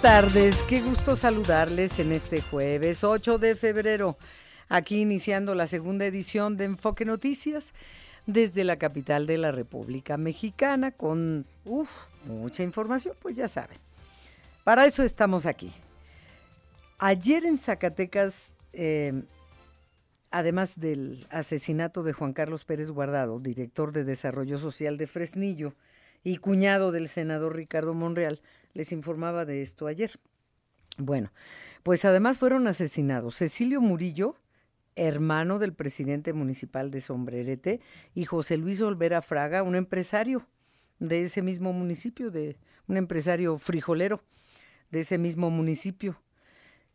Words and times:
Buenas 0.00 0.32
tardes, 0.32 0.62
qué 0.64 0.80
gusto 0.80 1.16
saludarles 1.16 1.98
en 1.98 2.12
este 2.12 2.40
jueves 2.40 3.02
8 3.02 3.38
de 3.38 3.56
febrero, 3.56 4.16
aquí 4.68 5.00
iniciando 5.00 5.54
la 5.54 5.66
segunda 5.66 6.04
edición 6.04 6.56
de 6.56 6.66
Enfoque 6.66 7.04
Noticias 7.04 7.74
desde 8.26 8.62
la 8.62 8.76
capital 8.76 9.26
de 9.26 9.38
la 9.38 9.50
República 9.50 10.16
Mexicana 10.16 10.92
con 10.92 11.46
mucha 12.26 12.62
información, 12.62 13.16
pues 13.20 13.36
ya 13.36 13.48
saben. 13.48 13.78
Para 14.62 14.86
eso 14.86 15.02
estamos 15.02 15.46
aquí. 15.46 15.72
Ayer 16.98 17.44
en 17.44 17.58
Zacatecas, 17.58 18.56
eh, 18.72 19.22
además 20.30 20.78
del 20.78 21.26
asesinato 21.30 22.04
de 22.04 22.12
Juan 22.12 22.34
Carlos 22.34 22.64
Pérez 22.64 22.90
Guardado, 22.90 23.40
director 23.40 23.92
de 23.92 24.04
Desarrollo 24.04 24.58
Social 24.58 24.96
de 24.96 25.06
Fresnillo 25.08 25.74
y 26.22 26.36
cuñado 26.36 26.92
del 26.92 27.08
senador 27.08 27.56
Ricardo 27.56 27.94
Monreal, 27.94 28.40
les 28.74 28.92
informaba 28.92 29.44
de 29.44 29.62
esto 29.62 29.86
ayer. 29.86 30.18
Bueno, 30.98 31.32
pues 31.82 32.04
además 32.04 32.38
fueron 32.38 32.66
asesinados 32.66 33.36
Cecilio 33.36 33.80
Murillo, 33.80 34.36
hermano 34.96 35.58
del 35.58 35.72
presidente 35.72 36.32
municipal 36.32 36.90
de 36.90 37.00
Sombrerete, 37.00 37.80
y 38.14 38.24
José 38.24 38.56
Luis 38.56 38.80
Olvera 38.80 39.22
Fraga, 39.22 39.62
un 39.62 39.76
empresario 39.76 40.48
de 40.98 41.22
ese 41.22 41.42
mismo 41.42 41.72
municipio, 41.72 42.30
de 42.30 42.58
un 42.88 42.96
empresario 42.96 43.58
frijolero 43.58 44.22
de 44.90 45.00
ese 45.00 45.18
mismo 45.18 45.50
municipio. 45.50 46.20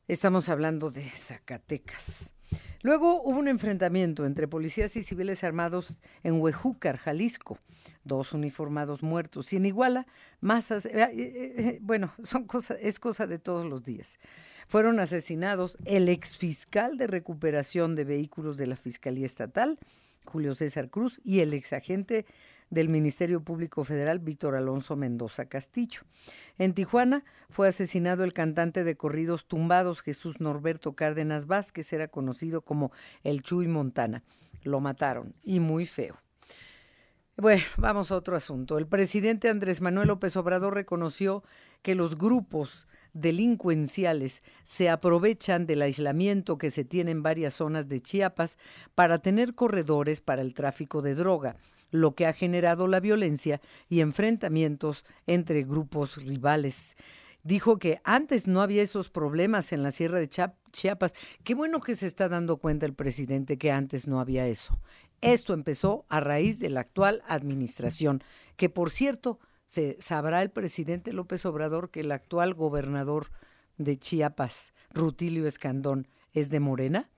Estamos 0.08 0.50
hablando 0.50 0.92
de 0.92 1.04
Zacatecas. 1.10 2.33
Luego 2.82 3.22
hubo 3.24 3.40
un 3.40 3.48
enfrentamiento 3.48 4.26
entre 4.26 4.48
policías 4.48 4.96
y 4.98 5.04
civiles 5.04 5.44
armados 5.44 6.00
en 6.22 6.42
Huejúcar, 6.42 6.98
Jalisco. 6.98 7.58
Dos 8.04 8.34
uniformados 8.34 9.04
muertos. 9.04 9.54
Y 9.54 9.56
en 9.56 9.66
Iguala, 9.66 10.06
masas. 10.42 10.86
Eh, 10.86 10.92
eh, 10.94 11.12
eh, 11.16 11.80
bueno, 11.82 12.14
son 12.24 12.46
cosas, 12.46 12.78
es 12.82 13.00
cosa 13.00 13.26
de 13.26 13.40
todos 13.40 13.66
los 13.66 13.84
días. 13.84 14.20
Fueron 14.68 15.00
asesinados 15.00 15.78
el 15.86 16.10
exfiscal 16.10 16.98
de 16.98 17.08
recuperación 17.08 17.96
de 17.96 18.04
vehículos 18.04 18.58
de 18.58 18.68
la 18.68 18.76
Fiscalía 18.76 19.26
Estatal, 19.26 19.80
Julio 20.26 20.54
César 20.54 20.90
Cruz, 20.90 21.22
y 21.24 21.40
el 21.40 21.54
exagente 21.54 22.26
del 22.74 22.90
Ministerio 22.90 23.44
Público 23.44 23.84
Federal 23.84 24.18
Víctor 24.18 24.56
Alonso 24.56 24.96
Mendoza 24.96 25.46
Castillo. 25.46 26.02
En 26.58 26.74
Tijuana 26.74 27.24
fue 27.50 27.68
asesinado 27.68 28.24
el 28.24 28.34
cantante 28.34 28.84
de 28.84 28.98
corridos 28.98 29.46
tumbados 29.46 30.02
Jesús 30.02 30.42
Norberto 30.42 30.94
Cárdenas 30.94 31.46
Vázquez, 31.46 31.94
era 31.94 32.08
conocido 32.08 32.62
como 32.62 32.92
el 33.24 33.44
Chuy 33.44 33.68
Montana. 33.68 34.24
Lo 34.64 34.80
mataron 34.80 35.36
y 35.44 35.60
muy 35.60 35.86
feo. 35.86 36.18
Bueno, 37.38 37.64
vamos 37.78 38.12
a 38.12 38.16
otro 38.16 38.36
asunto. 38.36 38.80
El 38.80 38.88
presidente 38.88 39.50
Andrés 39.50 39.80
Manuel 39.80 40.08
López 40.08 40.36
Obrador 40.36 40.74
reconoció 40.74 41.44
que 41.84 41.94
los 41.94 42.18
grupos 42.18 42.88
delincuenciales 43.14 44.44
se 44.64 44.90
aprovechan 44.90 45.66
del 45.66 45.82
aislamiento 45.82 46.58
que 46.58 46.72
se 46.72 46.84
tiene 46.84 47.12
en 47.12 47.24
varias 47.24 47.56
zonas 47.56 47.88
de 47.88 48.02
Chiapas 48.02 48.58
para 48.96 49.20
tener 49.20 49.56
corredores 49.56 50.20
para 50.20 50.42
el 50.42 50.54
tráfico 50.54 51.02
de 51.02 51.16
droga, 51.16 51.56
lo 51.92 52.16
que 52.16 52.26
ha 52.26 52.34
generado 52.34 52.88
la 52.88 53.00
violencia 53.00 53.62
y 53.88 54.02
enfrentamientos 54.02 55.06
entre 55.28 55.64
grupos 55.64 56.18
rivales. 56.18 56.98
Dijo 57.44 57.78
que 57.78 58.00
antes 58.04 58.48
no 58.48 58.62
había 58.62 58.82
esos 58.82 59.10
problemas 59.10 59.74
en 59.74 59.84
la 59.84 59.92
Sierra 59.92 60.20
de 60.20 60.30
Chiapas. 60.30 61.14
Qué 61.44 61.56
bueno 61.56 61.82
que 61.82 61.96
se 61.96 62.08
está 62.08 62.30
dando 62.30 62.58
cuenta 62.58 62.86
el 62.86 62.94
presidente 62.94 63.58
que 63.58 63.70
antes 63.70 64.08
no 64.08 64.22
había 64.22 64.48
eso. 64.48 64.80
Esto 65.20 65.54
empezó 65.54 66.06
a 66.10 66.20
raíz 66.20 66.60
de 66.60 66.70
la 66.70 66.82
actual 66.82 67.22
administración, 67.28 68.24
que 68.56 68.70
por 68.70 68.92
cierto, 68.92 69.40
se 69.74 69.98
sabrá 70.00 70.44
el 70.44 70.52
presidente 70.52 71.14
López 71.14 71.48
Obrador 71.48 71.90
que 71.90 72.02
el 72.02 72.12
actual 72.12 72.54
gobernador 72.54 73.32
de 73.80 73.98
Chiapas, 73.98 74.72
Rutilio 74.92 75.48
Escandón, 75.48 76.08
es 76.32 76.52
de 76.52 76.60
Morena. 76.60 77.10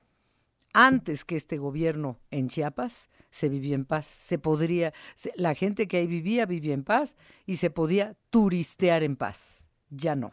Antes 0.72 1.26
que 1.26 1.36
este 1.36 1.58
gobierno 1.58 2.18
en 2.32 2.48
Chiapas 2.48 3.10
se 3.30 3.50
vivía 3.50 3.76
en 3.76 3.84
paz, 3.84 4.06
se 4.06 4.40
podría, 4.40 4.94
la 5.36 5.54
gente 5.54 5.90
que 5.90 5.98
ahí 5.98 6.08
vivía 6.08 6.46
vivía 6.46 6.74
en 6.74 6.86
paz 6.86 7.18
y 7.46 7.58
se 7.58 7.72
podía 7.72 8.16
turistear 8.30 9.04
en 9.04 9.18
paz. 9.18 9.68
Ya 9.90 10.16
no. 10.16 10.32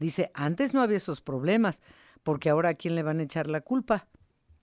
Dice, 0.00 0.32
antes 0.34 0.74
no 0.74 0.82
había 0.82 0.96
esos 0.96 1.20
problemas, 1.20 1.82
porque 2.24 2.50
ahora 2.50 2.70
a 2.70 2.74
quién 2.74 2.96
le 2.96 3.04
van 3.04 3.20
a 3.20 3.22
echar 3.22 3.46
la 3.46 3.60
culpa. 3.60 4.08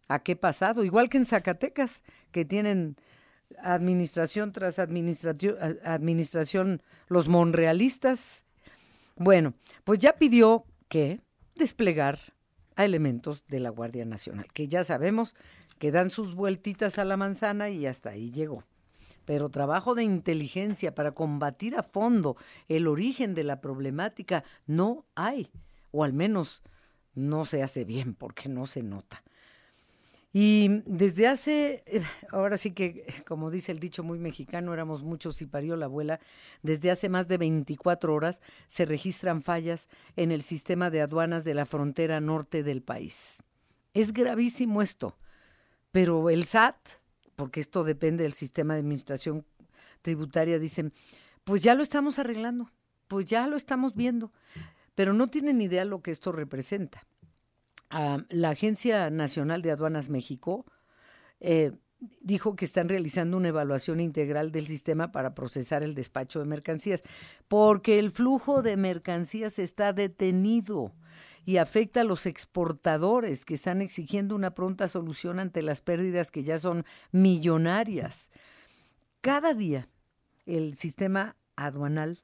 ¿A 0.09 0.23
qué 0.23 0.35
pasado? 0.35 0.83
Igual 0.83 1.07
que 1.07 1.19
en 1.19 1.25
Zacatecas, 1.25 2.03
que 2.33 2.43
tienen 2.43 2.97
administración 3.61 4.51
tras 4.51 4.79
administración, 4.79 6.81
los 7.07 7.27
monrealistas. 7.27 8.45
Bueno, 9.15 9.53
pues 9.83 9.99
ya 9.99 10.13
pidió 10.13 10.65
que 10.87 11.21
desplegar 11.55 12.19
a 12.75 12.85
elementos 12.85 13.45
de 13.47 13.59
la 13.59 13.69
Guardia 13.69 14.05
Nacional, 14.05 14.47
que 14.53 14.67
ya 14.67 14.83
sabemos 14.83 15.35
que 15.79 15.91
dan 15.91 16.09
sus 16.09 16.35
vueltitas 16.35 16.99
a 16.99 17.05
la 17.05 17.17
manzana 17.17 17.69
y 17.69 17.85
hasta 17.85 18.11
ahí 18.11 18.31
llegó. 18.31 18.63
Pero 19.25 19.49
trabajo 19.49 19.95
de 19.95 20.03
inteligencia 20.03 20.95
para 20.95 21.11
combatir 21.11 21.75
a 21.75 21.83
fondo 21.83 22.37
el 22.67 22.87
origen 22.87 23.35
de 23.35 23.43
la 23.43 23.61
problemática 23.61 24.43
no 24.65 25.05
hay, 25.15 25.51
o 25.91 26.03
al 26.03 26.13
menos 26.13 26.61
no 27.13 27.45
se 27.45 27.63
hace 27.63 27.83
bien 27.83 28.15
porque 28.15 28.49
no 28.49 28.65
se 28.65 28.83
nota. 28.83 29.23
Y 30.33 30.81
desde 30.85 31.27
hace, 31.27 31.83
eh, 31.85 32.03
ahora 32.29 32.57
sí 32.57 32.71
que, 32.71 33.05
como 33.27 33.51
dice 33.51 33.71
el 33.71 33.79
dicho 33.79 34.01
muy 34.01 34.17
mexicano, 34.17 34.73
éramos 34.73 35.03
muchos 35.03 35.41
y 35.41 35.45
parió 35.45 35.75
la 35.75 35.85
abuela, 35.85 36.19
desde 36.63 36.89
hace 36.89 37.09
más 37.09 37.27
de 37.27 37.37
24 37.37 38.13
horas 38.13 38.41
se 38.67 38.85
registran 38.85 39.41
fallas 39.41 39.89
en 40.15 40.31
el 40.31 40.41
sistema 40.41 40.89
de 40.89 41.01
aduanas 41.01 41.43
de 41.43 41.53
la 41.53 41.65
frontera 41.65 42.21
norte 42.21 42.63
del 42.63 42.81
país. 42.81 43.43
Es 43.93 44.13
gravísimo 44.13 44.81
esto, 44.81 45.17
pero 45.91 46.29
el 46.29 46.45
SAT, 46.45 46.77
porque 47.35 47.59
esto 47.59 47.83
depende 47.83 48.23
del 48.23 48.33
sistema 48.33 48.75
de 48.75 48.79
administración 48.79 49.45
tributaria, 50.01 50.59
dicen, 50.59 50.93
pues 51.43 51.61
ya 51.61 51.75
lo 51.75 51.83
estamos 51.83 52.19
arreglando, 52.19 52.71
pues 53.09 53.25
ya 53.25 53.47
lo 53.47 53.57
estamos 53.57 53.95
viendo, 53.95 54.31
pero 54.95 55.11
no 55.11 55.27
tienen 55.27 55.59
idea 55.59 55.83
lo 55.83 56.01
que 56.01 56.11
esto 56.11 56.31
representa 56.31 57.05
la 57.91 58.49
Agencia 58.49 59.09
Nacional 59.09 59.61
de 59.61 59.71
Aduanas 59.71 60.09
México 60.09 60.65
eh, 61.39 61.73
dijo 62.21 62.55
que 62.55 62.65
están 62.65 62.89
realizando 62.89 63.37
una 63.37 63.49
evaluación 63.49 63.99
integral 63.99 64.51
del 64.51 64.67
sistema 64.67 65.11
para 65.11 65.35
procesar 65.35 65.83
el 65.83 65.93
despacho 65.93 66.39
de 66.39 66.45
mercancías, 66.45 67.03
porque 67.47 67.99
el 67.99 68.11
flujo 68.11 68.61
de 68.61 68.77
mercancías 68.77 69.59
está 69.59 69.93
detenido 69.93 70.93
y 71.45 71.57
afecta 71.57 72.01
a 72.01 72.05
los 72.05 72.25
exportadores 72.25 73.45
que 73.45 73.55
están 73.55 73.81
exigiendo 73.81 74.35
una 74.35 74.53
pronta 74.53 74.87
solución 74.87 75.39
ante 75.39 75.61
las 75.61 75.81
pérdidas 75.81 76.31
que 76.31 76.43
ya 76.43 76.57
son 76.57 76.85
millonarias. 77.11 78.31
Cada 79.21 79.53
día 79.53 79.87
el 80.45 80.75
sistema 80.75 81.35
aduanal, 81.55 82.19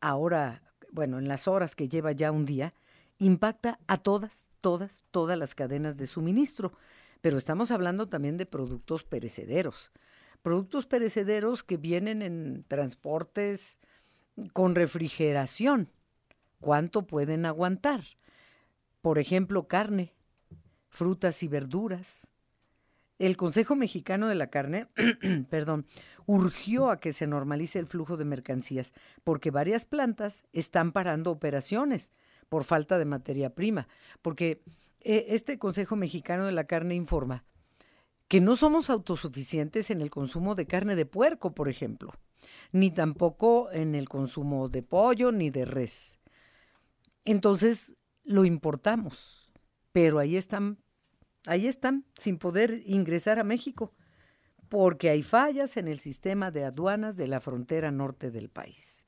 ahora, 0.00 0.62
bueno, 0.92 1.18
en 1.18 1.28
las 1.28 1.48
horas 1.48 1.74
que 1.74 1.88
lleva 1.88 2.12
ya 2.12 2.32
un 2.32 2.44
día, 2.44 2.72
impacta 3.20 3.78
a 3.86 3.98
todas, 3.98 4.50
todas, 4.60 5.04
todas 5.12 5.38
las 5.38 5.54
cadenas 5.54 5.96
de 5.96 6.08
suministro. 6.08 6.72
Pero 7.20 7.38
estamos 7.38 7.70
hablando 7.70 8.08
también 8.08 8.36
de 8.36 8.46
productos 8.46 9.04
perecederos. 9.04 9.92
Productos 10.42 10.86
perecederos 10.86 11.62
que 11.62 11.76
vienen 11.76 12.22
en 12.22 12.64
transportes 12.66 13.78
con 14.52 14.74
refrigeración. 14.74 15.90
¿Cuánto 16.60 17.06
pueden 17.06 17.44
aguantar? 17.44 18.02
Por 19.02 19.18
ejemplo, 19.18 19.68
carne, 19.68 20.14
frutas 20.88 21.42
y 21.42 21.48
verduras. 21.48 22.26
El 23.18 23.36
Consejo 23.36 23.76
Mexicano 23.76 24.28
de 24.28 24.34
la 24.34 24.48
Carne, 24.48 24.86
perdón, 25.50 25.84
urgió 26.24 26.90
a 26.90 27.00
que 27.00 27.12
se 27.12 27.26
normalice 27.26 27.78
el 27.78 27.86
flujo 27.86 28.16
de 28.16 28.24
mercancías 28.24 28.94
porque 29.24 29.50
varias 29.50 29.84
plantas 29.84 30.44
están 30.54 30.92
parando 30.92 31.30
operaciones 31.30 32.12
por 32.50 32.64
falta 32.64 32.98
de 32.98 33.06
materia 33.06 33.54
prima, 33.54 33.88
porque 34.20 34.62
eh, 35.00 35.26
este 35.28 35.58
Consejo 35.58 35.96
Mexicano 35.96 36.44
de 36.44 36.52
la 36.52 36.64
Carne 36.64 36.94
informa 36.94 37.44
que 38.28 38.42
no 38.42 38.54
somos 38.56 38.90
autosuficientes 38.90 39.90
en 39.90 40.02
el 40.02 40.10
consumo 40.10 40.54
de 40.54 40.66
carne 40.66 40.94
de 40.94 41.06
puerco, 41.06 41.54
por 41.54 41.68
ejemplo, 41.68 42.12
ni 42.70 42.90
tampoco 42.90 43.72
en 43.72 43.94
el 43.94 44.08
consumo 44.08 44.68
de 44.68 44.82
pollo 44.82 45.32
ni 45.32 45.50
de 45.50 45.64
res. 45.64 46.20
Entonces 47.24 47.94
lo 48.22 48.44
importamos, 48.44 49.50
pero 49.92 50.18
ahí 50.18 50.36
están 50.36 50.78
ahí 51.46 51.66
están, 51.66 52.04
sin 52.16 52.38
poder 52.38 52.82
ingresar 52.84 53.38
a 53.38 53.44
México, 53.44 53.92
porque 54.68 55.10
hay 55.10 55.22
fallas 55.22 55.76
en 55.76 55.88
el 55.88 55.98
sistema 55.98 56.50
de 56.50 56.64
aduanas 56.64 57.16
de 57.16 57.28
la 57.28 57.40
frontera 57.40 57.90
norte 57.90 58.30
del 58.30 58.48
país. 58.48 59.06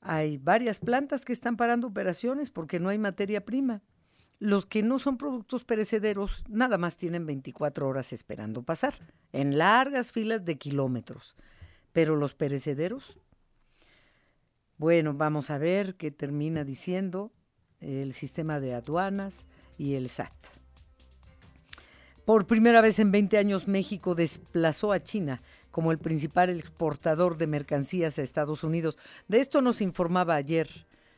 Hay 0.00 0.38
varias 0.38 0.78
plantas 0.78 1.24
que 1.24 1.32
están 1.32 1.56
parando 1.56 1.86
operaciones 1.86 2.50
porque 2.50 2.80
no 2.80 2.88
hay 2.88 2.98
materia 2.98 3.44
prima. 3.44 3.82
Los 4.38 4.66
que 4.66 4.82
no 4.82 4.98
son 4.98 5.16
productos 5.16 5.64
perecederos 5.64 6.44
nada 6.48 6.76
más 6.78 6.96
tienen 6.96 7.26
24 7.26 7.88
horas 7.88 8.12
esperando 8.12 8.62
pasar, 8.62 8.94
en 9.32 9.56
largas 9.56 10.12
filas 10.12 10.44
de 10.44 10.58
kilómetros. 10.58 11.34
Pero 11.92 12.16
los 12.16 12.34
perecederos, 12.34 13.18
bueno, 14.76 15.14
vamos 15.14 15.48
a 15.50 15.56
ver 15.56 15.94
qué 15.96 16.10
termina 16.10 16.64
diciendo 16.64 17.32
el 17.80 18.12
sistema 18.12 18.60
de 18.60 18.74
aduanas 18.74 19.46
y 19.78 19.94
el 19.94 20.10
SAT. 20.10 20.34
Por 22.26 22.46
primera 22.46 22.80
vez 22.80 22.98
en 22.98 23.12
20 23.12 23.38
años 23.38 23.68
México 23.68 24.14
desplazó 24.14 24.92
a 24.92 25.02
China 25.02 25.40
como 25.76 25.92
el 25.92 25.98
principal 25.98 26.48
exportador 26.48 27.36
de 27.36 27.46
mercancías 27.46 28.18
a 28.18 28.22
Estados 28.22 28.64
Unidos. 28.64 28.96
De 29.28 29.40
esto 29.40 29.60
nos 29.60 29.82
informaba 29.82 30.34
ayer 30.34 30.66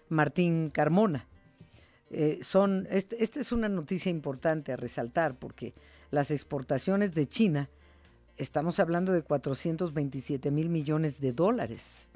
Martín 0.08 0.70
Carmona. 0.70 1.28
Eh, 2.10 2.40
son, 2.42 2.88
este, 2.90 3.22
esta 3.22 3.38
es 3.38 3.52
una 3.52 3.68
noticia 3.68 4.10
importante 4.10 4.72
a 4.72 4.76
resaltar 4.76 5.38
porque 5.38 5.74
las 6.10 6.32
exportaciones 6.32 7.14
de 7.14 7.26
China, 7.26 7.70
estamos 8.36 8.80
hablando 8.80 9.12
de 9.12 9.22
427 9.22 10.50
mil 10.50 10.70
millones 10.70 11.20
de 11.20 11.32
dólares, 11.32 12.10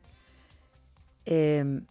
em, 1.24 1.86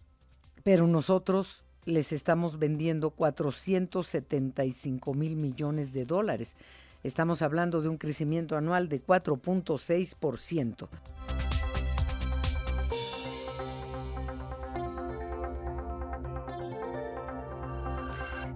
pero 0.63 0.86
nosotros 0.86 1.63
les 1.86 2.12
estamos 2.12 2.59
vendiendo 2.59 3.12
475 3.12 5.13
mil 5.13 5.38
millones 5.38 5.94
de 5.94 6.03
dólares. 6.03 6.57
Estamos 7.03 7.42
hablando 7.42 7.81
de 7.81 7.89
un 7.89 7.98
crecimiento 7.98 8.56
anual 8.56 8.88
de 8.88 9.03
4.6%. 9.03 10.88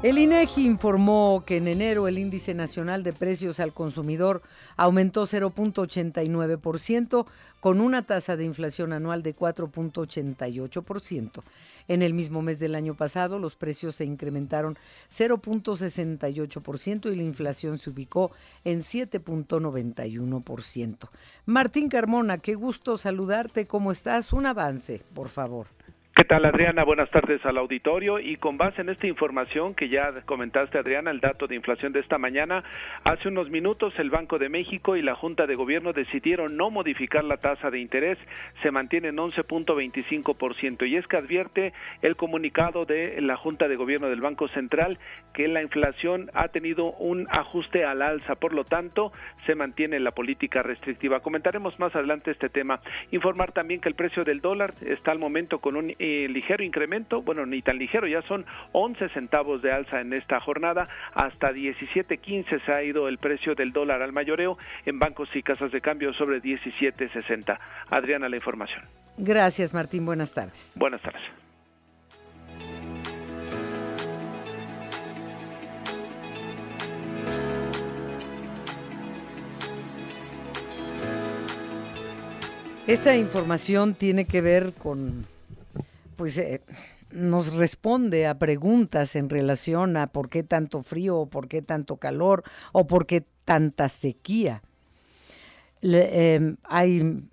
El 0.06 0.20
INEGI 0.20 0.68
informó 0.68 1.42
que 1.48 1.58
en 1.58 1.68
enero 1.68 2.08
el 2.08 2.20
índice 2.20 2.54
nacional 2.54 3.02
de 3.02 3.12
precios 3.12 3.60
al 3.60 3.74
consumidor 3.74 4.44
aumentó 4.78 5.24
0.89% 5.24 7.26
con 7.60 7.82
una 7.82 8.06
tasa 8.06 8.36
de 8.36 8.46
inflación 8.46 8.94
anual 8.94 9.24
de 9.24 9.36
4.88%. 9.36 11.42
En 11.88 12.04
el 12.04 12.14
mismo 12.14 12.44
mes 12.44 12.60
del 12.60 12.76
año 12.76 12.94
pasado 12.94 13.40
los 13.40 13.56
precios 13.56 13.96
se 13.96 14.06
incrementaron 14.06 14.78
0.68% 15.10 17.12
y 17.12 17.16
la 17.16 17.24
inflación 17.24 17.80
se 17.80 17.90
ubicó 17.90 18.30
en 18.64 18.82
7.91%. 18.82 21.10
Martín 21.48 21.90
Carmona, 21.90 22.38
qué 22.38 22.54
gusto 22.54 23.00
saludarte. 23.00 23.66
¿Cómo 23.66 23.92
estás? 23.92 24.34
Un 24.34 24.46
avance, 24.46 25.02
por 25.16 25.30
favor. 25.30 25.66
¿Qué 26.18 26.24
tal 26.24 26.46
Adriana? 26.46 26.86
Buenas 26.86 27.10
tardes 27.10 27.46
al 27.46 27.58
auditorio 27.58 28.20
y 28.20 28.38
con 28.38 28.58
base 28.58 28.80
en 28.80 28.88
esta 28.88 29.06
información 29.06 29.76
que 29.76 29.90
ya 29.90 30.14
comentaste 30.26 30.78
Adriana, 30.78 31.12
el 31.12 31.20
dato 31.20 31.46
de 31.46 31.56
inflación 31.56 31.92
de 31.92 32.00
esta 32.00 32.18
mañana, 32.18 32.64
hace 33.04 33.28
unos 33.28 33.50
minutos 33.50 33.94
el 33.98 34.10
Banco 34.10 34.40
de 34.40 34.48
México 34.48 34.96
y 34.96 35.02
la 35.02 35.16
Junta 35.16 35.46
de 35.46 35.56
Gobierno 35.56 35.92
decidieron 35.92 36.56
no 36.56 36.70
modificar 36.70 37.26
la 37.26 37.36
tasa 37.36 37.70
de 37.70 37.80
interés, 37.80 38.18
se 38.64 38.72
mantiene 38.72 39.10
en 39.10 39.18
11.25% 39.18 40.88
y 40.88 40.96
es 40.96 41.06
que 41.06 41.18
advierte 41.18 41.74
el 42.02 42.16
comunicado 42.16 42.86
de 42.86 43.20
la 43.20 43.36
Junta 43.36 43.68
de 43.68 43.76
Gobierno 43.76 44.08
del 44.08 44.22
Banco 44.22 44.48
Central 44.48 44.98
que 45.34 45.50
la 45.50 45.62
inflación 45.62 46.32
ha 46.34 46.48
tenido 46.48 46.94
un 46.94 47.28
ajuste 47.30 47.84
al 47.84 48.02
alza, 48.02 48.36
por 48.36 48.54
lo 48.54 48.64
tanto 48.64 49.12
se 49.46 49.54
mantiene 49.54 50.00
la 50.00 50.12
política 50.12 50.64
restrictiva. 50.64 51.20
Comentaremos 51.20 51.78
más 51.78 51.94
adelante 51.94 52.32
este 52.32 52.48
tema. 52.48 52.80
Informar 53.12 53.52
también 53.52 53.82
que 53.82 53.90
el 53.90 53.96
precio 53.96 54.24
del 54.24 54.40
dólar 54.40 54.76
está 54.80 55.12
al 55.12 55.20
momento 55.20 55.60
con 55.60 55.76
un 55.76 55.94
ligero 56.06 56.64
incremento, 56.64 57.22
bueno, 57.22 57.46
ni 57.46 57.62
tan 57.62 57.78
ligero, 57.78 58.08
ya 58.08 58.22
son 58.24 58.46
11 58.72 59.10
centavos 59.10 59.62
de 59.62 59.72
alza 59.72 60.02
en 60.02 60.14
esta 60.14 60.40
jornada, 60.40 60.88
hasta 61.14 61.52
17.15 61.52 62.66
se 62.66 62.72
ha 62.72 62.84
ido 62.84 63.08
el 63.08 63.18
precio 63.18 63.56
del 63.56 63.72
dólar 63.72 64.02
al 64.02 64.14
mayoreo 64.14 64.58
en 64.86 65.00
bancos 65.00 65.30
y 65.34 65.42
casas 65.44 65.72
de 65.72 65.82
cambio 65.82 66.14
sobre 66.14 66.42
17.60. 66.42 67.58
Adriana, 67.90 68.30
la 68.30 68.36
información. 68.36 68.84
Gracias, 69.18 69.74
Martín. 69.74 70.06
Buenas 70.06 70.34
tardes. 70.34 70.76
Buenas 70.78 71.02
tardes. 71.02 71.22
Esta 82.88 83.16
información 83.16 83.96
tiene 83.96 84.26
que 84.26 84.42
ver 84.42 84.74
con 84.74 85.26
pues 86.16 86.38
eh, 86.38 86.62
nos 87.12 87.54
responde 87.54 88.28
a 88.28 88.38
preguntas 88.38 89.16
en 89.16 89.30
relación 89.30 89.98
a 89.98 90.08
por 90.08 90.30
qué 90.30 90.44
tanto 90.44 90.84
frío 90.84 91.18
o 91.18 91.30
por 91.30 91.48
qué 91.48 91.62
tanto 91.62 91.98
calor 91.98 92.44
o 92.72 92.88
por 92.88 93.06
qué 93.06 93.26
tanta 93.46 93.90
sequía. 93.90 94.62
Em, 95.82 96.58
hay 96.64 97.24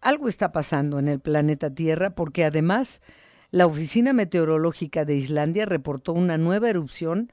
algo 0.00 0.28
está 0.28 0.52
pasando 0.52 0.98
en 0.98 1.08
el 1.08 1.20
planeta 1.20 1.70
Tierra 1.70 2.10
porque 2.10 2.44
además 2.44 3.02
la 3.50 3.66
Oficina 3.66 4.12
Meteorológica 4.12 5.04
de 5.04 5.16
Islandia 5.16 5.66
reportó 5.66 6.12
una 6.12 6.38
nueva 6.38 6.70
erupción 6.70 7.32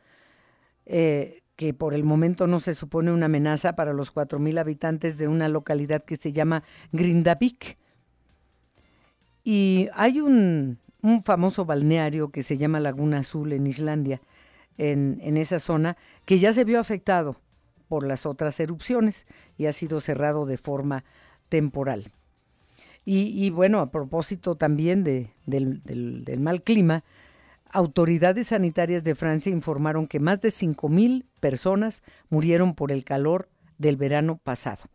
eh, 0.86 1.42
que 1.56 1.74
por 1.74 1.94
el 1.94 2.04
momento 2.04 2.48
no 2.48 2.60
se 2.60 2.74
supone 2.74 3.12
una 3.12 3.28
amenaza 3.28 3.76
para 3.76 3.94
los 3.94 4.14
4.000 4.14 4.60
habitantes 4.60 5.18
de 5.18 5.28
una 5.28 5.48
localidad 5.50 6.04
que 6.04 6.18
se 6.18 6.32
llama 6.32 6.64
Grindavik 6.92 7.78
y 9.46 9.90
hay 9.94 10.20
un, 10.20 10.80
famoso 11.24 11.66
balneario 11.66 12.30
que 12.30 12.42
se 12.42 12.58
llama 12.58 12.80
Laguna 12.80 13.20
Azul 13.20 13.54
en 13.54 13.68
Islandia, 13.68 14.20
en, 14.80 15.38
esa 15.38 15.60
zona, 15.60 15.98
que 16.26 16.40
ya 16.40 16.52
se 16.52 16.64
vio 16.64 16.80
afectado 16.80 17.38
por 17.88 18.08
las 18.08 18.26
otras 18.26 18.60
erupciones 18.60 19.28
y 19.56 19.68
ha 19.68 19.72
sido 19.72 20.02
cerrado 20.02 20.48
de 20.48 20.58
forma 20.58 21.06
temporal. 21.48 22.12
Y, 23.08 23.52
bueno, 23.52 23.82
a 23.82 23.92
propósito 23.92 24.56
también 24.56 25.04
de, 25.04 25.30
del, 25.46 25.84
del, 25.84 26.40
mal 26.40 26.64
clima, 26.64 27.04
autoridades 27.70 28.48
sanitarias 28.48 29.04
de 29.04 29.14
Francia 29.14 29.52
informaron 29.52 30.08
que 30.08 30.20
más 30.20 30.42
de 30.42 30.50
5.000 30.50 31.24
personas 31.40 32.02
murieron 32.30 32.74
por 32.74 32.92
el 32.92 33.06
calor 33.06 33.48
del 33.78 33.96
verano 33.96 34.40
pasado. 34.44 34.86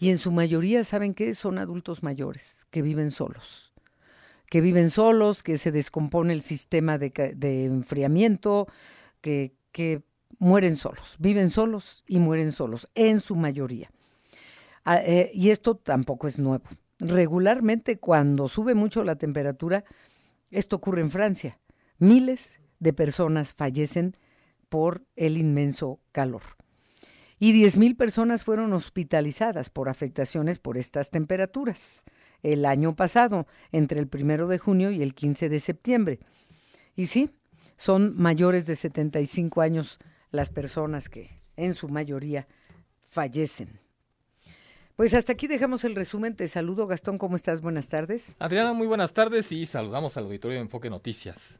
Y 0.00 0.10
en 0.10 0.18
su 0.18 0.32
mayoría, 0.32 0.82
¿saben 0.82 1.14
qué? 1.14 1.34
Son 1.34 1.56
adultos 1.58 2.02
mayores 2.02 2.66
que 2.72 2.82
viven 2.82 3.12
solos 3.12 3.71
que 4.52 4.60
viven 4.60 4.90
solos, 4.90 5.42
que 5.42 5.56
se 5.56 5.72
descompone 5.72 6.34
el 6.34 6.42
sistema 6.42 6.98
de, 6.98 7.10
enfriamiento, 7.64 8.68
que, 9.22 9.54
mueren 10.38 10.76
solos, 10.76 11.16
viven 11.18 11.48
solos 11.48 12.04
y 12.06 12.18
mueren 12.18 12.52
solos, 12.52 12.86
en 12.94 13.20
su 13.20 13.34
mayoría. 13.34 13.90
Ah, 14.84 15.00
eh, 15.02 15.30
y 15.32 15.48
esto 15.48 15.76
tampoco 15.76 16.28
es 16.28 16.38
nuevo. 16.38 16.64
Regularmente 16.98 17.96
cuando 17.96 18.46
sube 18.46 18.74
mucho 18.74 19.04
la 19.04 19.16
temperatura, 19.16 19.84
esto 20.50 20.76
ocurre 20.76 21.00
en 21.00 21.10
Francia. 21.10 21.58
Miles 21.96 22.60
de 22.78 22.92
personas 22.92 23.54
fallecen 23.54 24.18
por 24.68 25.02
el 25.16 25.38
inmenso 25.38 25.98
calor. 26.12 26.42
Y 27.38 27.58
10.000 27.58 27.96
personas 27.96 28.44
fueron 28.44 28.74
hospitalizadas 28.74 29.70
por 29.70 29.88
afectaciones 29.88 30.58
por 30.58 30.76
estas 30.76 31.08
temperaturas 31.08 32.04
el 32.42 32.64
año 32.64 32.94
pasado, 32.96 33.46
entre 33.70 34.00
el 34.00 34.08
primero 34.08 34.48
de 34.48 34.58
junio 34.58 34.90
y 34.90 35.02
el 35.02 35.14
15 35.14 35.48
de 35.48 35.58
septiembre. 35.58 36.20
Y 36.96 37.06
sí, 37.06 37.30
son 37.76 38.16
mayores 38.16 38.66
de 38.66 38.76
75 38.76 39.60
años 39.60 39.98
las 40.30 40.50
personas 40.50 41.08
que 41.08 41.42
en 41.56 41.74
su 41.74 41.88
mayoría 41.88 42.48
fallecen. 43.08 43.80
Pues 44.96 45.14
hasta 45.14 45.32
aquí 45.32 45.46
dejamos 45.46 45.84
el 45.84 45.94
resumen. 45.94 46.36
Te 46.36 46.48
saludo, 46.48 46.86
Gastón. 46.86 47.18
¿Cómo 47.18 47.36
estás? 47.36 47.60
Buenas 47.60 47.88
tardes. 47.88 48.36
Adriana, 48.38 48.72
muy 48.72 48.86
buenas 48.86 49.12
tardes 49.12 49.50
y 49.52 49.66
saludamos 49.66 50.16
al 50.16 50.24
auditorio 50.24 50.58
de 50.58 50.62
Enfoque 50.62 50.90
Noticias. 50.90 51.58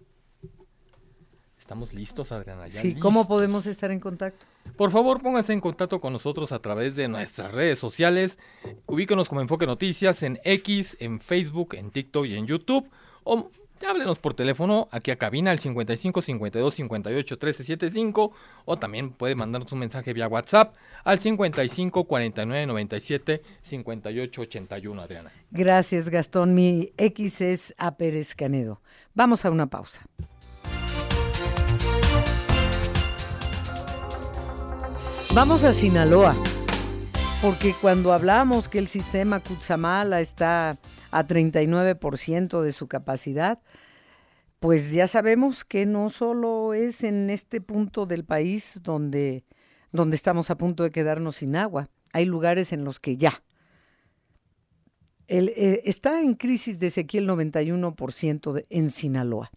Estamos 1.73 1.95
listos, 1.95 2.31
Adriana. 2.33 2.69
sí, 2.69 2.95
¿cómo 2.97 3.27
podemos 3.27 3.67
estar 3.67 3.91
en 3.91 3.99
contacto? 3.99 4.45
Por 4.77 4.91
favor, 4.91 5.23
pónganse 5.23 5.55
en 5.55 5.61
contacto 5.63 6.03
con 6.03 6.13
nosotros 6.13 6.53
a 6.53 6.59
través 6.59 6.97
de 6.97 7.09
nuestras 7.09 7.51
redes 7.51 7.79
sociales. 7.79 8.39
Ubíquenos 8.85 9.31
como 9.31 9.41
Enfoque 9.41 9.67
Noticias 9.67 10.23
en 10.23 10.39
X, 10.45 10.99
en 11.01 11.19
Facebook, 11.19 11.75
en 11.75 11.91
TikTok 11.91 12.27
y 12.27 12.35
en 12.35 12.47
YouTube. 12.47 12.91
O 13.25 13.49
háblenos 13.89 14.19
por 14.19 14.35
teléfono 14.35 14.87
aquí 14.91 15.13
a 15.13 15.17
cabina 15.17 15.51
al 15.51 15.61
55 15.61 16.21
52 16.21 16.75
58 16.75 17.39
13 17.39 17.65
75 17.65 18.33
o 18.67 18.79
también 18.79 19.11
puede 19.11 19.35
mandarnos 19.35 19.73
un 19.73 19.79
mensaje 19.79 20.13
vía 20.13 20.29
WhatsApp 20.29 20.75
al 21.05 21.21
55 21.21 22.05
49 22.05 22.67
97 22.67 23.43
58 23.63 24.41
81 24.43 25.01
Adriana. 25.01 25.33
Gracias 25.51 26.11
Gastón, 26.11 26.55
mi 26.55 26.93
X 26.99 27.41
es 27.41 27.75
a 27.79 27.97
Pérez 27.97 28.35
Canedo. 28.35 28.83
Vamos 29.15 29.47
a 29.47 29.51
una 29.51 29.69
pausa. 29.69 30.03
Vamos 35.35 35.65
a 35.65 35.73
Sinaloa, 35.73 36.37
porque 37.41 37.75
cuando 37.81 38.13
hablamos 38.13 38.69
que 38.69 38.79
el 38.79 38.87
sistema 38.87 39.41
Kutsamala 39.41 40.21
está 40.21 40.79
a 41.11 41.27
39% 41.27 42.61
de 42.61 42.73
su 42.73 42.87
capacidad, 42.87 43.59
pues 44.61 44.93
ya 44.93 45.09
sabemos 45.09 45.65
que 45.65 45.87
no 45.87 46.11
solo 46.11 46.75
es 46.75 47.03
en 47.03 47.31
este 47.31 47.63
punto 47.63 48.05
del 48.05 48.27
país 48.27 48.81
donde, 48.83 49.45
donde 49.91 50.17
estamos 50.17 50.51
a 50.51 50.59
punto 50.59 50.83
de 50.83 50.91
quedarnos 50.91 51.37
sin 51.37 51.57
agua, 51.57 51.89
hay 52.13 52.27
lugares 52.27 52.75
en 52.75 52.85
los 52.85 53.01
que 53.01 53.17
ya. 53.17 53.43
Eh, 55.29 55.81
está 55.87 56.21
en 56.21 56.35
crisis 56.35 56.79
de 56.79 56.91
sequía 56.91 57.23
el 57.23 57.29
91% 57.31 58.65
en 58.69 58.91
Sinaloa. 58.91 59.51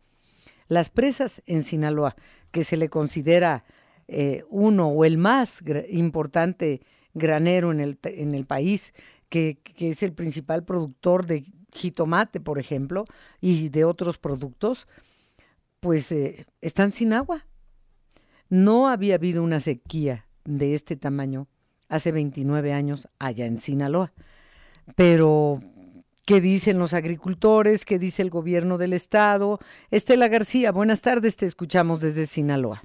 Las 0.69 0.89
presas 0.89 1.43
en 1.45 1.63
Sinaloa, 1.63 2.15
que 2.51 2.63
se 2.63 2.77
le 2.77 2.87
considera 2.87 3.65
eh, 4.07 4.43
uno 4.49 4.89
o 4.89 5.05
el 5.05 5.17
más 5.17 5.63
importante 5.89 6.81
granero 7.13 7.71
en 7.71 7.79
el, 7.79 7.97
en 8.03 8.35
el 8.35 8.45
país, 8.45 8.93
que, 9.29 9.57
es 9.77 10.03
el 10.03 10.13
principal 10.13 10.63
productor 10.63 11.25
de 11.25 11.43
jitomate, 11.73 12.39
por 12.39 12.59
ejemplo, 12.59 13.05
y 13.41 13.69
de 13.69 13.83
otros 13.83 14.17
productos, 14.17 14.87
pues 15.79 16.11
eh, 16.11 16.45
están 16.61 16.91
sin 16.91 17.13
agua. 17.13 17.45
No 18.49 18.87
había 18.87 19.15
habido 19.15 19.43
una 19.43 19.59
sequía 19.59 20.27
de 20.43 20.73
este 20.73 20.95
tamaño 20.95 21.47
hace 21.89 22.11
29 22.11 22.73
años 22.73 23.07
allá 23.19 23.45
en 23.45 23.57
Sinaloa. 23.57 24.13
Pero, 24.95 25.61
¿qué 26.25 26.41
dicen 26.41 26.77
los 26.77 26.93
agricultores? 26.93 27.85
¿Qué 27.85 27.97
dice 27.97 28.21
el 28.21 28.29
gobierno 28.29 28.77
del 28.77 28.93
estado? 28.93 29.59
Estela 29.89 30.27
García, 30.27 30.71
buenas 30.71 31.01
tardes, 31.01 31.35
te 31.35 31.45
escuchamos 31.45 32.01
desde 32.01 32.27
Sinaloa. 32.27 32.83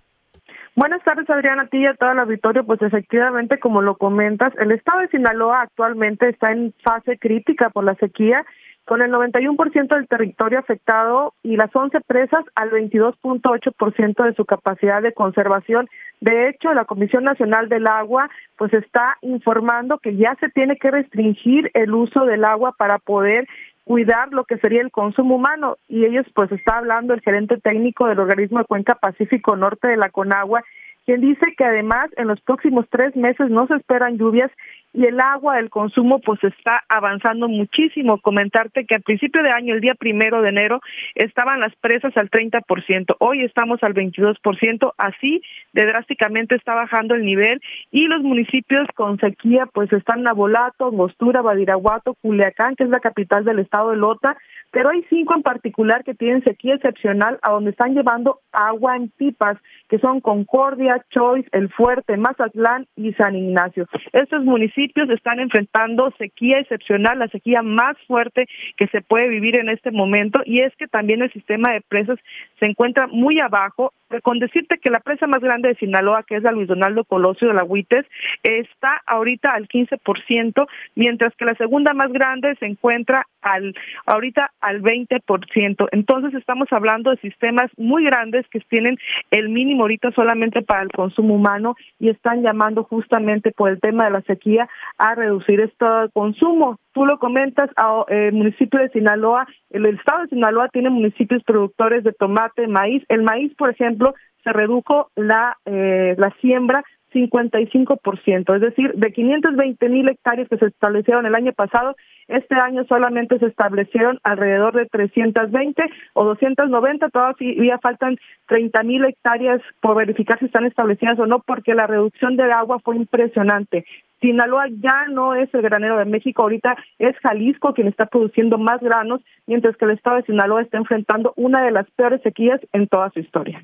Buenas 0.77 1.03
tardes, 1.03 1.29
Adriana, 1.29 1.63
a 1.63 1.67
ti 1.67 1.79
y 1.79 1.87
a 1.87 1.95
todo 1.95 2.13
el 2.13 2.21
auditorio. 2.21 2.65
Pues 2.65 2.81
efectivamente, 2.81 3.59
como 3.59 3.83
lo 3.83 3.97
comentas, 3.97 4.53
el 4.59 4.71
estado 4.73 5.01
de 5.01 5.09
Sinaloa 5.09 5.63
actualmente 5.63 6.29
está 6.29 6.53
en 6.53 6.73
fase 6.85 7.19
crítica 7.19 7.71
por 7.71 7.85
la 7.85 7.97
sequía, 7.97 8.45
con 8.85 9.03
el 9.03 9.13
91% 9.13 9.89
del 9.95 10.09
territorio 10.09 10.59
afectado 10.59 11.35
y 11.43 11.57
las 11.57 11.75
11 11.75 12.01
presas 12.01 12.45
al 12.55 12.71
22.8% 12.71 14.25
de 14.25 14.35
su 14.35 14.45
capacidad 14.45 15.03
de 15.03 15.13
conservación. 15.13 15.89
De 16.21 16.49
hecho, 16.49 16.73
la 16.73 16.85
Comisión 16.85 17.25
Nacional 17.25 17.69
del 17.69 17.87
Agua 17.87 18.29
pues 18.57 18.73
está 18.73 19.17
informando 19.23 19.99
que 19.99 20.17
ya 20.17 20.37
se 20.41 20.49
tiene 20.49 20.77
que 20.77 20.91
restringir 20.91 21.71
el 21.75 21.95
uso 21.95 22.25
del 22.25 22.45
agua 22.45 22.75
para 22.77 22.99
poder 22.99 23.47
cuidar 23.91 24.33
lo 24.33 24.45
que 24.45 24.57
sería 24.59 24.83
el 24.83 24.93
consumo 24.93 25.35
humano. 25.35 25.77
Y 25.89 26.05
ellos 26.05 26.25
pues 26.33 26.53
está 26.53 26.79
hablando 26.79 27.13
el 27.13 27.23
gerente 27.23 27.59
técnico 27.59 28.07
del 28.07 28.21
organismo 28.21 28.61
de 28.61 28.65
Cuenca 28.65 28.95
Pacífico 28.95 29.57
Norte 29.57 29.89
de 29.89 29.97
la 29.97 30.11
Conagua 30.11 30.63
quien 31.07 31.23
dice 31.23 31.55
que 31.57 31.65
además 31.65 32.09
en 32.17 32.29
los 32.29 32.41
próximos 32.43 32.87
tres 32.89 33.17
meses 33.17 33.51
no 33.51 33.67
se 33.67 33.75
esperan 33.75 34.17
lluvias 34.17 34.51
y 34.93 35.07
el 35.07 35.21
agua, 35.21 35.59
el 35.59 35.71
consumo, 35.71 36.21
pues 36.21 36.43
está 36.43 36.83
avanzando 36.89 37.49
muchísimo. 37.49 38.19
Comentarte 38.19 38.85
que 38.87 38.97
al 38.97 39.03
principio 39.03 39.43
de 39.43 39.51
año, 39.51 39.75
el 39.75 39.81
día 39.81 39.95
primero 39.95 40.43
de 40.43 40.49
enero, 40.49 40.81
estaban 41.15 41.61
las 41.61 41.75
presas 41.77 42.17
al 42.17 42.31
30%, 42.31 43.17
hoy 43.21 43.45
estamos 43.45 43.83
al 43.83 43.95
22%, 43.95 44.93
así 44.99 45.43
de 45.73 45.87
drásticamente 45.87 46.57
está 46.57 46.75
bajando 46.75 47.15
el 47.15 47.25
nivel 47.25 47.61
y 47.91 48.07
los 48.07 48.23
municipios 48.23 48.87
con 48.95 49.19
sequía, 49.19 49.67
pues 49.67 49.93
están 49.93 50.23
Nabolato, 50.23 50.91
Mostura, 50.93 51.43
Badiraguato, 51.43 52.15
Culiacán, 52.15 52.75
que 52.77 52.85
es 52.85 52.91
la 52.91 53.01
capital 53.01 53.45
del 53.45 53.61
estado 53.61 53.91
de 53.91 53.97
Lota, 53.97 54.37
pero 54.71 54.91
hay 54.91 55.05
cinco 55.09 55.35
en 55.35 55.43
particular 55.43 56.05
que 56.05 56.15
tienen 56.15 56.45
sequía 56.45 56.75
excepcional 56.75 57.39
a 57.43 57.53
donde 57.53 57.71
están 57.71 57.95
llevando 57.95 58.41
agua 58.53 58.97
en 58.97 59.09
pipas, 59.09 59.59
que 59.89 59.99
son 59.99 60.21
Concordia, 60.21 61.05
Choice, 61.11 61.49
El 61.53 61.69
Fuerte, 61.71 62.17
Mazatlán 62.17 62.87
y 62.97 63.13
San 63.15 63.35
Ignacio. 63.35 63.87
Estos 64.13 64.45
municipios 64.45 65.09
están 65.11 65.41
enfrentando 65.41 66.13
sequía 66.19 66.59
excepcional, 66.59 67.19
la 67.19 67.29
sequía 67.29 67.63
más 67.63 67.97
fuerte 68.07 68.47
que 68.77 68.87
se 68.89 69.03
puede 69.03 69.29
vivir 69.29 69.57
en 69.57 69.69
este 69.69 69.91
momento, 69.91 70.41
y 70.45 70.61
es 70.61 70.75
que 70.77 70.87
también 70.87 71.23
el 71.23 71.33
sistema 71.33 71.73
de 71.73 71.81
presas 71.81 72.19
se 72.59 72.67
encuentra 72.67 73.07
muy 73.07 73.41
abajo 73.41 73.93
con 74.23 74.41
decirte 74.41 74.79
que 74.79 74.91
la 74.91 75.01
presa 75.01 75.27
más 75.27 75.41
grande 75.41 75.69
de 75.69 75.77
Sinaloa, 75.77 76.25
que 76.25 76.37
es 76.37 76.43
la 76.43 76.51
Luis 76.51 76.67
Donaldo 76.67 77.05
Colosio 77.05 77.49
de 77.49 77.55
la 77.55 77.65
Huites, 77.65 78.05
está 78.43 79.01
ahorita 79.07 79.53
al 79.53 79.69
15%, 79.69 80.67
mientras 80.97 81.35
que 81.37 81.45
la 81.45 81.55
segunda 81.55 81.95
más 81.95 82.13
grande 82.13 82.57
se 82.59 82.67
encuentra 82.67 83.27
al 83.41 83.75
ahorita 84.07 84.51
al 84.61 84.83
20%. 84.83 85.89
Entonces 85.93 86.35
estamos 86.35 86.69
hablando 86.73 87.11
de 87.11 87.17
sistemas 87.19 87.71
muy 87.77 88.05
grandes 88.05 88.47
que 88.49 88.61
tienen 88.61 88.99
el 89.31 89.49
mínimo 89.49 89.83
ahorita 89.83 90.11
solamente 90.13 90.63
para 90.63 90.83
el 90.83 90.91
consumo 90.91 91.35
humano 91.35 91.77
y 91.99 92.09
están 92.09 92.43
llamando 92.43 92.85
justamente 92.85 93.53
por 93.53 93.71
el 93.71 93.81
tema 93.81 94.05
de 94.05 94.11
la 94.11 94.23
sequía 94.23 94.69
a 94.99 95.15
reducir 95.15 95.61
este 95.61 95.87
consumo. 96.13 96.79
Tú 96.93 97.07
lo 97.07 97.19
comentas, 97.19 97.71
el 98.09 98.33
municipio 98.33 98.81
de 98.81 98.91
Sinaloa, 98.91 99.47
el 99.71 99.87
estado 99.87 100.23
de 100.23 100.29
Sinaloa 100.29 100.69
tiene 100.69 100.91
municipios 100.91 101.43
productores 101.45 102.05
de 102.05 102.13
tomate, 102.13 102.67
maíz. 102.67 103.05
El 103.09 103.23
maíz, 103.23 103.55
por 103.57 103.71
ejemplo, 103.71 104.15
se 104.45 104.53
redujo 104.53 105.11
la, 105.17 105.57
eh, 105.67 106.15
la 106.19 106.31
siembra 106.41 106.83
55%, 107.13 108.55
es 108.55 108.61
decir, 108.61 108.93
de 108.95 109.13
520 109.13 109.89
mil 109.89 110.09
hectáreas 110.09 110.49
que 110.49 110.59
se 110.59 110.67
establecieron 110.67 111.27
el 111.27 111.35
año 111.35 111.53
pasado, 111.53 111.97
este 112.31 112.55
año 112.55 112.85
solamente 112.85 113.39
se 113.39 113.47
establecieron 113.47 114.19
alrededor 114.23 114.75
de 114.75 114.87
320 114.87 115.83
o 116.15 116.25
290, 116.25 117.09
todavía 117.09 117.79
faltan 117.79 118.19
30 118.47 118.83
mil 118.85 119.05
hectáreas 119.05 119.61
por 119.81 119.97
verificar 119.97 120.39
si 120.39 120.47
están 120.47 120.65
establecidas 120.65 121.19
o 121.19 121.27
no, 121.27 121.41
porque 121.41 121.75
la 121.75 121.87
reducción 121.87 122.37
del 122.37 122.53
agua 122.53 122.79
fue 122.81 122.97
impresionante. 122.97 123.85
Sinaloa 124.21 124.67
ya 124.69 125.07
no 125.11 125.35
es 125.35 125.53
el 125.55 125.63
granero 125.63 125.99
de 125.99 126.05
México, 126.05 126.43
ahorita 126.43 126.77
es 126.99 127.17
Jalisco 127.19 127.75
quien 127.75 127.89
está 127.89 128.07
produciendo 128.07 128.59
más 128.59 128.81
granos, 128.81 129.23
mientras 129.47 129.77
que 129.77 129.87
el 129.87 129.93
estado 129.93 130.17
de 130.17 130.25
Sinaloa 130.25 130.63
está 130.63 130.79
enfrentando 130.79 131.33
una 131.37 131.65
de 131.65 131.71
las 131.71 131.91
peores 131.93 132.21
sequías 132.23 132.61
en 132.73 132.87
toda 132.87 133.11
su 133.11 133.21
historia. 133.21 133.63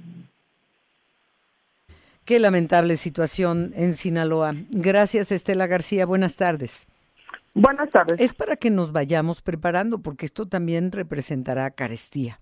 Qué 2.25 2.41
lamentable 2.41 2.97
situación 2.97 3.73
en 3.77 3.93
Sinaloa. 3.93 4.55
Gracias, 4.71 5.31
Estela 5.31 5.69
García. 5.69 6.07
Buenas 6.07 6.37
tardes. 6.37 6.89
Buenas 7.59 7.91
tardes. 7.91 8.21
Es 8.21 8.35
para 8.35 8.57
que 8.57 8.69
nos 8.69 8.93
vayamos 8.93 9.41
preparando, 9.41 10.03
porque 10.03 10.27
esto 10.27 10.47
también 10.47 10.93
representará 10.93 11.71
carestía 11.71 12.39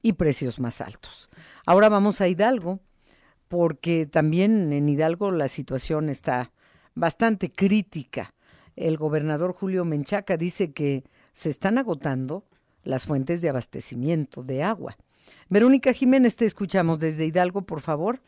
y 0.00 0.14
precios 0.14 0.60
más 0.60 0.80
altos. 0.80 1.28
Ahora 1.66 1.90
vamos 1.90 2.22
a 2.22 2.28
Hidalgo, 2.28 2.80
porque 3.48 4.06
también 4.06 4.72
en 4.72 4.88
Hidalgo 4.88 5.30
la 5.30 5.48
situación 5.48 6.08
está 6.08 6.52
bastante 6.94 7.52
crítica. 7.52 8.32
El 8.76 8.96
gobernador 8.96 9.52
Julio 9.52 9.84
Menchaca 9.84 10.38
dice 10.38 10.72
que 10.72 11.04
se 11.32 11.50
están 11.50 11.76
agotando 11.76 12.42
las 12.82 13.04
fuentes 13.04 13.42
de 13.42 13.50
abastecimiento 13.50 14.42
de 14.42 14.62
agua. 14.62 14.96
Verónica 15.50 15.92
Jiménez, 15.92 16.34
te 16.34 16.46
escuchamos 16.46 16.98
desde 16.98 17.26
Hidalgo, 17.26 17.60
por 17.60 17.82
favor. 17.82 18.20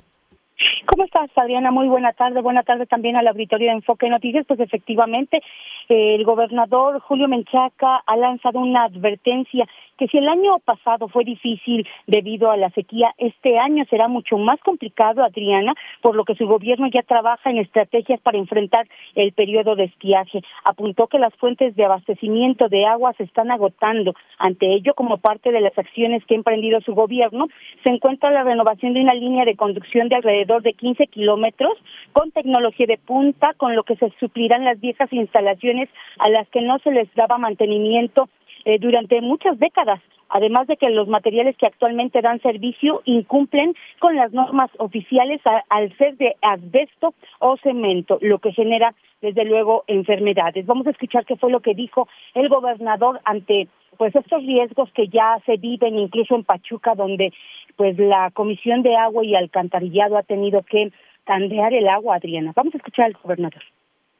¿Cómo 0.86 1.04
estás, 1.04 1.30
Adriana? 1.36 1.70
Muy 1.70 1.86
buena 1.86 2.12
tarde. 2.12 2.40
Buena 2.40 2.64
tarde 2.64 2.86
también 2.86 3.16
al 3.16 3.28
auditorio 3.28 3.68
de 3.68 3.74
Enfoque 3.74 4.08
Noticias. 4.08 4.44
Pues 4.46 4.58
efectivamente, 4.58 5.40
el 5.88 6.24
gobernador 6.24 7.00
Julio 7.00 7.28
Menchaca 7.28 8.02
ha 8.06 8.16
lanzado 8.16 8.58
una 8.58 8.84
advertencia 8.84 9.66
que 9.98 10.06
si 10.06 10.16
el 10.16 10.28
año 10.28 10.58
pasado 10.60 11.08
fue 11.08 11.24
difícil 11.24 11.86
debido 12.06 12.50
a 12.50 12.56
la 12.56 12.70
sequía, 12.70 13.12
este 13.18 13.58
año 13.58 13.84
será 13.90 14.08
mucho 14.08 14.38
más 14.38 14.60
complicado, 14.60 15.22
Adriana, 15.22 15.74
por 16.00 16.14
lo 16.14 16.24
que 16.24 16.36
su 16.36 16.46
gobierno 16.46 16.86
ya 16.86 17.02
trabaja 17.02 17.50
en 17.50 17.58
estrategias 17.58 18.20
para 18.20 18.38
enfrentar 18.38 18.86
el 19.16 19.32
periodo 19.32 19.74
de 19.74 19.84
estiaje. 19.84 20.40
Apuntó 20.64 21.08
que 21.08 21.18
las 21.18 21.34
fuentes 21.34 21.74
de 21.74 21.84
abastecimiento 21.84 22.68
de 22.68 22.86
agua 22.86 23.12
se 23.14 23.24
están 23.24 23.50
agotando. 23.50 24.14
Ante 24.38 24.72
ello, 24.72 24.94
como 24.94 25.18
parte 25.18 25.50
de 25.50 25.60
las 25.60 25.76
acciones 25.76 26.24
que 26.24 26.34
ha 26.34 26.38
emprendido 26.38 26.80
su 26.80 26.94
gobierno, 26.94 27.48
se 27.84 27.90
encuentra 27.90 28.30
la 28.30 28.44
renovación 28.44 28.94
de 28.94 29.00
una 29.00 29.14
línea 29.14 29.44
de 29.44 29.56
conducción 29.56 30.08
de 30.08 30.16
alrededor 30.16 30.62
de 30.62 30.74
15 30.74 31.08
kilómetros 31.08 31.72
con 32.12 32.30
tecnología 32.30 32.86
de 32.86 32.98
punta, 32.98 33.52
con 33.56 33.74
lo 33.74 33.82
que 33.82 33.96
se 33.96 34.12
suplirán 34.20 34.64
las 34.64 34.80
viejas 34.80 35.12
instalaciones 35.12 35.88
a 36.18 36.28
las 36.28 36.48
que 36.50 36.62
no 36.62 36.78
se 36.78 36.92
les 36.92 37.12
daba 37.14 37.38
mantenimiento 37.38 38.28
eh, 38.68 38.78
durante 38.78 39.22
muchas 39.22 39.58
décadas, 39.58 39.98
además 40.28 40.66
de 40.66 40.76
que 40.76 40.90
los 40.90 41.08
materiales 41.08 41.56
que 41.56 41.64
actualmente 41.64 42.20
dan 42.20 42.38
servicio 42.42 43.00
incumplen 43.06 43.74
con 43.98 44.14
las 44.14 44.30
normas 44.34 44.70
oficiales 44.76 45.40
al 45.70 45.96
ser 45.96 46.18
de 46.18 46.36
asbesto 46.42 47.14
o 47.38 47.56
cemento, 47.56 48.18
lo 48.20 48.40
que 48.40 48.52
genera 48.52 48.94
desde 49.22 49.46
luego 49.46 49.84
enfermedades. 49.86 50.66
Vamos 50.66 50.86
a 50.86 50.90
escuchar 50.90 51.24
qué 51.24 51.36
fue 51.36 51.50
lo 51.50 51.60
que 51.60 51.72
dijo 51.72 52.08
el 52.34 52.50
gobernador 52.50 53.22
ante 53.24 53.68
pues 53.96 54.14
estos 54.14 54.42
riesgos 54.42 54.90
que 54.92 55.08
ya 55.08 55.38
se 55.46 55.56
viven 55.56 55.98
incluso 55.98 56.34
en 56.34 56.44
Pachuca 56.44 56.94
donde 56.94 57.32
pues 57.76 57.98
la 57.98 58.30
Comisión 58.32 58.82
de 58.82 58.96
Agua 58.96 59.24
y 59.24 59.34
Alcantarillado 59.34 60.18
ha 60.18 60.24
tenido 60.24 60.62
que 60.62 60.92
candear 61.24 61.72
el 61.72 61.88
agua, 61.88 62.16
Adriana. 62.16 62.52
Vamos 62.54 62.74
a 62.74 62.76
escuchar 62.76 63.06
al 63.06 63.12
gobernador. 63.14 63.62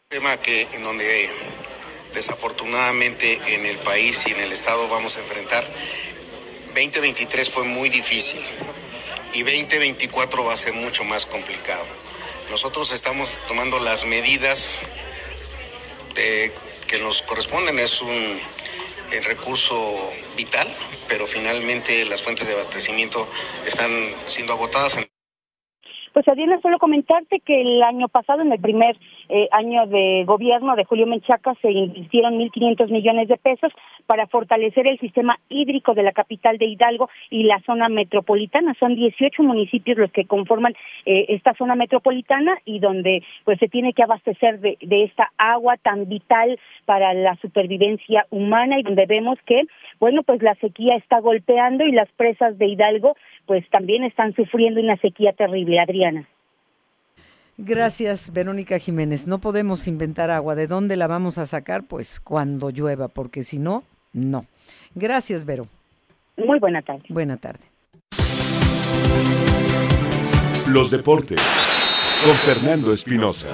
Tema 0.09 0.31
que 0.43 0.63
en 0.75 0.83
donde 0.83 1.05
desafortunadamente 2.15 3.41
en 3.55 3.67
el 3.67 3.79
país 3.79 4.27
y 4.27 4.33
en 4.33 4.41
el 4.41 4.53
Estado 4.53 4.89
vamos 4.89 5.17
a 5.17 5.21
enfrentar. 5.21 5.65
2023 6.75 7.51
fue 7.51 7.65
muy 7.65 7.89
difícil 7.89 8.41
y 9.33 9.43
2024 9.43 10.45
va 10.45 10.53
a 10.53 10.57
ser 10.57 10.75
mucho 10.75 11.05
más 11.05 11.27
complicado. 11.27 11.85
Nosotros 12.51 12.93
estamos 12.93 13.39
tomando 13.49 13.79
las 13.79 14.05
medidas 14.05 14.81
que 16.15 16.99
nos 17.01 17.23
corresponden. 17.23 17.79
Es 17.79 18.01
un 18.01 18.41
recurso 19.25 20.13
vital, 20.37 20.69
pero 21.09 21.27
finalmente 21.27 22.05
las 22.05 22.23
fuentes 22.23 22.47
de 22.47 22.55
abastecimiento 22.55 23.29
están 23.67 23.91
siendo 24.27 24.53
agotadas. 24.53 24.99
Pues 26.13 26.27
Adriana, 26.29 26.61
solo 26.61 26.79
comentarte 26.79 27.41
que 27.41 27.61
el 27.61 27.83
año 27.83 28.09
pasado, 28.09 28.43
en 28.43 28.53
el 28.53 28.61
primer 28.61 28.97
eh, 29.29 29.49
año 29.53 29.87
de 29.87 30.25
gobierno 30.27 30.75
de 30.77 30.85
Julio 30.85 31.07
Menchaca, 31.07 31.55
se 31.61 31.71
invirtieron 31.71 32.39
1.500 32.39 32.91
millones 32.91 33.29
de 33.29 33.37
pesos 33.37 33.73
para 34.09 34.27
fortalecer 34.27 34.87
el 34.87 34.99
sistema 34.99 35.39
hídrico 35.51 35.93
de 35.93 36.03
la 36.03 36.13
capital 36.13 36.57
de 36.57 36.65
Hidalgo 36.65 37.11
y 37.29 37.43
la 37.43 37.61
zona 37.67 37.91
metropolitana. 37.91 38.75
Son 38.81 38.97
18 38.97 39.43
municipios 39.43 39.99
los 39.99 40.11
que 40.11 40.25
conforman 40.25 40.73
eh, 41.05 41.27
esta 41.29 41.53
zona 41.53 41.75
metropolitana 41.75 42.57
y 42.65 42.81
donde 42.81 43.23
pues 43.45 43.59
se 43.59 43.69
tiene 43.69 43.93
que 43.93 44.03
abastecer 44.03 44.61
de, 44.61 44.79
de 44.81 45.05
esta 45.05 45.31
agua 45.37 45.77
tan 45.77 46.09
vital 46.09 46.59
para 46.87 47.13
la 47.13 47.37
supervivencia 47.37 48.27
humana 48.31 48.79
y 48.79 48.83
donde 48.83 49.05
vemos 49.05 49.39
que, 49.45 49.65
bueno, 50.01 50.23
pues 50.23 50.43
la 50.43 50.55
sequía 50.55 50.97
está 50.97 51.21
golpeando 51.21 51.85
y 51.85 51.93
las 51.93 52.11
presas 52.13 52.57
de 52.57 52.67
Hidalgo 52.67 53.15
pues 53.45 53.69
también 53.69 54.05
están 54.05 54.35
sufriendo 54.35 54.81
una 54.81 54.97
sequía 54.97 55.35
terrible, 55.35 55.81
Adriana. 55.81 56.27
Gracias, 57.61 58.33
Verónica 58.33 58.79
Jiménez. 58.79 59.27
No 59.27 59.41
podemos 59.41 59.89
inventar 59.89 60.31
agua. 60.31 60.55
¿De 60.55 60.69
dónde 60.69 60.97
la 60.97 61.09
vamos 61.09 61.39
a 61.39 61.47
sacar? 61.47 61.89
Pues 61.89 62.21
cuando 62.21 62.71
llueva, 62.71 63.09
porque 63.09 63.43
si 63.43 63.59
no, 63.59 63.83
no. 64.19 64.45
Gracias, 64.95 65.45
Vero. 65.45 65.67
Muy 66.37 66.59
buena 66.59 66.83
tarde. 66.83 67.03
Buena 67.09 67.37
tarde. 67.37 67.65
Los 70.67 70.91
deportes 70.91 71.41
con 72.25 72.37
Fernando 72.39 72.93
Espinosa. 72.93 73.49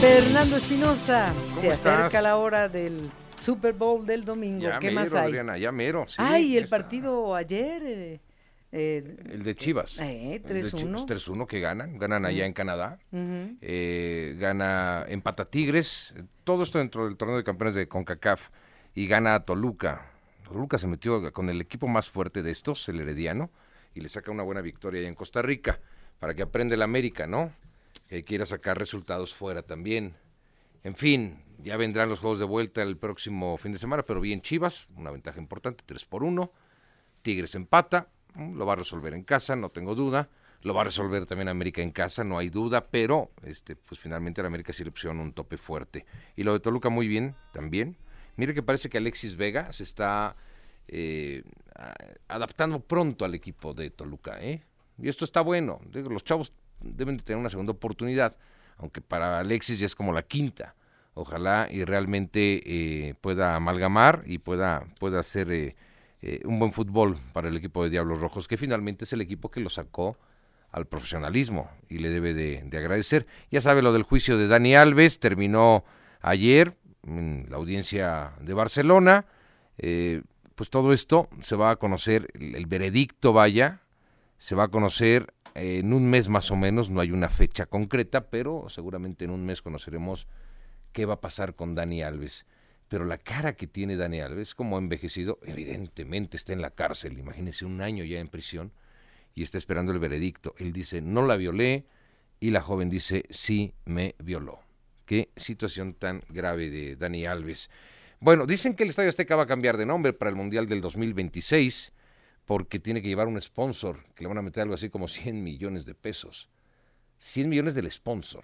Fernando 0.00 0.56
Espinosa, 0.56 1.32
¿Cómo 1.48 1.60
se 1.60 1.68
acerca 1.70 2.06
estás? 2.06 2.22
la 2.22 2.36
hora 2.38 2.68
del 2.70 3.10
Super 3.38 3.74
Bowl 3.74 4.06
del 4.06 4.24
domingo. 4.24 4.62
Ya 4.62 4.78
¿Qué 4.78 4.86
mero, 4.88 5.00
más 5.00 5.12
hay? 5.14 5.26
Adriana, 5.28 5.58
ya 5.58 5.72
mero. 5.72 6.06
sí, 6.08 6.14
Ay, 6.18 6.56
el 6.56 6.64
está. 6.64 6.78
partido 6.78 7.34
ayer. 7.34 7.82
eh, 7.84 8.20
eh, 8.72 9.16
El 9.30 9.42
de 9.42 9.54
Chivas. 9.54 9.98
Eh, 9.98 10.36
El 10.36 10.42
de 10.42 10.62
3-1. 10.62 10.76
Chivas, 10.76 11.06
3-1 11.06 11.46
que 11.46 11.60
ganan. 11.60 11.98
Ganan 11.98 12.24
allá 12.24 12.46
en 12.46 12.52
Canadá. 12.52 12.98
Eh, 13.12 14.36
gana 14.38 15.04
empata 15.08 15.44
Tigres. 15.44 16.14
Todo 16.44 16.62
esto 16.62 16.78
dentro 16.78 17.06
del 17.06 17.16
torneo 17.16 17.36
de 17.36 17.44
campeones 17.44 17.74
de 17.74 17.88
CONCACAF. 17.88 18.50
Y 18.94 19.06
gana 19.06 19.34
a 19.34 19.44
Toluca. 19.44 20.10
Toluca 20.44 20.78
se 20.78 20.86
metió 20.86 21.32
con 21.32 21.48
el 21.48 21.60
equipo 21.60 21.86
más 21.86 22.10
fuerte 22.10 22.42
de 22.42 22.50
estos, 22.50 22.88
el 22.88 23.00
Herediano. 23.00 23.50
Y 23.94 24.00
le 24.00 24.08
saca 24.08 24.30
una 24.30 24.42
buena 24.42 24.60
victoria 24.60 25.00
allá 25.00 25.08
en 25.08 25.14
Costa 25.14 25.42
Rica. 25.42 25.80
Para 26.18 26.34
que 26.34 26.42
aprenda 26.42 26.74
el 26.74 26.82
América, 26.82 27.26
¿no? 27.26 27.52
Que 28.08 28.24
quiera 28.24 28.46
sacar 28.46 28.78
resultados 28.78 29.34
fuera 29.34 29.62
también. 29.62 30.14
En 30.82 30.94
fin, 30.94 31.42
ya 31.62 31.76
vendrán 31.76 32.08
los 32.08 32.20
juegos 32.20 32.38
de 32.38 32.44
vuelta 32.44 32.82
el 32.82 32.96
próximo 32.96 33.56
fin 33.58 33.72
de 33.72 33.78
semana, 33.78 34.02
pero 34.02 34.20
bien 34.20 34.40
Chivas, 34.40 34.86
una 34.96 35.10
ventaja 35.10 35.38
importante, 35.38 35.84
3 35.86 36.04
por 36.06 36.24
1. 36.24 36.52
Tigres 37.22 37.54
empata, 37.54 38.08
lo 38.36 38.66
va 38.66 38.74
a 38.74 38.76
resolver 38.76 39.14
en 39.14 39.22
casa, 39.22 39.56
no 39.56 39.70
tengo 39.70 39.94
duda. 39.94 40.28
Lo 40.62 40.74
va 40.74 40.82
a 40.82 40.84
resolver 40.84 41.24
también 41.24 41.48
América 41.48 41.80
en 41.80 41.90
casa, 41.90 42.22
no 42.22 42.36
hay 42.36 42.50
duda, 42.50 42.84
pero 42.84 43.30
este, 43.44 43.76
pues 43.76 43.98
finalmente 43.98 44.42
la 44.42 44.48
América 44.48 44.74
sí 44.74 44.84
le 44.84 44.90
pusieron 44.90 45.18
un 45.18 45.32
tope 45.32 45.56
fuerte. 45.56 46.04
Y 46.36 46.42
lo 46.42 46.52
de 46.52 46.60
Toluca 46.60 46.90
muy 46.90 47.08
bien 47.08 47.34
también. 47.52 47.96
Mire 48.36 48.52
que 48.52 48.62
parece 48.62 48.90
que 48.90 48.98
Alexis 48.98 49.36
Vega 49.36 49.72
se 49.72 49.84
está 49.84 50.36
eh, 50.86 51.42
adaptando 52.28 52.80
pronto 52.80 53.24
al 53.24 53.34
equipo 53.34 53.72
de 53.72 53.90
Toluca, 53.90 54.38
¿eh? 54.40 54.62
Y 54.98 55.08
esto 55.08 55.24
está 55.24 55.40
bueno. 55.40 55.80
Los 55.92 56.24
chavos 56.24 56.52
deben 56.80 57.16
de 57.16 57.22
tener 57.22 57.40
una 57.40 57.48
segunda 57.48 57.72
oportunidad, 57.72 58.36
aunque 58.76 59.00
para 59.00 59.38
Alexis 59.38 59.78
ya 59.78 59.86
es 59.86 59.94
como 59.94 60.12
la 60.12 60.22
quinta. 60.24 60.74
Ojalá 61.14 61.68
y 61.70 61.84
realmente 61.84 62.62
eh, 62.64 63.14
pueda 63.20 63.56
amalgamar 63.56 64.22
y 64.26 64.38
pueda, 64.38 64.86
pueda 64.98 65.20
hacer 65.20 65.50
eh, 66.22 66.40
un 66.44 66.58
buen 66.58 66.72
fútbol 66.72 67.16
para 67.32 67.48
el 67.48 67.56
equipo 67.56 67.82
de 67.82 67.90
Diablos 67.90 68.20
Rojos, 68.20 68.48
que 68.48 68.56
finalmente 68.56 69.04
es 69.04 69.12
el 69.12 69.20
equipo 69.20 69.50
que 69.50 69.60
lo 69.60 69.70
sacó 69.70 70.16
al 70.70 70.86
profesionalismo 70.86 71.70
y 71.88 71.98
le 71.98 72.10
debe 72.10 72.34
de, 72.34 72.62
de 72.64 72.78
agradecer. 72.78 73.26
Ya 73.50 73.60
sabe 73.60 73.82
lo 73.82 73.92
del 73.92 74.02
juicio 74.02 74.38
de 74.38 74.46
Dani 74.46 74.74
Alves, 74.74 75.18
terminó 75.18 75.84
ayer 76.20 76.76
en 77.06 77.46
la 77.48 77.56
audiencia 77.56 78.32
de 78.40 78.54
Barcelona. 78.54 79.26
Eh, 79.78 80.22
pues 80.54 80.70
todo 80.70 80.92
esto 80.92 81.28
se 81.40 81.56
va 81.56 81.70
a 81.70 81.76
conocer, 81.76 82.28
el, 82.34 82.54
el 82.54 82.66
veredicto 82.66 83.32
vaya, 83.32 83.80
se 84.36 84.54
va 84.54 84.64
a 84.64 84.68
conocer 84.68 85.32
eh, 85.54 85.78
en 85.78 85.92
un 85.92 86.08
mes 86.08 86.28
más 86.28 86.50
o 86.50 86.56
menos, 86.56 86.90
no 86.90 87.00
hay 87.00 87.12
una 87.12 87.28
fecha 87.28 87.66
concreta, 87.66 88.30
pero 88.30 88.66
seguramente 88.68 89.24
en 89.24 89.30
un 89.30 89.44
mes 89.44 89.62
conoceremos 89.62 90.26
qué 90.92 91.06
va 91.06 91.14
a 91.14 91.20
pasar 91.20 91.54
con 91.54 91.74
Dani 91.74 92.02
Alves. 92.02 92.46
Pero 92.90 93.04
la 93.04 93.18
cara 93.18 93.54
que 93.54 93.68
tiene 93.68 93.96
Dani 93.96 94.20
Alves, 94.20 94.52
como 94.52 94.74
ha 94.74 94.80
envejecido, 94.80 95.38
evidentemente 95.44 96.36
está 96.36 96.52
en 96.52 96.60
la 96.60 96.70
cárcel, 96.70 97.16
imagínese 97.16 97.64
un 97.64 97.80
año 97.82 98.02
ya 98.02 98.18
en 98.18 98.26
prisión 98.26 98.72
y 99.32 99.44
está 99.44 99.58
esperando 99.58 99.92
el 99.92 100.00
veredicto. 100.00 100.56
Él 100.58 100.72
dice, 100.72 101.00
no 101.00 101.24
la 101.24 101.36
violé 101.36 101.86
y 102.40 102.50
la 102.50 102.60
joven 102.60 102.90
dice, 102.90 103.26
sí 103.30 103.74
me 103.84 104.16
violó. 104.18 104.58
Qué 105.06 105.30
situación 105.36 105.94
tan 105.94 106.24
grave 106.30 106.68
de 106.68 106.96
Dani 106.96 107.26
Alves. 107.26 107.70
Bueno, 108.18 108.44
dicen 108.44 108.74
que 108.74 108.82
el 108.82 108.90
Estadio 108.90 109.10
Azteca 109.10 109.36
va 109.36 109.44
a 109.44 109.46
cambiar 109.46 109.76
de 109.76 109.86
nombre 109.86 110.12
para 110.12 110.30
el 110.30 110.36
Mundial 110.36 110.66
del 110.66 110.80
2026 110.80 111.92
porque 112.44 112.80
tiene 112.80 113.00
que 113.00 113.06
llevar 113.06 113.28
un 113.28 113.40
sponsor, 113.40 114.02
que 114.16 114.24
le 114.24 114.28
van 114.28 114.38
a 114.38 114.42
meter 114.42 114.64
algo 114.64 114.74
así 114.74 114.90
como 114.90 115.06
100 115.06 115.44
millones 115.44 115.86
de 115.86 115.94
pesos. 115.94 116.48
100 117.20 117.48
millones 117.48 117.76
del 117.76 117.88
sponsor. 117.88 118.42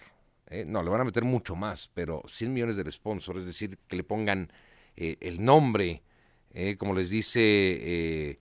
¿Eh? 0.49 0.65
No, 0.67 0.83
le 0.83 0.91
van 0.91 1.01
a 1.01 1.05
meter 1.05 1.25
mucho 1.25 1.55
más, 1.57 1.91
pero 1.95 2.23
100 2.27 2.53
millones 2.53 2.77
del 2.77 2.91
sponsor, 2.93 3.37
es 3.39 3.45
decir, 3.45 3.79
que 3.89 3.97
le 3.97 4.05
pongan 4.05 4.51
eh, 4.97 5.17
el 5.21 5.45
nombre, 5.45 6.03
eh, 6.53 6.77
como 6.77 6.95
les 6.95 7.11
dice, 7.11 7.41
eh, 7.43 8.39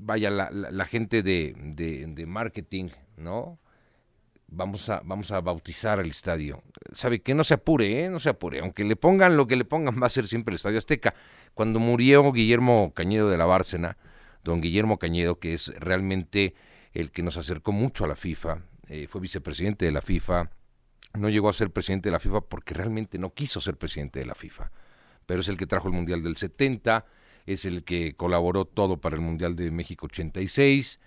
vaya, 0.00 0.30
la, 0.30 0.50
la- 0.50 0.70
la 0.70 0.84
gente 0.86 1.22
de, 1.22 2.24
marketing, 2.26 2.88
¿no? 3.16 3.58
Vamos 4.46 4.88
a, 4.88 5.00
vamos 5.04 5.32
a 5.32 5.40
bautizar 5.40 5.98
el 6.00 6.08
estadio. 6.10 6.62
¿Sabe 6.92 7.20
qué? 7.20 7.34
No 7.34 7.42
se 7.44 7.54
apure. 7.54 8.08
No 8.08 8.20
se 8.20 8.28
apure. 8.28 8.60
Aunque 8.60 8.84
le 8.84 8.94
pongan 8.94 9.36
lo 9.36 9.46
que 9.46 9.56
le 9.56 9.64
pongan, 9.64 10.00
va 10.00 10.06
a 10.06 10.10
ser 10.10 10.26
siempre 10.28 10.52
el 10.52 10.56
Estadio 10.56 10.78
Azteca. 10.78 11.14
Cuando 11.54 11.80
murió 11.80 12.30
Guillermo 12.30 12.92
Cañedo 12.94 13.28
de 13.30 13.36
la 13.38 13.46
Bárcena, 13.46 13.96
don 14.44 14.60
Guillermo 14.60 14.98
Cañedo, 14.98 15.40
que 15.40 15.54
es 15.54 15.68
realmente 15.80 16.54
el 16.92 17.10
que 17.10 17.22
nos 17.22 17.36
acercó 17.36 17.72
mucho 17.72 18.04
a 18.04 18.08
la 18.08 18.14
FIFA, 18.16 18.62
fue 19.08 19.20
vicepresidente 19.20 19.86
de 19.86 19.92
la 19.92 20.02
FIFA, 20.02 20.50
no 21.14 21.28
llegó 21.28 21.48
a 21.48 21.52
ser 21.52 21.70
presidente 21.70 22.08
de 22.08 22.12
la 22.12 22.20
FIFA 22.20 22.42
porque 22.42 22.74
realmente 22.74 23.18
no 23.18 23.32
quiso 23.32 23.60
ser 23.60 23.76
presidente 23.76 24.18
de 24.18 24.26
la 24.26 24.34
FIFA, 24.34 24.70
pero 25.26 25.40
es 25.40 25.48
el 25.48 25.56
que 25.56 25.66
trajo 25.66 25.88
el 25.88 25.94
Mundial 25.94 26.22
del 26.22 26.36
70, 26.36 27.04
es 27.46 27.64
el 27.64 27.84
que 27.84 28.14
colaboró 28.14 28.64
todo 28.64 29.00
para 29.00 29.16
el 29.16 29.22
Mundial 29.22 29.56
de 29.56 29.70
México 29.70 30.06
86, 30.06 31.00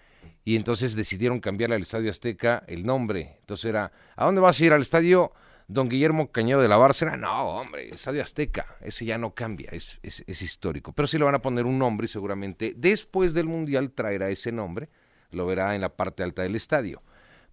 y 0.43 0.55
entonces 0.55 0.95
decidieron 0.95 1.39
cambiarle 1.39 1.75
al 1.75 1.81
Estadio 1.81 2.09
Azteca 2.09 2.63
el 2.67 2.85
nombre. 2.85 3.37
Entonces 3.39 3.65
era, 3.65 3.91
¿a 4.15 4.25
dónde 4.25 4.41
vas 4.41 4.59
a 4.59 4.65
ir 4.65 4.73
al 4.73 4.81
estadio 4.81 5.31
Don 5.67 5.89
Guillermo 5.89 6.31
Cañedo 6.31 6.61
de 6.61 6.67
la 6.67 6.77
Bárcena? 6.77 7.17
No, 7.17 7.59
hombre, 7.59 7.87
el 7.87 7.93
Estadio 7.93 8.23
Azteca, 8.23 8.77
ese 8.81 9.05
ya 9.05 9.17
no 9.17 9.33
cambia, 9.33 9.69
es, 9.71 9.99
es, 10.03 10.41
histórico. 10.41 10.93
Pero 10.93 11.07
sí 11.07 11.17
le 11.17 11.25
van 11.25 11.35
a 11.35 11.41
poner 11.41 11.65
un 11.65 11.77
nombre 11.77 12.05
y 12.05 12.07
seguramente 12.07 12.73
después 12.75 13.33
del 13.33 13.45
Mundial 13.45 13.91
traerá 13.91 14.29
ese 14.29 14.51
nombre, 14.51 14.89
lo 15.31 15.45
verá 15.45 15.75
en 15.75 15.81
la 15.81 15.95
parte 15.95 16.23
alta 16.23 16.43
del 16.43 16.55
estadio 16.55 17.01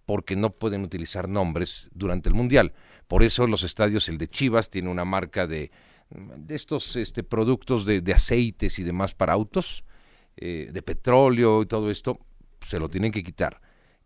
porque 0.05 0.35
no 0.35 0.51
pueden 0.51 0.83
utilizar 0.83 1.27
nombres 1.27 1.89
durante 1.93 2.29
el 2.29 2.35
Mundial. 2.35 2.73
Por 3.07 3.23
eso 3.23 3.47
los 3.47 3.63
estadios, 3.63 4.09
el 4.09 4.17
de 4.17 4.27
Chivas, 4.27 4.69
tiene 4.69 4.89
una 4.89 5.05
marca 5.05 5.47
de, 5.47 5.71
de 6.09 6.55
estos 6.55 6.95
este, 6.95 7.23
productos 7.23 7.85
de, 7.85 8.01
de 8.01 8.13
aceites 8.13 8.79
y 8.79 8.83
demás 8.83 9.13
para 9.13 9.33
autos, 9.33 9.83
eh, 10.37 10.69
de 10.71 10.81
petróleo 10.81 11.61
y 11.61 11.65
todo 11.65 11.89
esto, 11.89 12.19
se 12.61 12.79
lo 12.79 12.89
tienen 12.89 13.11
que 13.11 13.23
quitar. 13.23 13.61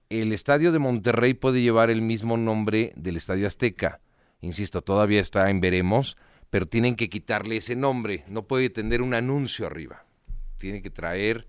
El 0.09 0.33
estadio 0.33 0.71
de 0.71 0.79
Monterrey 0.79 1.33
puede 1.33 1.61
llevar 1.61 1.89
el 1.89 2.01
mismo 2.01 2.37
nombre 2.37 2.93
del 2.95 3.17
estadio 3.17 3.47
Azteca. 3.47 4.01
Insisto, 4.41 4.81
todavía 4.81 5.21
está 5.21 5.49
en 5.49 5.61
veremos, 5.61 6.17
pero 6.49 6.65
tienen 6.65 6.95
que 6.95 7.09
quitarle 7.09 7.57
ese 7.57 7.75
nombre. 7.75 8.23
No 8.27 8.47
puede 8.47 8.69
tener 8.69 9.01
un 9.01 9.13
anuncio 9.13 9.67
arriba. 9.67 10.05
Tiene 10.57 10.81
que 10.81 10.89
traer 10.89 11.47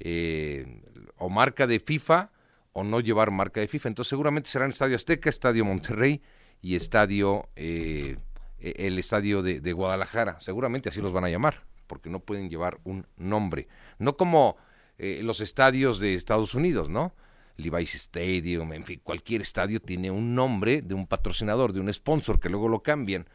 eh, 0.00 0.82
o 1.16 1.28
marca 1.28 1.66
de 1.66 1.80
FIFA 1.80 2.30
o 2.78 2.84
no 2.84 3.00
llevar 3.00 3.30
marca 3.30 3.60
de 3.60 3.68
FIFA. 3.68 3.88
Entonces 3.88 4.10
seguramente 4.10 4.48
serán 4.48 4.70
Estadio 4.70 4.96
Azteca, 4.96 5.28
Estadio 5.28 5.64
Monterrey 5.64 6.22
y 6.62 6.76
Estadio 6.76 7.48
eh, 7.56 8.16
el 8.58 8.98
Estadio 8.98 9.42
de, 9.42 9.72
Guadalajara. 9.72 10.40
Seguramente 10.40 10.88
así 10.88 11.00
los 11.00 11.12
van 11.12 11.24
a 11.24 11.30
llamar, 11.30 11.64
porque 11.86 12.10
no 12.10 12.20
pueden 12.20 12.48
llevar 12.48 12.78
un 12.84 13.06
nombre. 13.16 13.68
No 13.98 14.16
como 14.16 14.56
eh, 14.98 15.20
los 15.22 15.40
estadios 15.40 16.00
de 16.00 16.14
Estados 16.14 16.54
Unidos, 16.54 16.88
¿no? 16.88 17.14
Levi's 17.56 17.94
Stadium, 17.94 18.72
en 18.72 18.84
fin, 18.84 19.00
cualquier 19.02 19.42
estadio 19.42 19.80
tiene 19.80 20.12
un 20.12 20.36
nombre 20.36 20.80
de 20.80 20.94
un 20.94 21.08
patrocinador, 21.08 21.72
de 21.72 21.80
un 21.80 21.92
sponsor, 21.92 22.38
que 22.38 22.48
luego 22.48 22.68
lo 22.68 22.84
cambian. 22.84 23.26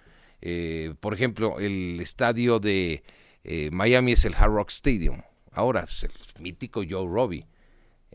Eh, 0.41 0.93
por 1.01 1.13
ejemplo, 1.13 1.59
el 1.59 1.99
estadio 1.99 2.59
de 2.59 3.03
Miami 3.71 4.13
es 4.13 4.23
el 4.23 4.35
Hard 4.35 4.53
Rock 4.53 4.69
Stadium, 4.69 5.21
Ahora, 5.51 5.81
pues, 5.81 6.03
el 6.03 6.41
mítico 6.41 6.81
Joe 6.87 7.07
Robbie. 7.07 7.45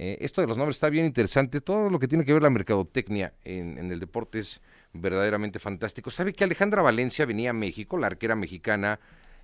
Eh, 0.00 0.18
esto 0.20 0.40
de 0.40 0.46
los 0.46 0.56
nombres 0.56 0.76
está 0.76 0.90
bien 0.90 1.04
interesante. 1.04 1.60
Todo 1.60 1.90
lo 1.90 1.98
que 1.98 2.06
tiene 2.06 2.24
que 2.24 2.32
ver 2.32 2.42
la 2.42 2.50
mercadotecnia 2.50 3.34
en, 3.42 3.90
el 3.90 3.98
deporte 3.98 4.38
es 4.38 4.60
verdaderamente 4.92 5.58
fantástico. 5.58 6.10
¿Sabe 6.10 6.32
que 6.32 6.44
Alejandra 6.44 6.82
Valencia 6.82 7.26
venía 7.26 7.50
a 7.50 7.52
México, 7.52 7.98
la 7.98 8.06
arquera 8.06 8.36
mexicana, 8.36 9.00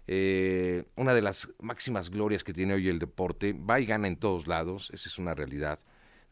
eh, 0.07 0.85
una 0.95 1.13
de 1.13 1.23
las 1.23 1.49
máximas 1.61 2.09
glorias 2.09 2.45
que 2.45 2.53
tiene 2.53 2.75
hoy 2.75 2.89
el 2.89 3.01
deporte? 3.01 3.53
Va 3.53 3.81
y 3.81 3.87
gana 3.87 4.07
en 4.07 4.17
todos 4.17 4.47
lados, 4.47 4.91
esa 4.95 5.09
es 5.09 5.19
una 5.19 5.35
realidad. 5.35 5.81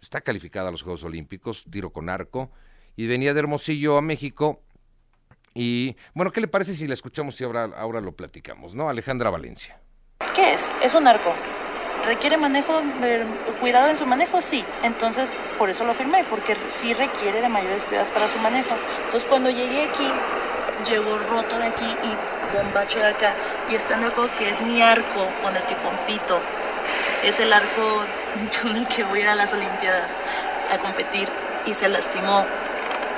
Está 0.00 0.20
calificada 0.20 0.68
a 0.68 0.70
los 0.70 0.82
Juegos 0.82 1.02
Olímpicos, 1.02 1.64
tiro 1.68 1.90
con 1.90 2.08
arco, 2.08 2.52
y 2.94 3.08
venía 3.08 3.34
de 3.34 3.40
Hermosillo 3.40 3.96
a 3.96 4.02
México. 4.02 4.62
Y 5.52 5.96
bueno, 6.14 6.30
¿qué 6.30 6.40
le 6.40 6.46
parece 6.46 6.74
si 6.74 6.86
la 6.86 6.94
escuchamos 6.94 7.40
y 7.40 7.44
ahora, 7.44 7.64
ahora 7.76 8.00
lo 8.00 8.14
platicamos, 8.14 8.76
no? 8.76 8.88
Alejandra 8.88 9.30
Valencia. 9.30 9.80
¿Qué 10.32 10.54
es? 10.54 10.70
Es 10.80 10.94
un 10.94 11.08
arco. 11.08 11.34
¿Requiere 12.02 12.36
manejo, 12.36 12.82
eh, 13.02 13.26
cuidado 13.56 13.88
en 13.88 13.96
su 13.96 14.06
manejo? 14.06 14.42
Sí. 14.42 14.74
Entonces, 14.80 15.36
por 15.56 15.70
eso 15.70 15.84
lo 15.84 15.94
firmé, 15.94 16.24
porque 16.24 16.56
sí 16.68 16.94
requiere 16.94 17.40
de 17.40 17.48
mayores 17.48 17.86
cuidados 17.86 18.10
para 18.10 18.28
su 18.28 18.38
manejo. 18.40 18.82
Entonces, 19.04 19.26
cuando 19.26 19.50
llegué 19.50 19.82
aquí, 19.84 20.24
llegó 20.76 21.18
roto 21.18 21.58
de 21.58 21.66
aquí 21.66 21.98
y 22.00 22.20
bombacho 22.40 23.00
de 23.00 23.06
acá. 23.08 23.38
Y 23.64 23.74
está 23.76 23.94
en 23.94 24.04
arco 24.04 24.32
que 24.32 24.50
es 24.50 24.62
mi 24.62 24.82
arco 24.82 25.38
con 25.38 25.56
el 25.56 25.64
que 25.66 25.78
compito. 25.78 26.50
Es 27.20 27.40
el 27.40 27.52
arco 27.52 28.08
con 28.62 28.76
el 28.76 28.88
que 28.88 29.04
voy 29.04 29.22
a 29.22 29.34
las 29.36 29.52
Olimpiadas 29.52 30.20
a 30.68 30.78
competir 30.78 31.36
y 31.62 31.74
se 31.74 31.88
lastimó 31.88 32.52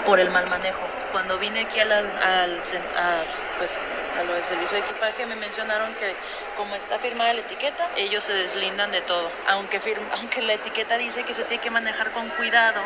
por 0.04 0.20
el 0.20 0.30
mal 0.30 0.46
manejo. 0.46 0.98
Cuando 1.10 1.38
vine 1.38 1.60
aquí 1.62 1.80
a, 1.80 1.84
las, 1.86 2.04
al, 2.16 2.62
a, 2.94 3.26
pues, 3.58 3.78
a 4.18 4.24
lo 4.24 4.34
del 4.34 4.44
servicio 4.44 4.78
de 4.78 4.84
equipaje 4.84 5.26
me 5.26 5.36
mencionaron 5.36 5.92
que 5.94 6.12
como 6.56 6.74
está 6.76 6.98
firmada 6.98 7.34
la 7.34 7.40
etiqueta, 7.40 7.90
ellos 7.96 8.24
se 8.24 8.32
deslindan 8.32 8.92
de 8.92 9.00
todo, 9.02 9.30
aunque, 9.48 9.80
firma, 9.80 10.06
aunque 10.18 10.42
la 10.42 10.54
etiqueta 10.54 10.98
dice 10.98 11.24
que 11.24 11.34
se 11.34 11.44
tiene 11.44 11.62
que 11.62 11.70
manejar 11.70 12.12
con 12.12 12.28
cuidado. 12.30 12.80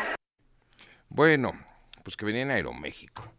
Bueno, 1.09 1.53
pues 2.03 2.15
que 2.17 2.25
venía 2.25 2.41
en 2.41 2.51
Aeroméxico 2.51 3.31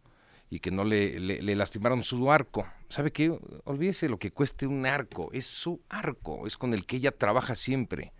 y 0.49 0.59
que 0.59 0.71
no 0.71 0.83
le, 0.83 1.19
le, 1.19 1.55
lastimaron 1.55 2.03
su 2.03 2.31
arco. 2.31 2.67
¿Sabe 2.89 3.11
qué? 3.11 3.37
Olvídese 3.63 4.09
lo 4.09 4.19
que 4.19 4.31
cueste 4.31 4.67
un 4.67 4.85
arco, 4.85 5.29
es 5.31 5.45
su 5.45 5.81
arco, 5.89 6.45
es 6.45 6.57
con 6.57 6.73
el 6.73 6.85
que 6.85 6.97
ella 6.97 7.11
trabaja 7.11 7.55
siempre. 7.55 8.11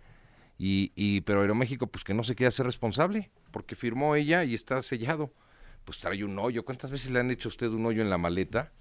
Y, 0.56 0.92
y 0.94 1.20
pero 1.22 1.42
Aeroméxico 1.42 1.86
pues 1.86 2.04
que 2.04 2.14
no 2.14 2.24
se 2.24 2.34
queda 2.34 2.50
ser 2.50 2.66
responsable, 2.66 3.30
porque 3.50 3.74
firmó 3.74 4.16
ella 4.16 4.44
y 4.44 4.54
está 4.54 4.80
sellado. 4.82 5.32
Pues 5.84 5.98
trae 5.98 6.24
un 6.24 6.38
hoyo. 6.38 6.64
¿Cuántas 6.64 6.90
veces 6.90 7.10
le 7.10 7.20
han 7.20 7.30
hecho 7.30 7.48
a 7.48 7.50
usted 7.50 7.68
un 7.68 7.84
hoyo 7.84 8.02
en 8.02 8.10
la 8.10 8.16
maleta? 8.16 8.72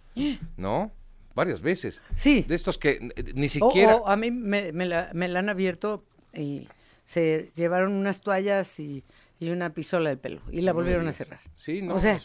¿No? 0.58 0.91
Varias 1.34 1.62
veces. 1.62 2.02
Sí. 2.15 2.45
De 2.47 2.56
estos 2.56 2.78
que 2.78 3.12
ni 3.34 3.50
siquiera... 3.50 3.95
O, 3.95 4.04
o 4.04 4.08
a 4.08 4.17
mí 4.17 4.32
me, 4.32 4.71
me, 4.74 4.86
la, 4.86 5.10
me, 5.13 5.28
la, 5.28 5.39
han 5.39 5.50
abierto 5.50 6.04
y 6.34 6.67
se 7.04 7.52
llevaron 7.56 7.93
unas 7.93 8.21
toallas 8.21 8.80
y, 8.80 9.04
y 9.39 9.50
una 9.50 9.74
pistola 9.74 10.10
del 10.10 10.19
pelo 10.19 10.41
y 10.52 10.62
la 10.62 10.74
volvieron 10.74 11.08
a 11.08 11.12
cerrar. 11.13 11.39
Sí, 11.56 11.82
no. 11.82 11.95
O 11.95 12.00
sea, 12.00 12.19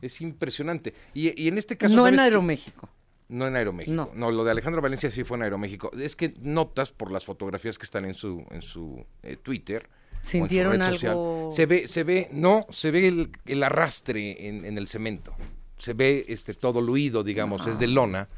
es 0.00 0.20
impresionante. 0.20 0.94
Y, 1.14 1.40
y 1.42 1.48
en 1.48 1.58
este 1.58 1.76
caso... 1.76 1.96
No 1.96 2.06
en 2.06 2.20
Aeroméxico. 2.20 2.86
Que, 2.86 3.34
no 3.34 3.46
en 3.46 3.56
Aeroméxico. 3.56 3.94
No. 3.94 4.10
no. 4.14 4.30
lo 4.30 4.44
de 4.44 4.52
Alejandro 4.52 4.80
Valencia 4.80 5.10
sí 5.10 5.24
fue 5.24 5.36
en 5.36 5.42
Aeroméxico. 5.42 5.90
Es 5.92 6.14
que 6.14 6.34
notas 6.40 6.92
por 6.92 7.10
las 7.10 7.24
fotografías 7.24 7.78
que 7.78 7.84
están 7.84 8.04
en 8.04 8.14
su, 8.14 8.46
en 8.50 8.62
su 8.62 9.04
eh, 9.22 9.36
Twitter 9.36 9.88
¿Sintieron 10.24 10.80
algo? 10.80 10.92
Social, 10.94 11.16
se 11.52 11.66
ve, 11.66 11.86
se 11.86 12.02
ve, 12.02 12.28
no, 12.32 12.66
se 12.70 12.90
ve 12.90 13.08
el, 13.08 13.30
el 13.44 13.62
arrastre 13.62 14.48
en, 14.48 14.64
en, 14.64 14.78
el 14.78 14.88
cemento. 14.88 15.36
Se 15.78 15.92
ve 15.92 16.24
este 16.28 16.54
todo 16.54 16.80
luido, 16.80 17.22
digamos, 17.24 17.66
Ah. 17.66 17.70
es 17.70 17.78
de 17.78 17.86
lona 17.88 18.28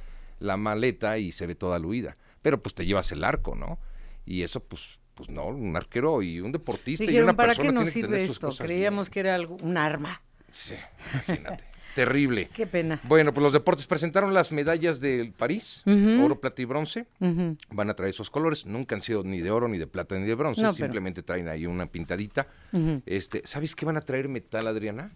la 0.41 0.57
maleta 0.57 1.19
y 1.19 1.33
se 1.33 1.47
ve 1.47 1.55
toda 1.55 1.79
luida. 1.79 2.17
Pero 2.43 2.63
pues 2.63 2.75
te 2.75 2.85
llevas 2.87 3.11
el 3.13 3.25
arco, 3.25 3.55
¿no? 3.55 3.79
Y 4.25 4.43
eso 4.43 4.61
pues 4.61 4.99
pues 5.15 5.31
no, 5.31 5.47
un 5.47 5.75
arquero 5.75 6.21
y 6.21 6.41
un 6.41 6.53
deportista 6.53 7.03
Dijeron, 7.05 7.21
y 7.21 7.23
una 7.25 7.37
¿para 7.37 7.49
persona 7.55 7.71
qué 7.71 7.75
nos 7.75 7.89
sirve 7.89 8.23
esto? 8.23 8.51
Creíamos 8.51 9.07
bien. 9.09 9.13
que 9.15 9.21
era 9.21 9.35
algo, 9.35 9.57
un 9.63 9.79
arma. 9.79 10.21
Sí, 10.53 10.75
imagínate. 11.15 11.65
Terrible. 11.95 12.51
Qué 12.53 12.67
pena. 12.67 13.01
Bueno, 13.05 13.33
pues 13.33 13.43
los 13.43 13.55
deportes 13.55 13.87
presentaron 13.87 14.35
las 14.35 14.53
medallas 14.53 15.01
del 15.01 15.33
París, 15.33 15.83
uh 15.87 15.91
-huh. 15.91 16.23
oro, 16.27 16.39
plata 16.39 16.61
y 16.61 16.67
bronce. 16.67 17.07
Uh 17.21 17.27
-huh. 17.29 17.59
Van 17.71 17.89
a 17.89 17.95
traer 17.95 18.11
esos 18.11 18.29
colores. 18.29 18.67
Nunca 18.67 18.95
han 18.95 19.01
sido 19.01 19.25
ni 19.25 19.41
de 19.41 19.51
oro, 19.51 19.67
ni 19.69 19.79
de 19.79 19.87
plata, 19.87 20.15
ni 20.19 20.27
de 20.27 20.35
bronce. 20.35 20.61
No, 20.61 20.75
Simplemente 20.75 21.23
pero... 21.23 21.27
traen 21.33 21.49
ahí 21.49 21.65
una 21.65 21.87
pintadita. 21.87 22.47
Uh 22.73 22.79
-huh. 22.79 23.03
este, 23.07 23.41
¿Sabes 23.47 23.75
qué 23.75 23.87
van 23.87 23.97
a 23.97 24.03
traer 24.03 24.29
metal, 24.29 24.67
Adriana? 24.67 25.13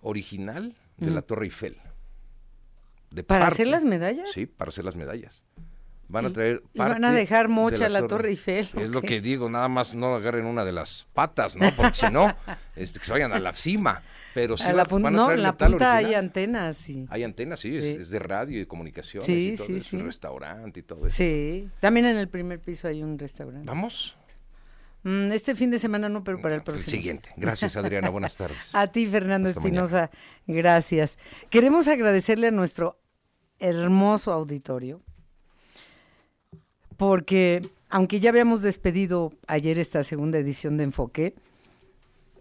Original 0.00 0.74
de 0.96 1.10
la 1.10 1.22
Torre 1.22 1.46
Eiffel. 1.46 1.76
De 3.10 3.22
¿Para 3.22 3.46
parte. 3.46 3.54
hacer 3.54 3.68
las 3.68 3.84
medallas? 3.84 4.30
Sí, 4.32 4.46
para 4.46 4.70
hacer 4.70 4.84
las 4.84 4.96
medallas. 4.96 5.44
Van 6.08 6.26
a 6.26 6.32
traer 6.32 6.62
y 6.72 6.78
van 6.78 7.04
a 7.04 7.12
dejar 7.12 7.48
mocha 7.48 7.84
de 7.84 7.90
la, 7.90 8.02
la, 8.02 8.06
Torre 8.06 8.30
Eiffel. 8.30 8.66
Es 8.66 8.74
okay. 8.74 8.88
lo 8.88 9.02
que 9.02 9.20
digo, 9.20 9.48
nada 9.48 9.68
más 9.68 9.94
no 9.94 10.14
agarren 10.14 10.46
una 10.46 10.64
de 10.64 10.72
las 10.72 11.08
patas, 11.12 11.56
¿no? 11.56 11.68
Porque 11.76 11.94
si 11.94 12.10
no, 12.12 12.32
este, 12.76 13.00
que 13.00 13.04
se 13.04 13.12
vayan 13.12 13.32
a 13.32 13.40
la 13.40 13.52
cima. 13.54 14.02
Pero 14.32 14.56
sí 14.56 14.68
a 14.68 14.72
la 14.74 14.84
van 14.84 15.06
a 15.06 15.10
no, 15.10 15.32
en 15.32 15.42
la 15.42 15.56
punta 15.56 15.94
original. 15.94 15.96
hay 15.96 16.14
antenas, 16.14 16.76
sí. 16.76 17.06
Hay 17.08 17.24
antenas, 17.24 17.58
sí, 17.58 17.72
sí. 17.72 17.78
Es, 17.78 17.84
es, 17.84 18.10
de 18.10 18.18
radio 18.18 18.60
y 18.60 18.66
comunicaciones 18.66 19.24
sí, 19.24 19.52
y 19.52 19.56
todo 19.56 19.66
sí, 19.66 19.76
eso, 19.76 19.88
sí. 19.88 20.02
restaurante 20.02 20.80
y 20.80 20.82
todo 20.82 21.06
eso. 21.06 21.16
Sí, 21.16 21.70
también 21.80 22.06
en 22.06 22.18
el 22.18 22.28
primer 22.28 22.60
piso 22.60 22.86
hay 22.86 23.02
un 23.02 23.18
restaurante. 23.18 23.66
¿Vamos? 23.66 24.16
Mm, 25.06 25.30
este 25.30 25.54
fin 25.54 25.70
de 25.70 25.78
semana 25.78 26.08
no, 26.08 26.24
pero 26.24 26.40
para 26.40 26.56
el 26.56 26.64
próximo. 26.64 26.86
El 26.86 26.90
siguiente. 26.90 27.30
Gracias, 27.36 27.76
Adriana. 27.76 28.10
Buenas 28.10 28.36
tardes. 28.36 28.70
a 28.74 28.88
ti, 28.88 29.06
Fernando 29.06 29.48
Espinosa. 29.48 30.10
Gracias. 30.48 31.16
Queremos 31.48 31.86
agradecerle 31.86 32.48
a 32.48 32.50
nuestro 32.50 32.98
hermoso 33.60 34.32
auditorio, 34.32 35.00
porque 36.96 37.62
aunque 37.88 38.18
ya 38.18 38.30
habíamos 38.30 38.62
despedido 38.62 39.32
ayer 39.46 39.78
esta 39.78 40.02
segunda 40.02 40.38
edición 40.38 40.76
de 40.76 40.82
Enfoque, 40.82 41.34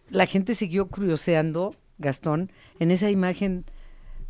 la 0.10 0.26
gente 0.26 0.56
siguió 0.56 0.88
curioseando, 0.88 1.76
Gastón, 2.00 2.52
en 2.80 2.90
esa 2.90 3.12
imagen 3.12 3.66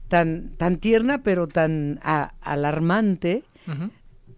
tan, 0.10 0.50
tan 0.58 0.76
tierna 0.80 1.24
pero 1.24 1.48
tan 1.48 2.02
a, 2.04 2.34
alarmante 2.42 3.46
uh 3.66 3.72
-huh. 3.72 3.92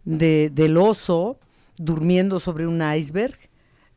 de, 0.05 0.51
del 0.53 0.77
oso 0.77 1.39
durmiendo 1.77 2.39
sobre 2.39 2.67
un 2.67 2.83
iceberg, 2.95 3.39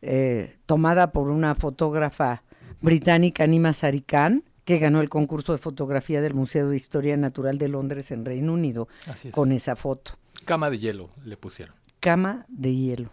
eh, 0.02 0.56
tomada 0.66 1.12
por 1.12 1.28
una 1.28 1.54
fotógrafa 1.54 2.42
británica, 2.80 3.46
Nima 3.46 3.72
Sarikan, 3.72 4.44
que 4.64 4.78
ganó 4.78 5.00
el 5.00 5.08
concurso 5.08 5.52
de 5.52 5.58
fotografía 5.58 6.20
del 6.20 6.34
Museo 6.34 6.68
de 6.68 6.76
Historia 6.76 7.16
Natural 7.16 7.58
de 7.58 7.68
Londres 7.68 8.10
en 8.10 8.24
Reino 8.24 8.52
Unido 8.52 8.88
con 9.32 9.52
esa 9.52 9.76
foto. 9.76 10.12
Cama 10.44 10.70
de 10.70 10.78
hielo 10.78 11.10
le 11.24 11.36
pusieron. 11.36 11.74
Cama 11.98 12.46
de 12.48 12.74
hielo. 12.74 13.10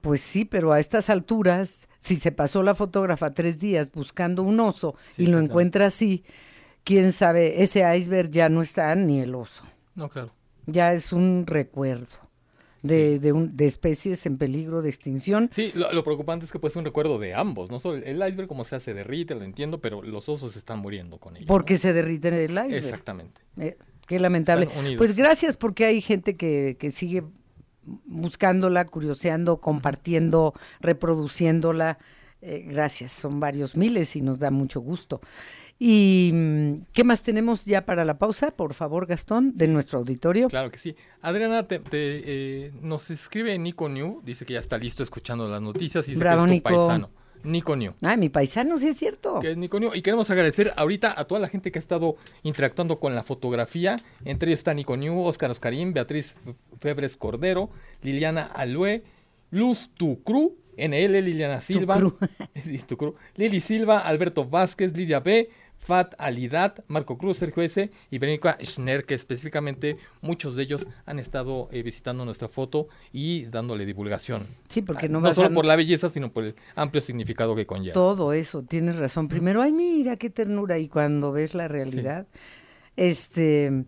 Pues 0.00 0.20
sí, 0.20 0.44
pero 0.44 0.72
a 0.72 0.78
estas 0.78 1.10
alturas, 1.10 1.88
si 1.98 2.16
se 2.16 2.30
pasó 2.30 2.62
la 2.62 2.74
fotógrafa 2.74 3.34
tres 3.34 3.58
días 3.58 3.90
buscando 3.90 4.42
un 4.42 4.60
oso 4.60 4.94
sí, 5.10 5.24
y 5.24 5.26
lo 5.26 5.40
encuentra 5.40 5.86
así, 5.86 6.24
quién 6.84 7.12
sabe, 7.12 7.62
ese 7.62 7.82
iceberg 7.96 8.30
ya 8.30 8.48
no 8.48 8.62
está 8.62 8.94
ni 8.94 9.20
el 9.20 9.34
oso. 9.34 9.64
No, 9.96 10.08
claro. 10.08 10.30
Ya 10.66 10.92
es 10.92 11.12
un 11.12 11.44
recuerdo. 11.46 12.25
De, 12.86 13.14
sí. 13.14 13.18
de, 13.18 13.32
un, 13.32 13.56
de, 13.56 13.66
especies 13.66 14.24
en 14.26 14.38
peligro 14.38 14.82
de 14.82 14.88
extinción. 14.88 15.50
Sí, 15.52 15.72
lo, 15.74 15.92
lo, 15.92 16.04
preocupante 16.04 16.44
es 16.44 16.52
que 16.52 16.58
puede 16.58 16.72
ser 16.72 16.80
un 16.80 16.86
recuerdo 16.86 17.18
de 17.18 17.34
ambos, 17.34 17.70
no 17.70 17.80
solo 17.80 17.96
el 17.96 18.16
iceberg 18.16 18.48
como 18.48 18.64
sea 18.64 18.80
se 18.80 18.94
derrite, 18.94 19.34
lo 19.34 19.42
entiendo, 19.42 19.80
pero 19.80 20.02
los 20.02 20.28
osos 20.28 20.56
están 20.56 20.78
muriendo 20.78 21.18
con 21.18 21.36
ello. 21.36 21.46
Porque 21.46 21.74
¿no? 21.74 21.80
se 21.80 21.92
derrite 21.92 22.28
el 22.28 22.52
iceberg. 22.52 22.74
Exactamente. 22.74 23.40
Eh, 23.58 23.76
qué 24.06 24.20
lamentable. 24.20 24.68
Pues 24.96 25.16
gracias 25.16 25.56
porque 25.56 25.84
hay 25.84 26.00
gente 26.00 26.36
que, 26.36 26.76
que 26.78 26.90
sigue 26.90 27.24
buscándola, 28.04 28.84
curioseando, 28.84 29.60
compartiendo, 29.60 30.54
reproduciéndola. 30.80 31.98
Eh, 32.42 32.64
gracias, 32.68 33.12
son 33.12 33.40
varios 33.40 33.76
miles 33.76 34.14
y 34.16 34.20
nos 34.20 34.38
da 34.38 34.50
mucho 34.50 34.80
gusto. 34.80 35.20
¿Y 35.78 36.32
qué 36.92 37.04
más 37.04 37.22
tenemos 37.22 37.66
ya 37.66 37.84
para 37.84 38.04
la 38.04 38.18
pausa? 38.18 38.50
Por 38.50 38.72
favor, 38.72 39.06
Gastón, 39.06 39.54
de 39.56 39.68
nuestro 39.68 39.98
auditorio. 39.98 40.48
Claro 40.48 40.70
que 40.70 40.78
sí. 40.78 40.96
Adriana 41.20 41.66
te, 41.66 41.80
te, 41.80 42.22
eh, 42.24 42.72
nos 42.80 43.10
escribe 43.10 43.58
Nico 43.58 43.88
New, 43.88 44.22
dice 44.24 44.46
que 44.46 44.54
ya 44.54 44.58
está 44.58 44.78
listo 44.78 45.02
escuchando 45.02 45.48
las 45.48 45.60
noticias 45.60 46.08
y 46.08 46.12
dice 46.12 46.20
Bravo, 46.24 46.46
que 46.46 46.54
es 46.54 46.62
tu 46.62 46.68
Nico. 46.70 46.86
paisano. 46.86 47.10
Nico 47.44 47.76
New. 47.76 47.92
Ay, 48.02 48.16
mi 48.16 48.28
paisano, 48.30 48.76
sí 48.78 48.88
es 48.88 48.96
cierto. 48.96 49.38
Que 49.40 49.50
es 49.50 49.56
Nico 49.56 49.78
New. 49.78 49.90
Y 49.94 50.00
queremos 50.02 50.30
agradecer 50.30 50.72
ahorita 50.76 51.14
a 51.16 51.26
toda 51.26 51.40
la 51.40 51.48
gente 51.48 51.70
que 51.70 51.78
ha 51.78 51.80
estado 51.80 52.16
interactuando 52.42 52.98
con 52.98 53.14
la 53.14 53.22
fotografía. 53.22 54.00
Entre 54.24 54.48
ellos 54.50 54.60
está 54.60 54.72
Nico 54.74 54.96
New, 54.96 55.20
Oscar 55.20 55.50
Oscarín, 55.50 55.92
Beatriz 55.92 56.34
Febres 56.80 57.16
Cordero, 57.16 57.70
Liliana 58.02 58.42
Alue, 58.42 59.04
Luz 59.50 59.90
Tucru, 59.94 60.56
NL, 60.76 61.22
Liliana 61.22 61.60
Silva, 61.60 61.98
Tucru, 62.88 63.14
Lili 63.36 63.60
Silva, 63.60 64.00
Alberto 64.00 64.44
Vázquez, 64.46 64.96
Lidia 64.96 65.20
B., 65.20 65.48
Fat 65.86 66.16
Alidad, 66.18 66.82
Marco 66.88 67.16
Cruz, 67.16 67.38
Sergio 67.38 67.62
S. 67.62 67.92
y 68.10 68.18
Verónica 68.18 68.58
Schner, 68.60 69.04
que 69.04 69.14
específicamente 69.14 69.98
muchos 70.20 70.56
de 70.56 70.64
ellos 70.64 70.84
han 71.04 71.20
estado 71.20 71.68
eh, 71.70 71.84
visitando 71.84 72.24
nuestra 72.24 72.48
foto 72.48 72.88
y 73.12 73.44
dándole 73.44 73.86
divulgación. 73.86 74.48
Sí, 74.68 74.82
porque 74.82 75.08
no, 75.08 75.20
no 75.20 75.32
solo 75.32 75.46
a... 75.46 75.50
por 75.50 75.64
la 75.64 75.76
belleza, 75.76 76.10
sino 76.10 76.32
por 76.32 76.42
el 76.42 76.56
amplio 76.74 77.00
significado 77.00 77.54
que 77.54 77.66
conlleva. 77.66 77.92
Todo 77.92 78.32
eso, 78.32 78.62
tienes 78.62 78.96
razón. 78.96 79.28
Primero, 79.28 79.62
ay, 79.62 79.70
mira 79.70 80.16
qué 80.16 80.28
ternura, 80.28 80.76
y 80.76 80.88
cuando 80.88 81.30
ves 81.30 81.54
la 81.54 81.68
realidad, 81.68 82.26
sí. 82.32 82.40
este 82.96 83.84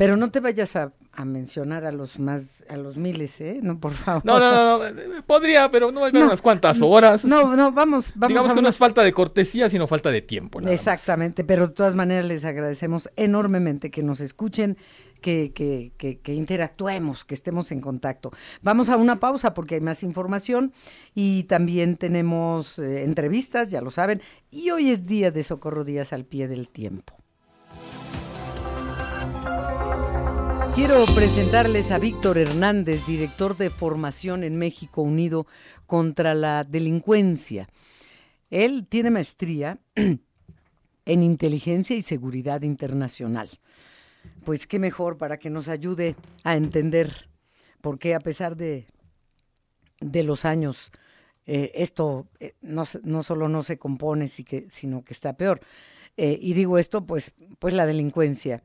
Pero 0.00 0.16
no 0.16 0.30
te 0.30 0.40
vayas 0.40 0.76
a, 0.76 0.92
mencionar 1.26 1.84
a 1.84 1.92
los 1.92 2.18
más, 2.18 2.64
a 2.70 2.78
los 2.78 2.96
miles, 2.96 3.38
¿eh? 3.42 3.58
No, 3.62 3.78
por 3.78 3.92
favor. 3.92 4.24
No, 4.24 4.38
no, 4.38 4.50
no, 4.50 4.78
no. 4.78 5.22
podría, 5.26 5.70
pero 5.70 5.92
no 5.92 6.02
hay 6.02 6.12
unas 6.16 6.40
cuantas 6.40 6.80
horas. 6.80 7.22
No, 7.22 7.54
no, 7.54 7.70
vamos, 7.70 8.12
vamos. 8.14 8.28
Digamos 8.28 8.54
que 8.54 8.62
no 8.62 8.70
es 8.70 8.78
falta 8.78 9.02
de 9.02 9.12
cortesía, 9.12 9.68
sino 9.68 9.86
falta 9.86 10.10
de 10.10 10.22
tiempo. 10.22 10.58
Exactamente, 10.62 11.44
pero 11.44 11.68
de 11.68 11.74
todas 11.74 11.96
maneras 11.96 12.24
les 12.24 12.46
agradecemos 12.46 13.10
enormemente 13.16 13.90
que 13.90 14.02
nos 14.02 14.22
escuchen, 14.22 14.78
que, 15.20 15.52
que, 15.52 15.92
que, 15.98 16.32
interactuemos, 16.32 17.26
que 17.26 17.34
estemos 17.34 17.70
en 17.70 17.82
contacto. 17.82 18.30
Vamos 18.62 18.88
a 18.88 18.96
una 18.96 19.16
pausa 19.16 19.52
porque 19.52 19.74
hay 19.74 19.82
más 19.82 20.02
información 20.02 20.72
y 21.14 21.42
también 21.42 21.96
tenemos 21.96 22.78
eh, 22.78 23.04
entrevistas, 23.04 23.70
ya 23.70 23.82
lo 23.82 23.90
saben, 23.90 24.22
y 24.50 24.70
hoy 24.70 24.90
es 24.90 25.06
día 25.06 25.30
de 25.30 25.42
Socorro 25.42 25.84
Díaz 25.84 26.14
al 26.14 26.24
pie 26.24 26.48
del 26.48 26.70
tiempo. 26.70 27.19
Quiero 30.80 31.04
presentarles 31.14 31.90
a 31.90 31.98
Víctor 31.98 32.38
Hernández, 32.38 33.04
director 33.06 33.54
de 33.54 33.68
formación 33.68 34.44
en 34.44 34.56
México 34.56 35.02
Unido 35.02 35.46
contra 35.86 36.32
la 36.32 36.64
Delincuencia. 36.64 37.68
Él 38.48 38.86
tiene 38.88 39.10
maestría 39.10 39.78
en 41.04 41.22
inteligencia 41.22 41.94
y 41.94 42.00
seguridad 42.00 42.62
internacional. 42.62 43.50
Pues 44.46 44.66
qué 44.66 44.78
mejor 44.78 45.18
para 45.18 45.36
que 45.36 45.50
nos 45.50 45.68
ayude 45.68 46.16
a 46.44 46.56
entender 46.56 47.28
por 47.82 47.98
qué 47.98 48.14
a 48.14 48.20
pesar 48.20 48.56
de, 48.56 48.86
de 50.00 50.22
los 50.22 50.46
años 50.46 50.90
eh, 51.44 51.72
esto 51.74 52.26
eh, 52.40 52.54
no, 52.62 52.86
solo 52.86 53.50
no 53.50 53.62
se 53.64 53.76
compone, 53.76 54.28
sino 54.28 55.04
que 55.04 55.12
está 55.12 55.34
peor. 55.34 55.60
Eh, 56.16 56.38
y 56.40 56.54
digo 56.54 56.78
esto, 56.78 57.04
pues, 57.04 57.34
pues 57.58 57.74
la 57.74 57.84
delincuencia, 57.84 58.62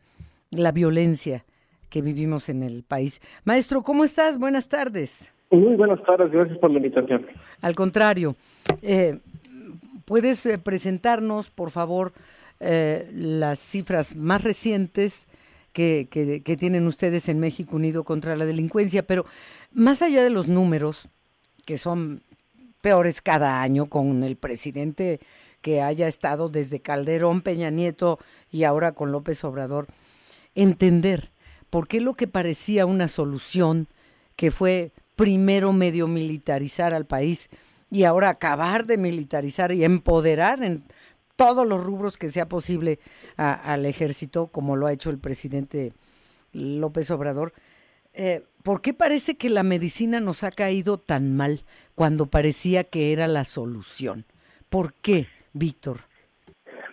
la 0.51 0.71
violencia, 0.71 1.43
que 1.95 2.01
vivimos 2.01 2.49
en 2.49 2.62
el 2.62 2.84
país. 2.84 3.21
Maestro, 3.45 3.81
¿cómo 3.81 4.03
estás? 4.03 4.38
Buenas 4.38 4.67
tardes. 4.67 5.31
Muy 5.49 5.77
buenas 5.77 6.03
tardes, 6.03 6.29
gracias 6.29 6.58
por 6.58 6.69
la 6.69 6.75
invitación. 6.75 7.25
Al 7.62 7.73
contrario, 7.73 8.36
eh, 8.81 9.19
¿puedes 10.03 10.45
eh, 10.45 10.58
presentarnos, 10.58 11.51
por 11.51 11.71
favor, 11.71 12.12
eh, 12.60 13.10
las 13.13 13.60
cifras 13.60 14.13
más 14.13 14.43
recientes 14.43 15.29
que, 15.71 16.10
que, 16.12 16.43
que, 16.43 16.58
tienen 16.58 16.86
ustedes 16.86 17.29
en 17.29 17.39
México 17.39 17.77
Unido 17.77 18.03
contra 18.03 18.36
la 18.36 18.45
delincuencia? 18.45 19.03
Pero 19.03 19.25
más 19.71 20.01
allá 20.01 20.21
de 20.21 20.31
los 20.31 20.49
números, 20.49 21.08
que 21.65 21.77
son 21.77 22.23
peores 22.81 23.21
cada 23.21 23.62
año 23.62 23.86
con 23.86 24.21
el 24.25 24.36
presidente 24.36 25.21
que 25.62 25.81
haya 25.81 26.10
estado 26.10 26.49
desde 26.49 26.81
Calderón, 26.81 27.39
Peña 27.39 27.69
Nieto 27.69 28.19
y 28.51 28.65
ahora 28.65 28.91
con 28.91 29.13
López 29.13 29.41
Obrador, 29.45 29.88
entender 30.55 31.29
¿por 31.69 31.88
qué 31.88 32.01
lo 32.01 32.13
que 32.13 32.28
parecía 32.28 32.86
una 32.86 33.08
solución, 33.08 33.88
que 34.36 34.51
fue 34.51 34.91
primero 35.15 35.73
medio 35.73 36.08
militarizar 36.08 36.93
al 36.93 37.06
país 37.06 37.49
y 37.89 38.04
ahora 38.04 38.30
acabar 38.30 38.86
de 38.86 38.97
militarizar 38.97 39.71
y 39.71 39.84
empoderar 39.84 40.63
en 40.63 40.84
todos 41.36 41.67
los 41.67 41.84
rubros 41.84 42.17
que 42.17 42.30
sea 42.30 42.47
posible 42.47 42.99
al 43.38 43.86
ejército, 43.86 44.47
como 44.47 44.75
lo 44.75 44.88
ha 44.88 44.93
hecho 44.93 45.10
el 45.10 45.19
presidente 45.19 45.93
López 46.51 47.12
Obrador, 47.12 47.54
eh, 48.13 48.45
¿por 48.63 48.82
qué 48.82 48.93
parece 48.93 49.36
que 49.36 49.49
la 49.49 49.63
medicina 49.63 50.19
nos 50.21 50.43
ha 50.43 50.51
caído 50.51 50.97
tan 50.97 51.36
mal 51.36 51.65
cuando 51.95 52.28
parecía 52.28 52.86
que 52.86 53.12
era 53.12 53.28
la 53.28 53.43
solución? 53.43 54.25
¿Por 54.69 54.93
qué, 54.93 55.28
Víctor? 55.54 56.01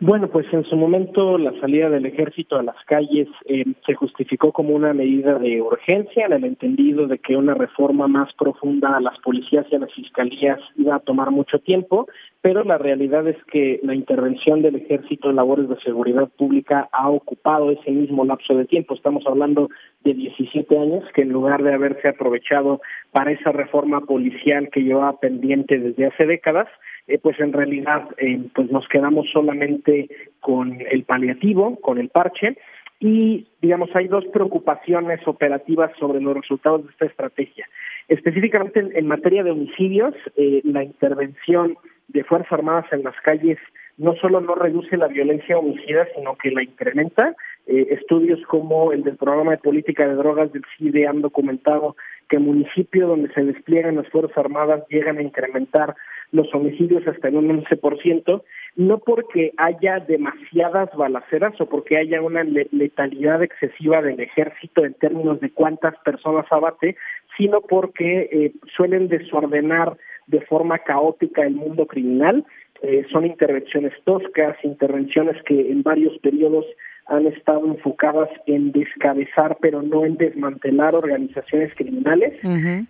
Bueno, 0.05 0.27
pues 0.27 0.47
en 0.53 0.65
su 0.65 0.75
momento 0.75 1.39
la 1.39 1.53
salida 1.61 1.89
del 1.89 2.07
ejército 2.07 2.57
a 2.57 2.65
las 2.65 2.75
calles 2.87 3.29
eh, 3.45 3.63
se 3.87 3.95
justificó 3.95 4.51
como 4.51 4.75
una 4.75 4.93
medida 4.93 5.39
de 5.39 5.63
urgencia, 5.63 6.27
en 6.27 6.33
el 6.33 6.43
entendido 6.43 7.07
de 7.07 7.19
que 7.21 7.37
una 7.37 7.55
reforma 7.55 8.09
más 8.09 8.35
profunda 8.35 8.97
a 8.97 9.01
las 9.01 9.17
policías 9.21 9.65
y 9.71 9.77
a 9.77 9.79
las 9.79 9.93
fiscalías 9.93 10.59
iba 10.77 10.97
a 10.97 10.99
tomar 10.99 11.31
mucho 11.31 11.61
tiempo, 11.61 12.09
pero 12.41 12.65
la 12.65 12.79
realidad 12.79 13.29
es 13.29 13.37
que 13.45 13.79
la 13.85 13.95
intervención 13.95 14.61
del 14.61 14.75
ejército 14.75 15.31
en 15.31 15.37
labores 15.37 15.69
de 15.69 15.79
seguridad 15.83 16.29
pública 16.37 16.89
ha 16.91 17.09
ocupado 17.09 17.71
ese 17.71 17.93
mismo 17.93 18.25
lapso 18.25 18.57
de 18.57 18.65
tiempo. 18.65 18.95
Estamos 18.95 19.25
hablando 19.25 19.69
de 20.03 20.15
17 20.15 20.79
años 20.79 21.05
que 21.15 21.23
en 21.23 21.29
lugar 21.29 21.63
de 21.63 21.75
haberse 21.75 22.09
aprovechado 22.09 22.81
para 23.13 23.31
esa 23.31 23.53
reforma 23.53 24.01
policial 24.01 24.69
que 24.71 24.83
llevaba 24.83 25.21
pendiente 25.21 25.79
desde 25.79 26.07
hace 26.07 26.27
décadas, 26.27 26.67
eh, 27.09 27.19
pues 27.19 27.39
en 27.41 27.53
realidad 27.53 28.09
eh, 28.19 28.41
pues 28.55 28.71
nos 28.71 28.87
quedamos 28.89 29.29
solamente 29.33 30.09
con 30.41 30.81
el 30.81 31.03
paliativo, 31.05 31.81
con 31.81 31.99
el 31.99 32.09
parche, 32.09 32.57
y 33.01 33.49
digamos 33.61 33.91
hay 33.95 34.07
dos 34.07 34.25
preocupaciones 34.27 35.21
operativas 35.27 35.91
sobre 35.99 36.21
los 36.21 36.37
resultados 36.37 36.85
de 36.85 36.91
esta 36.91 37.07
estrategia. 37.07 37.69
Específicamente 38.07 38.89
en, 38.95 39.07
materia 39.07 39.43
de 39.43 39.51
homicidios, 39.51 40.15
eh, 40.37 40.61
la 40.65 40.85
intervención 40.85 41.77
de 42.09 42.23
Fuerzas 42.23 42.53
Armadas 42.53 42.87
en 42.93 43.03
las 43.03 43.17
calles 43.25 43.59
no 43.97 44.15
solo 44.17 44.41
no 44.41 44.55
reduce 44.55 44.97
la 44.97 45.09
violencia 45.09 45.59
homicida, 45.59 46.07
sino 46.15 46.37
que 46.37 46.51
la 46.51 46.63
incrementa. 46.63 47.35
estudios 47.67 48.41
como 48.47 48.93
el 48.93 49.03
del 49.03 49.17
programa 49.17 49.53
de 49.53 49.59
política 49.59 50.07
de 50.07 50.15
drogas 50.15 50.53
del 50.53 50.63
CIDE 50.77 51.07
han 51.07 51.21
documentado 51.21 51.97
que 52.29 52.39
municipios 52.39 53.09
donde 53.09 53.33
se 53.35 53.45
despliegan 53.45 53.97
las 53.97 54.09
Fuerzas 54.09 54.39
Armadas 54.39 54.85
llegan 54.89 55.19
a 55.19 55.23
incrementar 55.23 55.95
los 56.33 56.53
homicidios 56.55 57.07
hasta 57.07 57.29
en 57.29 57.37
un 57.37 57.63
11%, 57.63 58.43
no 58.77 58.99
porque 58.99 59.53
haya 59.59 60.01
demasiadas 60.01 60.89
balaceras 60.97 61.61
o 61.61 61.67
porque 61.67 61.99
haya 61.99 62.23
una 62.23 62.43
letalidad 62.43 63.43
excesiva 63.43 64.01
del 64.01 64.19
ejército 64.19 64.85
en 64.85 64.95
términos 64.95 65.41
de 65.41 65.51
cuántas 65.51 65.95
personas 65.99 66.47
abate, 66.51 66.97
sino 67.37 67.61
porque 67.61 68.29
eh, 68.33 68.53
suelen 68.75 69.09
desordenar 69.09 69.97
de 70.27 70.41
forma 70.41 70.79
caótica 70.79 71.43
el 71.43 71.55
mundo 71.55 71.87
criminal. 71.87 72.45
Eh, 72.81 73.05
son 73.13 73.27
intervenciones 73.27 73.93
toscas, 74.05 74.57
intervenciones 74.65 75.41
que 75.45 75.71
en 75.71 75.83
varios 75.83 76.19
periodos 76.19 76.65
han 77.13 77.27
estado 77.27 77.67
enfocadas 77.67 78.31
en 78.47 78.73
descabezar, 78.73 79.59
pero 79.61 79.83
no 79.83 80.07
en 80.07 80.17
desmantelar 80.17 80.95
organizaciones 80.95 81.75
criminales. 81.75 82.33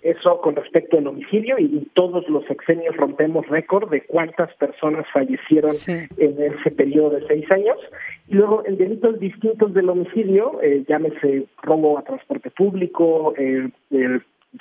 Eso 0.02 0.40
con 0.40 0.54
respecto 0.54 0.98
al 0.98 1.08
homicidio 1.08 1.58
y 1.58 1.90
todos 1.94 2.28
los 2.28 2.44
sexenios 2.46 2.96
rompemos 2.96 3.48
récord 3.48 3.90
de 3.90 4.02
cuántas 4.02 4.54
personas 4.54 5.06
fallecieron 5.12 5.72
en 6.18 6.40
ese 6.40 6.70
periodo 6.70 7.10
de 7.10 7.26
seis 7.26 7.50
años. 7.50 7.78
Y 8.28 8.34
luego 8.34 8.62
en 8.64 8.76
delitos 8.78 9.18
distintos 9.18 9.74
del 9.74 9.88
homicidio, 9.88 10.60
eh, 10.62 10.84
llámese 10.88 11.46
robo 11.60 11.98
a 11.98 12.02
transporte 12.04 12.50
público, 12.50 13.34
eh, 13.36 13.68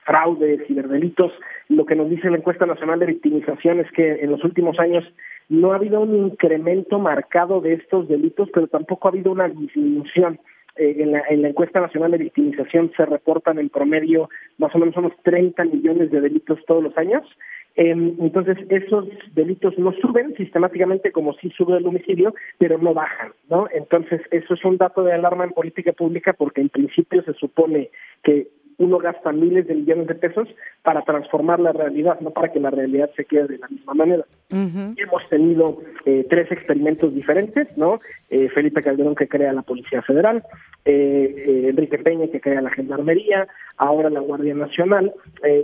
fraude, 0.06 0.66
ciberdelitos, 0.68 1.32
lo 1.70 1.86
que 1.86 1.96
nos 1.96 2.10
dice 2.10 2.30
la 2.30 2.38
encuesta 2.38 2.66
nacional 2.66 3.00
de 3.00 3.08
victimización 3.08 3.80
es 3.80 3.92
que 3.92 4.24
en 4.24 4.32
los 4.32 4.44
últimos 4.44 4.80
años 4.80 5.04
no 5.50 5.72
ha 5.72 5.76
habido 5.76 6.02
un 6.02 6.16
incremento 6.16 7.00
marcado 7.00 7.62
de 7.62 7.74
estos 7.74 8.08
delitos, 8.08 8.50
pero 8.54 8.68
tampoco 8.68 9.08
ha 9.08 9.12
habido 9.12 9.32
una 9.32 9.50
disminución. 9.50 10.40
Eh, 10.78 10.96
en, 11.00 11.12
la, 11.12 11.24
en 11.30 11.42
la 11.42 11.50
encuesta 11.50 11.82
nacional 11.82 12.12
de 12.12 12.18
victimización 12.20 12.94
se 12.96 13.06
reportan 13.06 13.60
en 13.60 13.68
promedio 13.68 14.30
más 14.58 14.74
o 14.74 14.80
menos 14.80 14.96
unos 14.96 15.12
30 15.24 15.66
millones 15.66 16.12
de 16.12 16.22
delitos 16.22 16.60
todos 16.66 16.82
los 16.82 16.98
años. 16.98 17.28
Em, 17.76 18.16
entonces, 18.20 18.58
esos 18.70 19.08
delitos 19.34 19.78
no 19.78 19.94
suben 19.94 20.36
sistemáticamente 20.36 21.12
como 21.12 21.34
si 21.36 21.50
sube 21.52 21.78
el 21.78 21.88
homicidio, 21.88 22.34
pero 22.58 22.78
no 22.78 22.94
bajan, 22.94 23.32
¿no? 23.50 23.68
Entonces, 23.74 24.22
eso 24.32 24.54
es 24.54 24.66
un 24.66 24.78
dato 24.78 25.04
de 25.04 25.14
alarma 25.14 25.46
en 25.46 25.52
política 25.52 25.94
pública 25.94 26.34
porque 26.34 26.62
en 26.62 26.70
principio 26.70 27.24
se 27.24 27.34
supone 27.34 27.90
que 28.24 28.48
uno 28.82 28.98
gasta 28.98 29.32
miles 29.32 29.68
de 29.68 29.76
millones 29.76 30.08
de 30.08 30.16
pesos 30.16 30.48
para 30.82 31.04
transformar 31.04 31.60
la 31.60 31.72
realidad, 31.72 32.20
no 32.20 32.32
para 32.32 32.52
que 32.52 32.60
la 32.60 32.72
realidad 32.72 33.12
se 33.16 33.26
quede 33.26 33.48
de 33.48 33.58
la 33.60 33.68
misma 33.68 33.94
manera. 33.94 34.26
Hemos 34.50 35.30
tenido 35.30 35.78
eh, 36.06 36.26
tres 36.30 36.52
experimentos 36.52 37.14
diferentes, 37.14 37.68
¿no? 37.78 38.00
Eh, 38.30 38.50
Felipe 38.50 38.82
Calderón 38.82 39.16
que 39.16 39.28
crea 39.28 39.54
la 39.54 39.62
Policía 39.62 40.02
Federal, 40.02 40.44
eh, 40.84 41.68
Enrique 41.70 42.00
Peña 42.00 42.28
que 42.28 42.42
crea 42.42 42.62
la 42.62 42.72
Gendarmería, 42.72 43.48
ahora 43.78 44.10
la 44.10 44.20
Guardia 44.20 44.56
Nacional, 44.56 45.14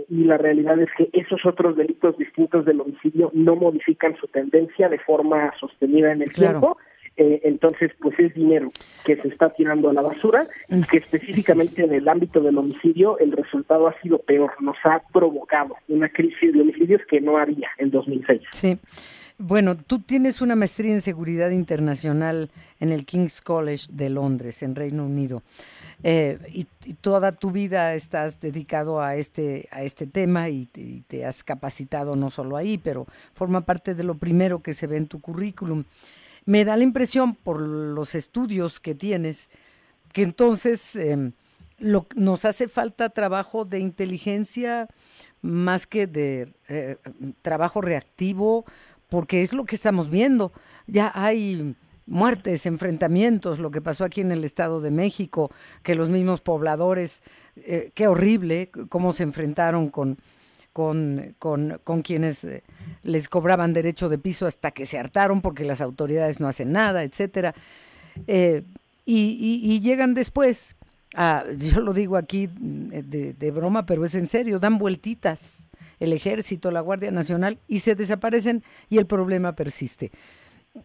y 0.08 0.24
la 0.24 0.38
realidad 0.38 0.80
es 0.80 0.88
que 0.96 1.10
esos 1.12 1.44
otros 1.44 1.76
delitos 1.76 2.16
distintos 2.16 2.64
del 2.64 2.80
homicidio 2.80 3.30
no 3.34 3.56
modifican 3.56 4.16
su 4.16 4.26
tendencia 4.28 4.88
de 4.88 4.98
forma 4.98 5.52
sostenida 5.58 6.12
en 6.12 6.22
el 6.22 6.32
tiempo 6.32 6.78
eh, 7.18 7.40
entonces 7.42 7.90
pues 8.00 8.16
es 8.20 8.32
dinero 8.32 8.70
que 9.04 9.16
se 9.16 9.26
está 9.26 9.50
tirando 9.50 9.90
a 9.90 9.92
la 9.92 10.02
basura 10.02 10.46
y 10.68 10.82
que 10.82 10.98
específicamente 10.98 11.82
en 11.82 11.92
el 11.92 12.08
ámbito 12.08 12.40
del 12.40 12.56
homicidio 12.56 13.18
el 13.18 13.32
resultado 13.32 13.88
ha 13.88 14.00
sido 14.00 14.18
peor, 14.20 14.52
nos 14.60 14.76
ha 14.84 15.02
provocado 15.12 15.74
una 15.88 16.08
crisis 16.08 16.52
de 16.52 16.60
homicidios 16.60 17.02
que 17.10 17.20
no 17.20 17.36
había 17.36 17.68
en 17.78 17.90
2006. 17.90 18.42
Sí. 18.52 18.78
Bueno, 19.36 19.76
tú 19.76 19.98
tienes 19.98 20.40
una 20.40 20.54
maestría 20.54 20.92
en 20.92 21.00
seguridad 21.00 21.50
internacional 21.50 22.50
en 22.78 22.92
el 22.92 23.04
King's 23.04 23.40
College 23.40 23.86
de 23.90 24.10
Londres, 24.10 24.62
en 24.62 24.76
Reino 24.76 25.04
Unido, 25.04 25.42
eh, 26.04 26.38
y, 26.52 26.66
toda 27.00 27.32
tu 27.32 27.50
vida 27.50 27.94
estás 27.94 28.40
dedicado 28.40 29.00
a 29.00 29.16
este 29.16 29.68
a 29.72 29.82
este 29.82 30.06
tema 30.06 30.48
y 30.48 30.66
te 31.08 31.26
has 31.26 31.42
capacitado 31.42 32.14
no 32.14 32.30
solo 32.30 32.56
ahí, 32.56 32.78
pero 32.78 33.06
forma 33.34 33.62
parte 33.62 33.94
de 33.94 34.04
lo 34.04 34.14
primero 34.14 34.62
que 34.62 34.72
se 34.72 34.86
ve 34.86 34.96
en 34.96 35.08
tu 35.08 35.20
currículum. 35.20 35.84
Me 36.48 36.64
da 36.64 36.78
la 36.78 36.82
impresión, 36.82 37.34
por 37.34 37.60
los 37.60 38.14
estudios 38.14 38.80
que 38.80 38.94
tienes, 38.94 39.50
que 40.14 40.22
entonces 40.22 40.96
em, 40.96 41.32
nos 41.78 42.46
hace 42.46 42.68
falta 42.68 43.10
trabajo 43.10 43.66
de 43.66 43.80
inteligencia 43.80 44.88
más 45.42 45.86
que 45.86 46.06
de 46.06 46.54
eh, 46.70 46.96
trabajo 47.42 47.82
reactivo, 47.82 48.64
porque 49.10 49.42
es 49.42 49.52
lo 49.52 49.66
que 49.66 49.76
estamos 49.76 50.08
viendo. 50.08 50.50
Ya 50.86 51.12
hay 51.14 51.76
muertes, 52.06 52.64
enfrentamientos, 52.64 53.58
lo 53.58 53.70
que 53.70 53.82
pasó 53.82 54.06
aquí 54.06 54.22
en 54.22 54.32
el 54.32 54.42
Estado 54.42 54.80
de 54.80 54.90
México, 54.90 55.50
que 55.82 55.94
los 55.94 56.08
mismos 56.08 56.40
pobladores, 56.40 57.22
eh, 57.56 57.90
qué 57.92 58.08
horrible 58.08 58.70
cómo 58.88 59.12
se 59.12 59.24
enfrentaron 59.24 59.90
con, 59.90 60.16
con, 60.78 61.34
con, 61.40 61.80
con 61.82 62.02
quienes 62.02 62.44
eh, 62.44 62.62
les 63.02 63.28
cobraban 63.28 63.72
derecho 63.72 64.08
de 64.08 64.16
piso 64.16 64.46
hasta 64.46 64.70
que 64.70 64.86
se 64.86 64.96
hartaron 64.96 65.42
porque 65.42 65.64
las 65.64 65.80
autoridades 65.80 66.38
no 66.38 66.46
hacen 66.46 66.70
nada, 66.70 67.02
etcétera. 67.02 67.52
Eh, 68.28 68.62
y, 69.04 69.60
y, 69.60 69.80
llegan 69.80 70.14
después, 70.14 70.76
a, 71.16 71.42
yo 71.58 71.80
lo 71.80 71.92
digo 71.92 72.16
aquí 72.16 72.48
de, 72.60 73.32
de 73.32 73.50
broma, 73.50 73.86
pero 73.86 74.04
es 74.04 74.14
en 74.14 74.28
serio, 74.28 74.60
dan 74.60 74.78
vueltitas 74.78 75.68
el 75.98 76.12
ejército, 76.12 76.70
la 76.70 76.80
Guardia 76.80 77.10
Nacional 77.10 77.58
y 77.66 77.80
se 77.80 77.96
desaparecen 77.96 78.62
y 78.88 78.98
el 78.98 79.06
problema 79.06 79.56
persiste. 79.56 80.12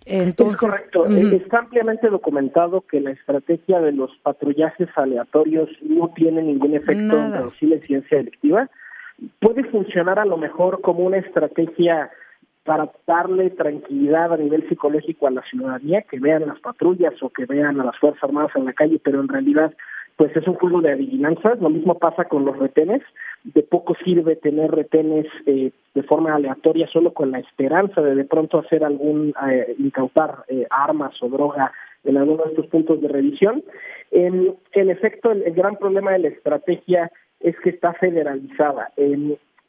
Entonces, 0.07 0.55
es 0.55 0.59
correcto. 0.59 1.05
Está 1.05 1.59
ampliamente 1.59 2.09
documentado 2.09 2.81
que 2.81 2.99
la 2.99 3.11
estrategia 3.11 3.79
de 3.79 3.91
los 3.91 4.09
patrullajes 4.23 4.89
aleatorios 4.95 5.69
no 5.83 6.11
tiene 6.15 6.41
ningún 6.41 6.73
efecto 6.73 7.15
en 7.15 7.31
reducir 7.31 7.69
la 7.69 7.77
ciencia 7.85 8.17
delictiva. 8.17 8.71
Puede 9.39 9.63
funcionar 9.65 10.19
a 10.19 10.25
lo 10.25 10.37
mejor 10.37 10.81
como 10.81 11.05
una 11.05 11.17
estrategia 11.17 12.11
para 12.63 12.89
darle 13.05 13.49
tranquilidad 13.49 14.33
a 14.33 14.37
nivel 14.37 14.67
psicológico 14.69 15.27
a 15.27 15.31
la 15.31 15.41
ciudadanía, 15.43 16.03
que 16.03 16.19
vean 16.19 16.47
las 16.47 16.59
patrullas 16.59 17.13
o 17.21 17.29
que 17.29 17.45
vean 17.45 17.79
a 17.79 17.85
las 17.85 17.97
Fuerzas 17.97 18.23
Armadas 18.23 18.51
en 18.55 18.65
la 18.65 18.73
calle, 18.73 18.99
pero 19.03 19.19
en 19.19 19.27
realidad 19.27 19.73
pues 20.15 20.35
es 20.35 20.47
un 20.47 20.55
juego 20.55 20.81
de 20.81 20.91
adivinanzas. 20.91 21.59
Lo 21.59 21.69
mismo 21.69 21.97
pasa 21.97 22.25
con 22.25 22.45
los 22.45 22.57
retenes. 22.57 23.01
De 23.43 23.63
poco 23.63 23.95
sirve 24.03 24.35
tener 24.35 24.71
retenes 24.71 25.25
eh, 25.45 25.71
de 25.93 26.03
forma 26.03 26.35
aleatoria 26.35 26.87
solo 26.87 27.13
con 27.13 27.31
la 27.31 27.39
esperanza 27.39 28.01
de 28.01 28.15
de 28.15 28.23
pronto 28.23 28.59
hacer 28.59 28.83
algún, 28.83 29.33
eh, 29.49 29.75
incautar 29.79 30.45
eh, 30.47 30.67
armas 30.69 31.15
o 31.21 31.29
droga 31.29 31.71
en 32.03 32.17
alguno 32.17 32.43
de 32.43 32.51
estos 32.51 32.67
puntos 32.67 33.01
de 33.01 33.07
revisión. 33.07 33.63
En, 34.11 34.55
en 34.73 34.89
efecto, 34.89 35.31
el, 35.31 35.51
gran 35.53 35.77
problema 35.77 36.11
de 36.11 36.19
la 36.19 36.27
estrategia 36.27 37.11
es 37.43 37.55
que 37.59 37.69
está 37.69 37.93
federalizada. 37.93 38.91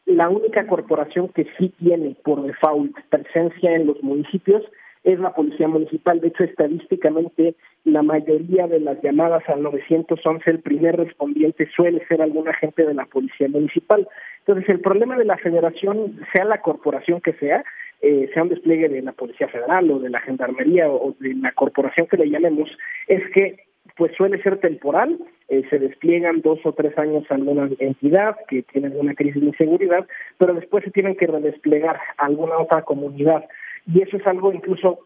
la 0.07 0.29
única 0.29 0.67
corporación 0.67 1.29
que 1.29 1.47
sí 1.59 1.75
tiene 1.79 2.17
por 2.25 2.43
default 2.43 2.97
presencia 3.11 3.75
en 3.75 3.87
los 3.87 4.03
municipios 4.03 4.63
es 5.03 5.19
la 5.21 5.35
policía 5.35 5.69
municipal. 5.69 6.21
De 6.21 6.29
hecho, 6.29 6.45
estadísticamente, 6.45 7.55
la 7.85 8.03
mayoría 8.03 8.67
de 8.67 8.81
las 8.81 9.01
llamadas 9.03 9.43
al 9.49 9.63
911, 9.63 10.51
el 10.51 10.61
primer 10.61 10.97
respondiente 10.97 11.69
suele 11.77 12.05
ser 12.07 12.23
algún 12.23 12.49
agente 12.49 12.87
de 12.87 12.95
la 12.95 13.05
policía 13.05 13.49
municipal. 13.49 14.09
Entonces, 14.39 14.69
el 14.71 14.81
problema 14.81 15.17
de 15.19 15.27
la 15.27 15.37
federación, 15.37 16.19
sea 16.33 16.47
la 16.47 16.63
corporación 16.63 17.21
que 17.21 17.35
sea, 17.35 17.65
eh, 18.01 18.31
sea 18.33 18.43
un 18.43 18.49
despliegue 18.49 18.89
de 18.89 19.03
la 19.03 19.13
Policía 19.13 19.49
Federal 19.49 19.91
o 19.91 19.99
de 19.99 20.11
la 20.11 20.21
Gendarmería 20.21 20.91
o 20.91 21.15
de 21.21 21.35
la 21.35 21.53
corporación 21.53 22.07
que 22.07 22.19
le 22.19 22.29
llamemos, 22.29 22.71
es 23.07 23.23
que 23.33 23.65
pues 23.97 24.13
suele 24.17 24.43
ser 24.43 24.59
temporal, 24.59 25.19
eh, 25.49 25.63
se 25.71 25.79
despliegan 25.79 26.41
dos 26.41 26.59
o 26.65 26.73
tres 26.73 26.97
años 26.99 27.25
alguna 27.31 27.69
entidad 27.79 28.37
que 28.49 28.63
tiene 28.63 28.89
alguna 28.89 29.15
crisis 29.15 29.41
de 29.41 29.49
inseguridad, 29.49 30.07
pero 30.39 30.55
después 30.55 30.85
se 30.85 30.91
tienen 30.91 31.17
que 31.17 31.27
redesplegar 31.27 32.01
a 32.19 32.25
alguna 32.25 32.59
otra 32.59 32.83
comunidad 32.83 33.45
y 33.87 34.03
eso 34.03 34.17
es 34.17 34.27
algo 34.27 34.53
incluso 34.53 35.01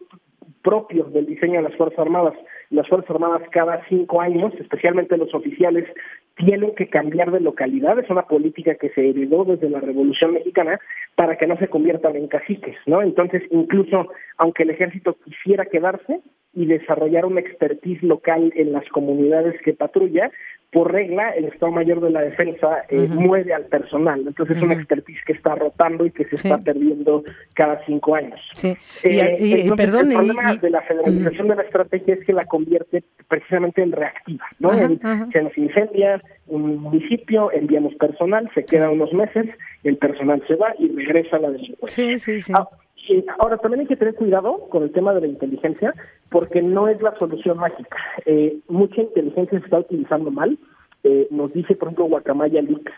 propio 0.61 1.05
del 1.05 1.25
diseño 1.25 1.61
de 1.61 1.69
las 1.69 1.75
Fuerzas 1.75 1.99
Armadas. 1.99 2.33
Las 2.69 2.87
Fuerzas 2.87 3.11
Armadas 3.11 3.41
cada 3.51 3.85
cinco 3.87 4.21
años, 4.21 4.53
especialmente 4.59 5.17
los 5.17 5.33
oficiales, 5.33 5.85
tienen 6.39 6.73
que 6.73 6.87
cambiar 6.87 7.31
de 7.31 7.41
localidad. 7.41 7.99
Es 7.99 8.09
una 8.09 8.23
política 8.23 8.75
que 8.75 8.89
se 8.91 9.09
heredó 9.09 9.43
desde 9.43 9.69
la 9.69 9.81
Revolución 9.81 10.33
Mexicana 10.33 10.79
para 11.15 11.37
que 11.37 11.47
no 11.47 11.57
se 11.57 11.67
conviertan 11.67 12.15
en 12.15 12.27
caciques, 12.27 12.77
¿no? 12.85 13.01
Entonces, 13.01 13.43
incluso 13.51 14.07
aunque 14.37 14.63
el 14.63 14.69
ejército 14.69 15.17
quisiera 15.25 15.65
quedarse 15.65 16.21
y 16.53 16.65
desarrollar 16.65 17.25
una 17.25 17.41
expertise 17.41 18.01
local 18.03 18.53
en 18.55 18.71
las 18.71 18.87
comunidades 18.89 19.61
que 19.61 19.73
patrulla, 19.73 20.31
por 20.71 20.91
regla, 20.91 21.31
el 21.31 21.45
Estado 21.45 21.71
Mayor 21.71 21.99
de 21.99 22.11
la 22.11 22.21
Defensa 22.21 22.83
eh, 22.89 23.07
mueve 23.09 23.53
al 23.53 23.65
personal. 23.65 24.23
Entonces 24.25 24.57
es 24.57 24.63
una 24.63 24.75
expertise 24.75 25.19
que 25.25 25.33
está 25.33 25.55
rotando 25.55 26.05
y 26.05 26.11
que 26.11 26.25
se 26.25 26.35
está 26.35 26.59
perdiendo 26.59 27.23
cada 27.53 27.83
cinco 27.85 28.15
años. 28.15 28.39
Sí. 28.53 28.77
Eh, 29.03 29.65
el 29.65 29.73
problema 29.75 30.55
de 30.55 30.69
la 30.69 30.81
federalización 30.83 31.47
de 31.47 31.55
la 31.55 31.63
estrategia 31.63 32.13
es 32.13 32.25
que 32.25 32.33
la 32.33 32.45
convierte 32.45 33.03
precisamente 33.27 33.81
en 33.81 33.91
reactiva. 33.91 34.45
¿no? 34.59 34.71
se 35.31 35.41
nos 35.41 35.57
incendia 35.57 36.21
un 36.47 36.77
municipio, 36.77 37.51
enviamos 37.51 37.93
personal, 37.95 38.49
se 38.53 38.65
queda 38.65 38.89
unos 38.89 39.13
meses, 39.13 39.45
el 39.83 39.97
personal 39.97 40.43
se 40.47 40.55
va 40.55 40.73
y 40.77 40.89
regresa 40.89 41.37
a 41.37 41.39
la 41.39 41.51
delincuencia. 41.51 41.89
Sí, 41.89 42.19
sí, 42.19 42.39
sí. 42.39 42.53
Ah, 42.55 42.67
ahora, 43.39 43.57
también 43.57 43.81
hay 43.81 43.87
que 43.87 43.95
tener 43.95 44.15
cuidado 44.15 44.67
con 44.69 44.83
el 44.83 44.91
tema 44.91 45.13
de 45.13 45.21
la 45.21 45.27
inteligencia, 45.27 45.93
porque 46.29 46.61
no 46.61 46.87
es 46.87 47.01
la 47.01 47.17
solución 47.17 47.57
mágica. 47.57 47.97
Eh, 48.25 48.57
mucha 48.67 49.01
inteligencia 49.01 49.59
se 49.59 49.65
está 49.65 49.79
utilizando 49.79 50.31
mal. 50.31 50.57
Eh, 51.03 51.27
nos 51.31 51.53
dice, 51.53 51.75
por 51.75 51.87
ejemplo, 51.87 52.05
Guacamaya 52.05 52.61
Leaks, 52.61 52.91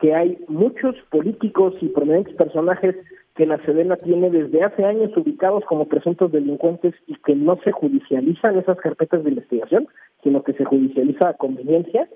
que 0.00 0.14
hay 0.14 0.38
muchos 0.48 0.94
políticos 1.10 1.74
y 1.80 1.88
prominentes 1.88 2.34
personajes 2.34 2.94
que 3.34 3.46
la 3.46 3.58
Sedena 3.64 3.96
tiene 3.96 4.30
desde 4.30 4.64
hace 4.64 4.84
años 4.84 5.16
ubicados 5.16 5.64
como 5.64 5.86
presuntos 5.86 6.32
delincuentes 6.32 6.94
y 7.06 7.14
que 7.24 7.34
no 7.34 7.58
se 7.62 7.72
judicializan 7.72 8.58
esas 8.58 8.78
carpetas 8.78 9.22
de 9.22 9.30
investigación, 9.30 9.88
sino 10.22 10.42
que 10.42 10.54
se 10.54 10.64
judicializa 10.64 11.28
a 11.28 11.34
conveniencia 11.34 12.08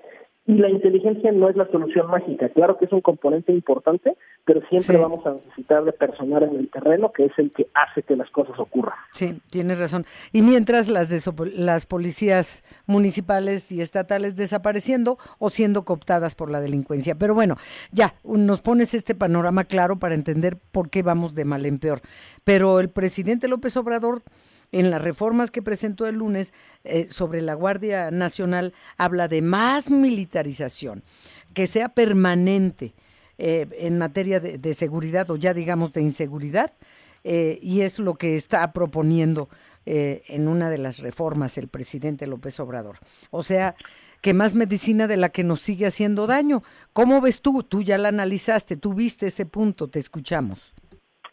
y 0.45 0.55
la 0.55 0.69
inteligencia 0.69 1.31
no 1.31 1.47
es 1.49 1.55
la 1.55 1.69
solución 1.71 2.07
mágica. 2.07 2.49
Claro 2.49 2.77
que 2.77 2.85
es 2.85 2.91
un 2.91 2.99
componente 2.99 3.53
importante, 3.53 4.17
pero 4.43 4.61
siempre 4.69 4.97
vamos 4.97 5.25
a 5.25 5.33
necesitar 5.33 5.85
de 5.85 5.93
personal 5.93 6.43
en 6.43 6.57
el 6.57 6.69
terreno, 6.69 7.13
que 7.13 7.25
es 7.25 7.31
el 7.37 7.51
que 7.51 7.67
hace 7.73 8.03
que 8.03 8.17
las 8.17 8.29
cosas 8.29 8.59
ocurran. 8.59 8.95
Sí, 9.13 9.39
tienes 9.49 9.79
razón. 9.79 10.05
Y 10.33 10.41
mientras 10.41 10.89
las, 10.89 11.07
de, 11.09 11.21
las 11.55 11.85
policías 11.85 12.63
municipales 12.85 13.71
y 13.71 13.79
estatales 13.79 14.35
desapareciendo 14.35 15.17
o 15.39 15.49
siendo 15.49 15.85
cooptadas 15.85 16.35
por 16.35 16.51
la 16.51 16.59
delincuencia. 16.59 17.15
Pero 17.15 17.33
bueno, 17.33 17.55
ya, 17.93 18.15
nos 18.25 18.61
pones 18.61 18.93
este 18.93 19.15
panorama 19.15 19.63
claro 19.63 19.97
para 19.97 20.13
entender 20.13 20.57
por 20.73 20.89
qué 20.89 21.03
vamos 21.03 21.35
de 21.35 21.45
mal 21.45 21.65
en 21.65 21.79
peor. 21.79 22.01
Pero 22.43 22.81
el 22.81 22.89
presidente 22.89 23.47
López 23.47 23.77
Obrador 23.77 24.23
en 24.73 24.89
las 24.89 25.01
reformas 25.01 25.51
que 25.51 25.61
presentó 25.61 26.07
el 26.07 26.15
lunes 26.15 26.51
eh, 26.83 27.07
sobre 27.09 27.41
la 27.41 27.53
Guardia 27.53 28.11
Nacional 28.11 28.73
habla 28.97 29.27
de 29.27 29.41
más 29.41 29.89
militarización, 29.89 31.03
que 31.53 31.67
sea 31.67 31.89
permanente 31.89 32.93
eh, 33.37 33.67
en 33.77 33.99
materia 33.99 34.39
de, 34.39 34.73
seguridad 34.73 35.29
o 35.29 35.37
ya 35.37 35.53
digamos 35.53 35.93
de 35.93 36.01
inseguridad, 36.01 36.73
eh, 37.23 37.59
y 37.61 37.81
es 37.81 37.99
lo 37.99 38.15
que 38.15 38.35
está 38.35 38.73
proponiendo 38.73 39.47
en 39.85 40.47
una 40.47 40.69
de 40.69 40.77
las 40.77 40.99
reformas 40.99 41.57
el 41.57 41.67
presidente 41.67 42.25
López 42.25 42.57
Obrador. 42.61 42.99
O 43.31 43.43
sea, 43.43 43.75
que 44.21 44.33
más 44.33 44.55
medicina 44.55 45.07
de 45.07 45.17
la 45.17 45.27
que 45.27 45.43
nos 45.43 45.59
sigue 45.59 45.85
haciendo 45.85 46.25
daño. 46.25 46.63
¿Cómo 46.93 47.19
ves 47.19 47.41
tú? 47.41 47.63
Tú 47.63 47.83
ya 47.83 47.97
la 47.97 48.07
analizaste, 48.07 48.77
tú 48.77 48.93
viste 48.93 49.27
ese 49.27 49.45
punto, 49.45 49.89
te 49.89 49.99
escuchamos. 49.99 50.73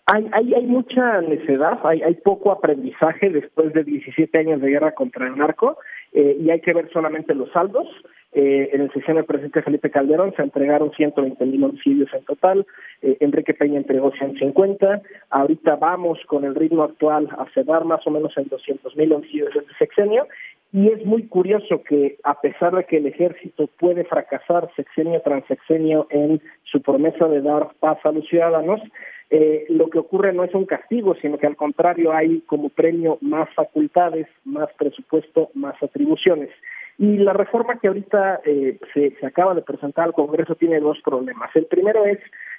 Hay, 0.07 0.29
hay, 0.33 0.55
hay 0.55 0.67
mucha 0.67 1.21
necedad, 1.21 1.79
hay, 1.85 2.03
hay 2.03 2.15
poco 2.15 2.51
aprendizaje 2.51 3.31
después 3.31 3.73
de 3.73 3.85
17 3.85 4.37
años 4.39 4.61
de 4.61 4.71
guerra 4.71 4.93
contra 4.93 5.27
el 5.27 5.37
narco 5.37 5.79
eh, 6.13 6.37
y 6.41 6.51
hay 6.51 6.61
que 6.61 6.73
ver 6.73 6.91
solamente 6.93 7.35
los 7.35 7.51
saldos. 7.53 7.87
Eh, 8.33 8.71
en 8.73 8.83
el 8.83 8.93
sesión 8.93 9.17
del 9.17 9.25
presidente 9.25 9.63
Felipe 9.63 9.91
Calderón 9.91 10.33
se 10.37 10.43
entregaron 10.43 10.93
120 10.93 11.45
mil 11.47 11.65
homicidios 11.65 12.09
en 12.15 12.25
total, 12.25 12.65
eh, 13.03 13.17
Enrique 13.19 13.55
Peña 13.55 13.79
entregó 13.79 14.13
150, 14.13 15.03
ahorita 15.31 15.75
vamos 15.75 16.21
con 16.27 16.45
el 16.45 16.55
ritmo 16.55 16.85
actual 16.85 17.29
a 17.37 17.47
cerrar 17.53 17.85
más 17.85 18.07
o 18.07 18.11
menos 18.11 18.33
en 18.37 18.47
200 18.47 18.97
mil 18.97 19.13
homicidios 19.15 19.57
este 19.57 19.75
sexenio 19.81 20.29
y 20.73 20.89
es 20.89 21.05
muy 21.05 21.27
curioso 21.27 21.83
que 21.83 22.19
a 22.23 22.40
pesar 22.40 22.77
de 22.77 22.85
que 22.85 22.98
el 22.98 23.07
ejército 23.07 23.69
puede 23.79 24.05
fracasar 24.05 24.71
sexenio 24.77 25.21
tras 25.23 25.44
sexenio 25.46 26.07
en 26.11 26.40
su 26.63 26.81
promesa 26.81 27.27
de 27.27 27.42
dar 27.42 27.71
paz 27.81 27.98
a 28.05 28.13
los 28.13 28.25
ciudadanos, 28.29 28.81
eh, 29.31 29.64
lo 29.68 29.88
que 29.88 29.98
ocurre 29.98 30.33
no 30.33 30.44
es 30.44 30.54
un 30.54 30.66
castigo, 30.66 31.14
sino 31.22 31.38
que 31.38 31.46
al 31.46 31.56
contrario 31.56 32.12
hay 32.12 32.40
como 32.42 32.68
premio 32.68 33.18
más 33.20 33.48
facultades, 33.54 34.26
más 34.44 34.68
presupuesto, 34.76 35.50
más 35.54 35.81
atribuciones. 35.83 36.50
Y 36.98 37.16
la 37.16 37.33
reforma 37.33 37.78
que 37.78 37.88
ahorita 37.88 38.40
eh, 38.44 38.78
se, 38.92 39.12
se 39.18 39.26
acaba 39.26 39.54
de 39.54 39.62
presentar 39.62 40.04
al 40.04 40.12
Congreso 40.12 40.54
tiene 40.56 40.81
dos 40.81 40.98
problemas. 41.02 41.50
El 41.54 41.66
primero 41.66 42.04
es 42.04 42.18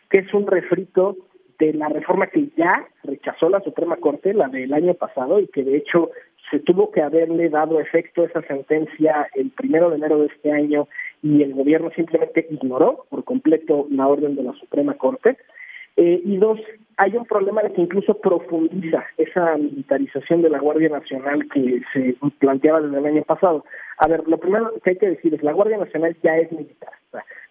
que 0.10 0.20
es 0.20 0.34
un 0.34 0.48
refrito 0.48 1.18
de 1.60 1.74
la 1.74 1.90
reforma 1.90 2.28
que 2.28 2.48
ya 2.58 2.88
rechazó 3.04 3.50
la 3.50 3.62
Suprema 3.62 3.98
Corte, 3.98 4.34
la 4.34 4.48
del 4.48 4.74
año 4.74 4.96
pasado, 4.96 5.40
y 5.40 5.48
que 5.48 5.64
de 5.64 5.78
hecho 5.78 6.10
se 6.50 6.60
tuvo 6.60 6.92
que 6.92 7.02
haberle 7.02 7.50
dado 7.50 7.80
efecto 7.80 8.26
esa 8.26 8.42
sentencia 8.44 9.28
el 9.36 9.52
primero 9.52 9.90
de 9.90 9.98
enero 9.98 10.20
de 10.20 10.28
este 10.28 10.52
año 10.52 10.88
y 11.22 11.44
el 11.44 11.54
gobierno 11.54 11.92
simplemente 11.96 12.48
ignoró 12.50 13.06
por 13.10 13.24
completo 13.24 13.88
la 13.90 14.08
orden 14.08 14.36
de 14.36 14.44
la 14.44 14.54
Suprema 14.54 14.96
Corte. 14.96 15.38
Eh, 15.98 16.22
y 16.24 16.38
dos, 16.38 16.60
hay 16.98 17.16
un 17.16 17.26
problema 17.26 17.62
de 17.64 17.74
que 17.74 17.82
incluso 17.82 18.14
profundiza 18.16 19.04
esa 19.18 19.58
militarización 19.58 20.42
de 20.42 20.50
la 20.50 20.60
Guardia 20.60 20.90
Nacional 20.90 21.48
que 21.52 21.82
se 21.94 22.16
planteaba 22.40 22.82
desde 22.82 22.98
el 23.00 23.06
año 23.06 23.24
pasado. 23.24 23.66
A 23.98 24.08
ver, 24.08 24.28
lo 24.28 24.38
primero 24.38 24.72
que 24.84 24.92
hay 24.92 24.98
que 24.98 25.10
decir 25.10 25.34
es 25.34 25.44
la 25.44 25.54
Guardia 25.54 25.78
Nacional 25.78 26.16
ya 26.24 26.38
es 26.38 26.52
militar. 26.52 26.92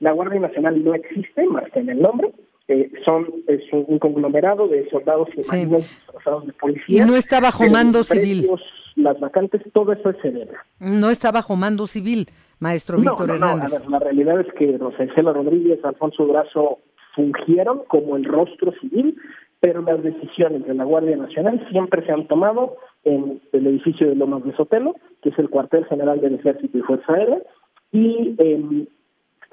la 0.00 0.12
Guardia 0.12 0.40
Nacional 0.40 0.82
no 0.82 0.94
existe 0.94 1.46
más 1.46 1.70
que 1.72 1.80
en 1.80 1.90
el 1.90 2.00
nombre. 2.00 2.32
Eh, 2.68 2.88
son 3.04 3.26
es 3.48 3.62
un, 3.72 3.98
conglomerado 3.98 4.68
de 4.68 4.88
soldados 4.90 5.28
y 5.36 5.42
sí. 5.42 5.66
disfrazados 5.66 6.46
de 6.46 6.52
policía. 6.52 7.02
Y 7.02 7.06
no 7.06 7.16
está 7.16 7.40
bajo 7.40 7.68
mando 7.68 8.04
civil. 8.04 8.48
Las 8.94 9.18
vacantes, 9.18 9.62
todo 9.72 9.92
eso 9.92 10.10
es 10.10 10.16
cerebra. 10.22 10.64
No 10.78 11.10
está 11.10 11.32
bajo 11.32 11.56
mando 11.56 11.88
civil, 11.88 12.28
maestro 12.60 12.98
Víctor 12.98 13.26
no, 13.26 13.34
Hernández. 13.34 13.72
a 13.72 13.78
ver, 13.80 13.88
la 13.88 13.98
realidad 13.98 14.40
es 14.40 14.52
que 14.54 14.78
Rosicela 14.78 15.32
Rodríguez, 15.32 15.84
Alfonso 15.84 16.26
Brazo 16.26 16.78
fungieron 17.14 17.82
como 17.88 18.16
el 18.16 18.24
rostro 18.24 18.72
civil, 18.80 19.16
pero 19.60 19.82
las 19.82 20.02
decisiones 20.02 20.64
de 20.66 20.74
la 20.74 20.84
Guardia 20.84 21.16
Nacional 21.16 21.66
siempre 21.70 22.04
se 22.04 22.12
han 22.12 22.26
tomado 22.26 22.76
en 23.04 23.40
el 23.52 23.66
edificio 23.66 24.08
de 24.08 24.14
Lomas 24.14 24.44
de 24.44 24.54
Sotelo, 24.56 24.94
que 25.22 25.30
es 25.30 25.38
el 25.38 25.50
cuartel 25.50 25.84
general 25.86 26.20
del 26.20 26.36
Ejército 26.36 26.78
y 26.78 26.82
Fuerza 26.82 27.12
Aérea, 27.12 27.38
y 27.92 28.34
eh, 28.38 28.86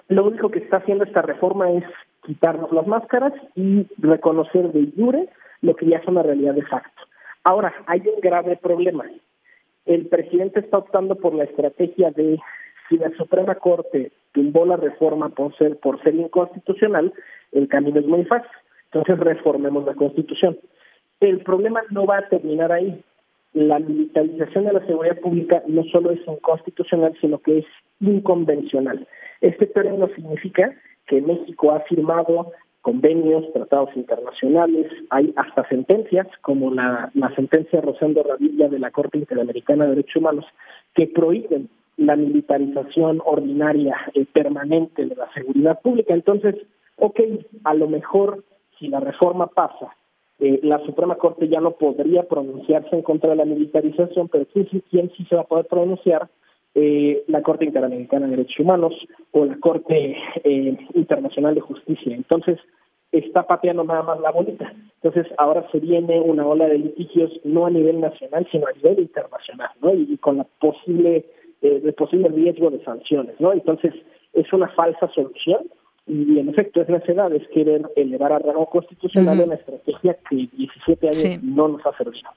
lo 0.10 0.26
único 0.26 0.50
que 0.50 0.60
está 0.60 0.78
haciendo 0.78 1.04
esta 1.04 1.22
reforma 1.22 1.72
es 1.72 1.84
quitarnos 2.26 2.72
las 2.72 2.88
máscaras 2.88 3.34
y 3.56 3.88
reconocer 3.98 4.72
de 4.72 4.92
jure 4.96 5.30
lo 5.62 5.76
que 5.76 5.88
ya 5.88 5.98
es 5.98 6.08
una 6.08 6.24
realidad 6.24 6.54
de 6.54 6.64
facto. 6.64 7.04
Ahora, 7.44 7.74
hay 7.88 8.02
un 8.02 8.20
grave 8.22 8.58
problema. 8.58 9.06
El 9.86 10.08
presidente 10.08 10.60
está 10.60 10.78
optando 10.78 11.16
por 11.16 11.34
la 11.34 11.46
estrategia 11.46 12.12
de 12.12 12.40
si 12.90 12.98
la 12.98 13.10
Suprema 13.12 13.56
Corte 13.56 14.12
tumbó 14.34 14.66
la 14.66 14.78
reforma 14.78 15.30
por 15.30 15.56
ser 15.58 15.78
por 15.78 16.02
ser 16.04 16.16
inconstitucional, 16.16 17.14
el 17.52 17.68
camino 17.68 18.00
es 18.00 18.06
muy 18.06 18.26
fácil. 18.26 18.50
Entonces 18.92 19.20
reformemos 19.20 19.86
la 19.86 19.94
Constitución. 19.96 20.58
El 21.20 21.40
problema 21.40 21.82
no 21.90 22.06
va 22.06 22.20
a 22.20 22.30
terminar 22.30 22.72
ahí. 22.72 23.02
La 23.54 23.80
militarización 23.80 24.66
de 24.66 24.74
la 24.74 24.86
seguridad 24.86 25.20
pública 25.20 25.64
no 25.68 25.84
solo 25.86 26.12
es 26.12 26.20
inconstitucional, 26.28 27.18
sino 27.20 27.40
que 27.40 27.60
es 27.60 27.66
inconvencional. 28.00 29.08
Este 29.42 29.66
término 29.68 30.08
significa 30.16 30.76
que 31.08 31.22
México 31.22 31.72
ha 31.72 31.80
firmado 31.82 32.52
convenios, 32.82 33.52
tratados 33.52 33.90
internacionales, 33.96 34.88
hay 35.10 35.34
hasta 35.36 35.68
sentencias, 35.68 36.28
como 36.42 36.74
la, 36.74 37.12
la 37.16 37.34
sentencia 37.36 37.82
Rosendo 37.82 38.24
Radilla 38.24 38.70
de 38.70 38.80
la 38.80 38.92
Corte 38.92 39.18
Interamericana 39.18 39.86
de 39.86 39.90
Derechos 39.92 40.18
Humanos, 40.18 40.46
que 40.94 41.08
prohíben 41.08 41.70
la 41.98 42.16
militarización 42.16 43.22
ordinaria 43.26 43.98
eh, 44.14 44.26
permanente 44.32 45.06
de 45.06 45.16
la 45.16 45.30
seguridad 45.34 45.82
pública. 45.82 46.14
Entonces, 46.14 46.56
ok, 46.98 47.20
a 47.64 47.74
lo 47.74 47.88
mejor 47.88 48.44
si 48.78 48.88
la 48.88 49.00
reforma 49.00 49.48
pasa, 49.48 49.96
eh, 50.40 50.60
la 50.64 50.80
Suprema 50.86 51.16
Corte 51.16 51.48
ya 51.48 51.60
no 51.60 51.72
podría 51.72 52.24
pronunciarse 52.24 52.96
en 52.96 53.02
contra 53.02 53.32
de 53.32 53.38
la 53.38 53.46
militarización, 53.46 54.28
pero 54.28 54.46
¿quién, 54.54 54.68
quién 54.90 55.12
sí 55.18 55.26
se 55.26 55.36
va 55.36 55.42
a 55.42 55.48
poder 55.48 55.66
pronunciar? 55.66 56.30
Eh, 56.80 57.24
la 57.28 57.42
Corte 57.42 57.66
Interamericana 57.66 58.28
de 58.28 58.36
Derechos 58.36 58.60
Humanos 58.60 58.94
o 59.32 59.46
la 59.46 59.58
Corte 59.58 60.16
eh, 60.44 60.78
Internacional 60.94 61.56
de 61.56 61.62
Justicia. 61.62 62.14
Entonces, 62.16 62.60
está 63.12 63.48
pateando 63.48 63.84
nada 63.84 64.04
más 64.04 64.20
la 64.20 64.30
bolita. 64.30 64.72
Entonces, 65.02 65.26
ahora 65.40 65.68
se 65.72 65.80
viene 65.80 66.20
una 66.20 66.46
ola 66.46 66.68
de 66.68 66.78
litigios 66.78 67.32
no 67.44 67.66
a 67.66 67.72
nivel 67.72 68.00
nacional, 68.00 68.48
sino 68.52 68.68
a 68.68 68.74
nivel 68.74 69.00
internacional, 69.00 69.70
¿no? 69.82 69.94
Y, 69.96 70.18
con 70.18 70.38
la 70.38 70.44
posible, 70.60 71.26
eh, 71.64 71.82
el 71.84 71.94
posible 71.94 72.30
riesgo 72.30 72.70
de 72.70 72.84
sanciones, 72.84 73.40
¿no? 73.40 73.54
Entonces, 73.54 73.94
es 74.34 74.54
una 74.54 74.68
falsa 74.70 75.10
solución 75.16 75.62
y 76.08 76.40
en 76.40 76.50
efecto 76.50 76.82
es 76.82 76.90
necesidad, 76.90 77.32
es 77.34 77.48
querer 77.50 77.82
elevar 77.96 78.32
a 78.32 78.40
rango 78.40 78.70
constitucional 78.70 79.42
una 79.42 79.56
estrategia 79.56 80.18
que 80.30 80.48
17 80.58 81.08
años 81.08 81.44
no 81.44 81.68
nos 81.68 81.86
ha 81.86 81.96
servido. 81.98 82.30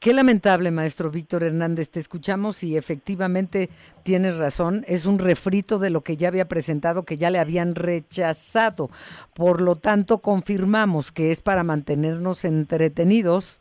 Qué 0.00 0.12
lamentable, 0.12 0.72
maestro 0.72 1.12
Víctor 1.12 1.44
Hernández. 1.44 1.90
Te 1.90 2.00
escuchamos 2.00 2.64
y 2.64 2.76
efectivamente 2.76 3.70
tienes 4.02 4.36
razón. 4.36 4.84
Es 4.88 5.06
un 5.06 5.20
refrito 5.20 5.78
de 5.78 5.90
lo 5.90 6.00
que 6.00 6.16
ya 6.16 6.26
había 6.26 6.48
presentado, 6.48 7.04
que 7.04 7.16
ya 7.16 7.30
le 7.30 7.38
habían 7.38 7.76
rechazado. 7.76 8.90
Por 9.32 9.60
lo 9.60 9.76
tanto, 9.76 10.18
confirmamos 10.18 11.12
que 11.12 11.30
es 11.30 11.40
para 11.40 11.62
mantenernos 11.62 12.44
entretenidos 12.44 13.60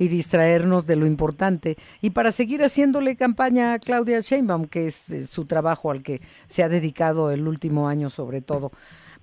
y 0.00 0.08
distraernos 0.08 0.86
de 0.86 0.96
lo 0.96 1.06
importante 1.06 1.76
y 2.00 2.10
para 2.10 2.32
seguir 2.32 2.62
haciéndole 2.62 3.16
campaña 3.16 3.74
a 3.74 3.78
Claudia 3.78 4.20
Sheinbaum, 4.20 4.64
que 4.64 4.86
es 4.86 5.10
eh, 5.10 5.26
su 5.26 5.44
trabajo 5.44 5.90
al 5.90 6.02
que 6.02 6.22
se 6.46 6.62
ha 6.62 6.70
dedicado 6.70 7.30
el 7.30 7.46
último 7.46 7.86
año 7.86 8.08
sobre 8.08 8.40
todo. 8.40 8.72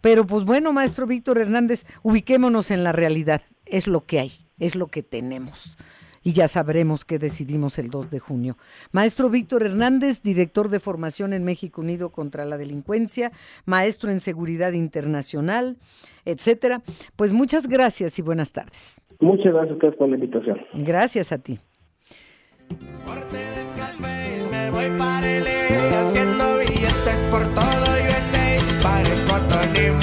Pero 0.02 0.26
pues 0.26 0.44
bueno, 0.44 0.74
maestro 0.74 1.08
Víctor 1.08 1.38
Hernández, 1.38 1.86
ubiquémonos 2.04 2.72
en 2.72 2.84
la 2.84 2.92
realidad. 2.92 3.42
Es 3.66 3.88
lo 3.88 4.06
que 4.06 4.20
hay, 4.20 4.32
es 4.60 4.76
lo 4.76 4.88
que 4.88 5.04
tenemos 5.04 5.78
y 6.28 6.34
ya 6.34 6.50
sabremos 6.50 7.06
qué 7.06 7.20
decidimos 7.20 7.80
el 7.80 7.90
2 7.90 8.10
de 8.12 8.20
junio. 8.20 8.58
Maestro 8.92 9.30
Víctor 9.30 9.64
Hernández, 9.64 10.22
director 10.22 10.68
de 10.68 10.82
formación 10.82 11.32
en 11.32 11.46
México 11.46 11.80
Unido 11.80 12.10
contra 12.10 12.44
la 12.44 12.58
Delincuencia, 12.58 13.32
maestro 13.66 14.12
en 14.12 14.20
seguridad 14.20 14.74
internacional, 14.74 15.78
etcétera. 16.26 16.82
Pues 17.16 17.32
muchas 17.32 17.66
gracias 17.68 18.20
y 18.20 18.22
buenas 18.24 18.52
tardes. 18.52 19.00
Muchas 19.22 19.54
gracias 19.54 19.72
a 19.72 19.74
ustedes 19.76 19.96
por 19.96 20.10
la 20.10 20.16
invitación. 20.16 20.58
Gracias 20.74 21.32
a 21.32 21.38
ti. 21.38 21.60
por 27.30 27.44
todo 27.54 27.67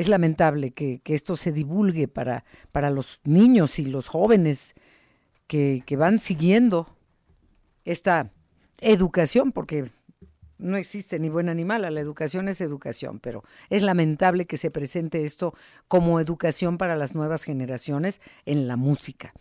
es 0.00 0.08
lamentable 0.08 0.70
que, 0.70 1.02
esto 1.04 1.36
se 1.36 1.52
divulgue 1.52 2.08
para, 2.08 2.44
para 2.72 2.88
los 2.88 3.20
niños 3.24 3.78
y 3.78 3.84
los 3.84 4.08
jóvenes 4.08 4.74
que, 5.46 5.82
que 5.84 5.96
van 5.96 6.18
siguiendo 6.18 6.88
esta 7.84 8.32
educación, 8.80 9.52
porque 9.52 9.90
no 10.56 10.78
existe 10.78 11.18
ni 11.18 11.28
buen 11.28 11.50
animal, 11.50 11.82
la 11.82 12.00
educación 12.00 12.48
es 12.48 12.62
educación, 12.62 13.20
pero 13.20 13.44
es 13.68 13.82
lamentable 13.82 14.46
que 14.46 14.56
se 14.56 14.70
presente 14.70 15.24
esto 15.24 15.52
como 15.86 16.18
educación 16.18 16.78
para 16.78 16.96
las 16.96 17.14
nuevas 17.14 17.44
generaciones 17.44 18.22
en 18.46 18.68
la 18.68 18.76
música. 18.76 19.34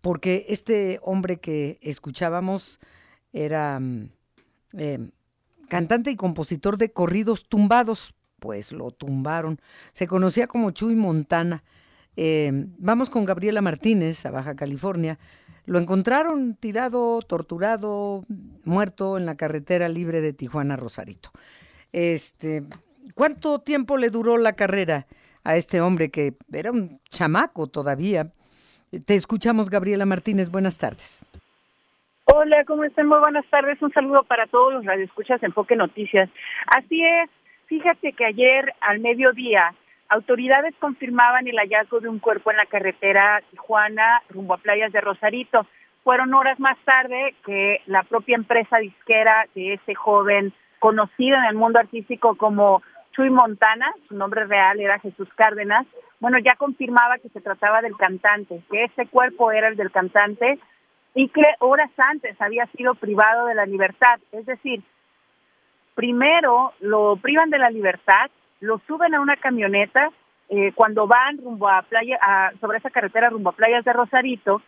Porque 0.00 0.46
este 0.48 1.00
hombre 1.02 1.38
que 1.38 1.78
escuchábamos 1.82 2.80
era 3.34 3.78
mm, 3.78 4.08
eh, 4.78 5.10
cantante 5.68 6.10
y 6.10 6.16
compositor 6.16 6.78
de 6.78 6.92
corridos 6.92 7.46
tumbados, 7.46 8.14
pues 8.42 8.72
lo 8.72 8.90
tumbaron. 8.90 9.58
Se 9.92 10.06
conocía 10.06 10.48
como 10.48 10.72
Chuy 10.72 10.96
Montana. 10.96 11.62
Eh, 12.16 12.50
vamos 12.76 13.08
con 13.08 13.24
Gabriela 13.24 13.62
Martínez 13.62 14.26
a 14.26 14.30
Baja 14.30 14.54
California 14.54 15.18
lo 15.64 15.78
encontraron 15.78 16.56
tirado, 16.56 17.20
torturado, 17.22 18.24
muerto 18.64 19.16
en 19.16 19.26
la 19.26 19.36
carretera 19.36 19.88
libre 19.88 20.20
de 20.20 20.32
Tijuana 20.32 20.76
Rosarito. 20.76 21.30
Este, 21.92 22.64
¿cuánto 23.14 23.60
tiempo 23.60 23.96
le 23.96 24.10
duró 24.10 24.38
la 24.38 24.54
carrera 24.54 25.06
a 25.44 25.56
este 25.56 25.80
hombre 25.80 26.10
que 26.10 26.34
era 26.52 26.72
un 26.72 27.00
chamaco 27.08 27.68
todavía? 27.68 28.32
Te 29.06 29.14
escuchamos, 29.14 29.70
Gabriela 29.70 30.04
Martínez. 30.04 30.50
Buenas 30.50 30.78
tardes. 30.78 31.24
Hola, 32.24 32.64
¿cómo 32.66 32.84
están? 32.84 33.06
Muy 33.06 33.20
buenas 33.20 33.46
tardes. 33.48 33.80
Un 33.82 33.92
saludo 33.92 34.24
para 34.24 34.46
todos 34.46 34.72
los 34.72 34.84
radioescuchas 34.84 35.40
de 35.40 35.46
Enfoque 35.46 35.76
Noticias. 35.76 36.28
Así 36.66 37.04
es. 37.04 37.30
Fíjate 37.72 38.12
que 38.12 38.26
ayer 38.26 38.74
al 38.82 39.00
mediodía 39.00 39.72
Autoridades 40.10 40.74
confirmaban 40.78 41.48
el 41.48 41.56
hallazgo 41.56 42.00
de 42.00 42.10
un 42.10 42.18
cuerpo 42.18 42.50
en 42.50 42.58
la 42.58 42.66
carretera 42.66 43.42
Tijuana 43.50 44.20
rumbo 44.28 44.52
a 44.52 44.58
playas 44.58 44.92
de 44.92 45.00
Rosarito. 45.00 45.66
Fueron 46.04 46.34
horas 46.34 46.60
más 46.60 46.76
tarde 46.84 47.34
que 47.46 47.80
la 47.86 48.02
propia 48.02 48.36
empresa 48.36 48.76
disquera 48.76 49.46
de 49.54 49.72
ese 49.72 49.94
joven 49.94 50.52
conocido 50.80 51.38
en 51.38 51.44
el 51.44 51.54
mundo 51.54 51.78
artístico 51.78 52.34
como 52.34 52.82
Chuy 53.12 53.30
Montana, 53.30 53.90
su 54.06 54.16
nombre 54.16 54.44
real 54.44 54.78
era 54.78 54.98
Jesús 54.98 55.30
Cárdenas, 55.34 55.86
bueno, 56.20 56.36
ya 56.40 56.56
confirmaba 56.56 57.16
que 57.16 57.30
se 57.30 57.40
trataba 57.40 57.80
del 57.80 57.96
cantante, 57.96 58.60
que 58.70 58.84
ese 58.84 59.06
cuerpo 59.06 59.50
era 59.50 59.68
el 59.68 59.76
del 59.76 59.90
cantante 59.90 60.58
y 61.14 61.28
que 61.28 61.44
horas 61.60 61.90
antes 61.96 62.38
había 62.38 62.66
sido 62.76 62.94
privado 62.96 63.46
de 63.46 63.54
la 63.54 63.64
libertad. 63.64 64.20
Es 64.32 64.44
decir, 64.44 64.82
primero 66.02 66.72
lo 66.80 67.14
privan 67.14 67.48
de 67.48 67.58
la 67.58 67.70
libertad 67.70 68.28
lo 68.58 68.80
suben 68.88 69.14
a 69.14 69.20
una 69.20 69.36
camioneta, 69.36 70.10
eh, 70.48 70.72
cuando 70.74 71.06
van 71.06 71.38
rumbo 71.38 71.68
a 71.68 71.82
playa, 71.82 72.18
sobre 72.60 72.78
esa 72.78 72.90
carretera 72.90 73.30
rumbo 73.30 73.50
a 73.50 73.52
playas 73.52 73.84
de 73.84 73.92
Rosarito, 73.92 74.62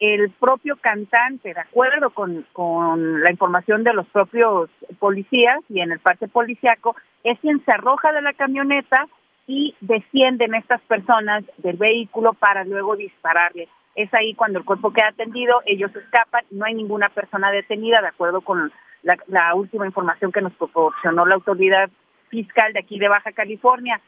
el 0.00 0.30
propio 0.30 0.76
cantante, 0.76 1.52
de 1.52 1.60
acuerdo 1.60 2.08
con, 2.08 2.46
con 2.54 3.22
la 3.22 3.30
información 3.30 3.84
de 3.84 3.92
los 3.92 4.06
propios 4.06 4.70
policías 4.98 5.58
y 5.68 5.80
en 5.80 5.92
el 5.92 5.98
parte 5.98 6.26
policiaco, 6.26 6.96
es 7.22 7.38
quien 7.40 7.62
se 7.66 7.72
arroja 7.72 8.10
de 8.12 8.22
la 8.22 8.32
camioneta 8.32 9.06
y 9.46 9.74
descienden 9.82 10.54
estas 10.54 10.80
personas 10.82 11.44
del 11.58 11.76
vehículo 11.76 12.32
para 12.32 12.64
luego 12.64 12.96
dispararle. 12.96 13.68
Es 13.94 14.12
ahí 14.14 14.32
cuando 14.34 14.58
el 14.58 14.64
cuerpo 14.64 14.92
queda 14.92 15.08
atendido, 15.08 15.60
ellos 15.66 15.94
escapan, 15.94 16.44
no 16.50 16.64
hay 16.64 16.72
ninguna 16.72 17.10
persona 17.10 17.50
detenida, 17.50 18.00
de 18.00 18.08
acuerdo 18.08 18.40
con 18.40 18.72
la, 19.02 19.16
la 19.26 19.54
última 19.54 19.86
información 19.86 20.32
que 20.32 20.40
nos 20.40 20.52
proporcionó 20.54 21.26
la 21.26 21.36
autoridad 21.36 21.90
fiscal 22.28 22.72
de 22.72 22.80
aquí 22.80 22.98
de 22.98 23.08
Baja 23.08 23.32
California. 23.32 24.00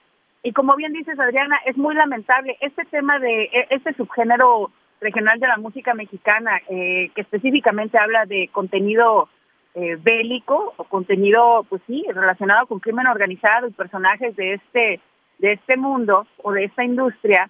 Y 0.42 0.52
como 0.52 0.76
bien 0.76 0.92
dices, 0.92 1.18
Adriana, 1.18 1.58
es 1.66 1.76
muy 1.76 1.94
lamentable 1.94 2.56
este 2.60 2.84
tema 2.86 3.18
de 3.18 3.44
e, 3.44 3.66
este 3.70 3.94
subgénero 3.94 4.70
regional 5.00 5.38
de 5.40 5.48
la 5.48 5.56
música 5.56 5.94
mexicana, 5.94 6.60
eh, 6.68 7.10
que 7.14 7.22
específicamente 7.22 7.98
habla 7.98 8.26
de 8.26 8.48
contenido 8.52 9.28
eh, 9.74 9.96
bélico 10.00 10.74
o 10.76 10.84
contenido, 10.84 11.64
pues 11.68 11.82
sí, 11.86 12.04
relacionado 12.08 12.66
con 12.66 12.80
crimen 12.80 13.06
organizado 13.06 13.68
y 13.68 13.72
personajes 13.72 14.34
de 14.36 14.54
este 14.54 15.00
de 15.38 15.52
este 15.52 15.78
mundo 15.78 16.26
o 16.42 16.52
de 16.52 16.64
esta 16.64 16.84
industria, 16.84 17.48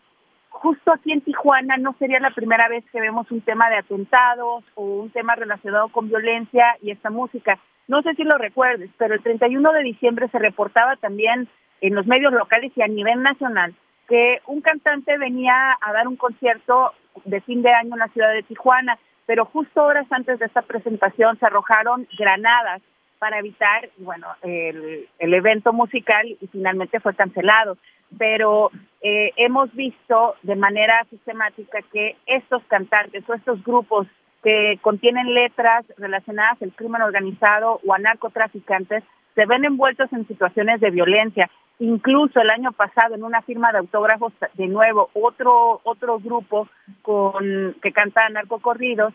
justo 0.61 0.93
aquí 0.93 1.11
en 1.13 1.23
Tijuana 1.23 1.79
no 1.79 1.95
sería 1.99 2.21
la 2.21 2.33
primera 2.33 2.69
vez 2.69 2.85
que 2.93 3.01
vemos 3.01 3.31
un 3.31 3.41
tema 3.41 3.71
de 3.71 3.79
atentados 3.79 4.63
o 4.75 4.85
un 4.85 5.11
tema 5.11 5.35
relacionado 5.35 5.89
con 5.89 6.09
violencia 6.09 6.77
y 6.83 6.91
esta 6.91 7.09
música. 7.09 7.59
No 7.89 8.03
sé 8.03 8.15
si 8.15 8.25
lo 8.25 8.37
recuerdes, 8.37 8.91
pero 8.99 9.15
el 9.15 9.23
31 9.23 9.73
de 9.73 9.83
diciembre 9.83 10.29
se 10.29 10.39
reportaba 10.39 10.97
también 10.97 11.49
en 11.81 11.95
los 11.95 12.07
medios 12.07 12.33
locales 12.33 12.73
y 12.77 12.83
a 12.83 12.89
nivel 12.89 13.23
nacional 13.23 13.75
que 14.07 14.41
un 14.47 14.61
cantante 14.61 15.17
venía 15.17 15.79
a 15.81 15.93
dar 15.93 16.07
un 16.07 16.17
concierto 16.17 16.93
de 17.25 17.41
fin 17.41 17.63
de 17.63 17.73
año 17.73 17.95
en 17.95 18.01
la 18.01 18.09
ciudad 18.09 18.33
de 18.33 18.43
Tijuana, 18.43 18.99
pero 19.25 19.47
justo 19.47 19.83
horas 19.83 20.07
antes 20.11 20.39
de 20.41 20.47
esta 20.47 20.63
presentación 20.63 21.39
se 21.39 21.47
arrojaron 21.47 22.07
granadas 22.19 22.83
para 23.19 23.39
evitar, 23.39 23.89
bueno, 23.99 24.27
el, 24.43 25.09
evento 25.19 25.73
musical 25.73 26.27
y 26.27 26.47
finalmente 26.49 27.01
fue 27.01 27.15
cancelado. 27.15 27.77
Pero 28.19 28.71
eh, 29.03 29.33
hemos 29.37 29.73
visto 29.75 30.35
de 30.43 30.57
manera 30.57 31.07
sistemática 31.11 31.81
que 31.93 32.17
estos 32.27 32.63
cantantes 32.65 33.29
o 33.29 33.35
estos 33.35 33.63
grupos 33.65 34.07
que 34.43 34.79
contienen 34.81 35.35
letras 35.35 35.85
relacionadas 35.97 36.61
al 36.63 36.73
crimen 36.73 37.03
organizado 37.03 37.81
o 37.87 37.95
a 37.95 37.99
narcotraficantes 37.99 39.05
se 39.35 39.47
ven 39.47 39.65
envueltos 39.65 40.13
en 40.13 40.27
situaciones 40.27 40.81
de 40.81 40.91
violencia. 40.91 41.51
Incluso 41.79 42.41
el 42.41 42.51
año 42.51 42.73
pasado 42.73 43.15
en 43.15 43.25
una 43.25 43.41
firma 43.43 43.73
de 43.73 43.79
autógrafos, 43.79 44.33
de 44.55 44.67
nuevo, 44.67 45.09
otro 45.15 45.81
otro 45.85 46.19
grupo 46.19 46.69
con 47.01 47.75
que 47.83 47.93
canta 47.93 48.29
narcocorridos, 48.29 49.15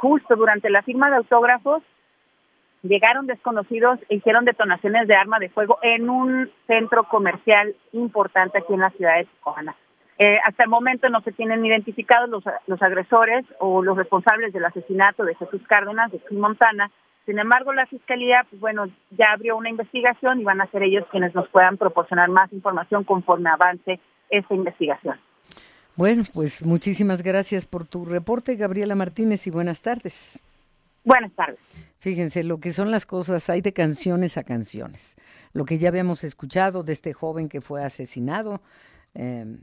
justo 0.00 0.36
durante 0.36 0.68
la 0.68 0.82
firma 0.82 1.08
de 1.08 1.16
autógrafos 1.16 1.82
llegaron 2.82 3.26
desconocidos 3.26 3.98
e 4.08 4.16
hicieron 4.16 4.44
detonaciones 4.44 5.08
de 5.08 5.14
arma 5.14 5.38
de 5.38 5.48
fuego 5.48 5.78
en 5.82 6.08
un 6.08 6.50
centro 6.66 7.04
comercial 7.04 7.74
importante 7.92 8.58
aquí 8.58 8.74
en 8.74 8.80
la 8.80 8.90
ciudad 8.90 9.16
de 9.16 9.24
Tijuana. 9.24 9.76
Eh, 10.18 10.38
hasta 10.46 10.64
el 10.64 10.70
momento 10.70 11.08
no 11.10 11.20
se 11.20 11.32
tienen 11.32 11.64
identificados 11.64 12.30
los, 12.30 12.44
los 12.66 12.80
agresores 12.82 13.44
o 13.58 13.82
los 13.82 13.96
responsables 13.96 14.52
del 14.52 14.64
asesinato 14.64 15.24
de 15.24 15.34
Jesús 15.34 15.60
Cárdenas 15.68 16.10
de 16.10 16.20
Montana, 16.30 16.90
sin 17.26 17.40
embargo, 17.40 17.72
la 17.72 17.86
Fiscalía, 17.86 18.46
pues 18.48 18.60
bueno, 18.60 18.86
ya 19.10 19.32
abrió 19.32 19.56
una 19.56 19.68
investigación 19.68 20.40
y 20.40 20.44
van 20.44 20.60
a 20.60 20.70
ser 20.70 20.84
ellos 20.84 21.04
quienes 21.10 21.34
nos 21.34 21.48
puedan 21.48 21.76
proporcionar 21.76 22.30
más 22.30 22.52
información 22.52 23.02
conforme 23.02 23.50
avance 23.50 23.98
esta 24.30 24.54
investigación. 24.54 25.18
Bueno, 25.96 26.22
pues 26.32 26.64
muchísimas 26.64 27.22
gracias 27.22 27.66
por 27.66 27.84
tu 27.84 28.04
reporte, 28.04 28.54
Gabriela 28.54 28.94
Martínez, 28.94 29.44
y 29.48 29.50
buenas 29.50 29.82
tardes. 29.82 30.40
Buenas 31.06 31.32
tardes. 31.32 31.58
Fíjense 31.98 32.44
lo 32.44 32.60
que 32.60 32.72
son 32.72 32.90
las 32.90 33.06
cosas, 33.06 33.48
hay 33.48 33.62
de 33.62 33.72
canciones 33.72 34.36
a 34.36 34.44
canciones. 34.44 35.16
Lo 35.54 35.64
que 35.64 35.78
ya 35.78 35.88
habíamos 35.88 36.22
escuchado 36.22 36.82
de 36.82 36.92
este 36.92 37.14
joven 37.14 37.48
que 37.48 37.62
fue 37.62 37.82
asesinado, 37.82 38.60
em, 39.14 39.60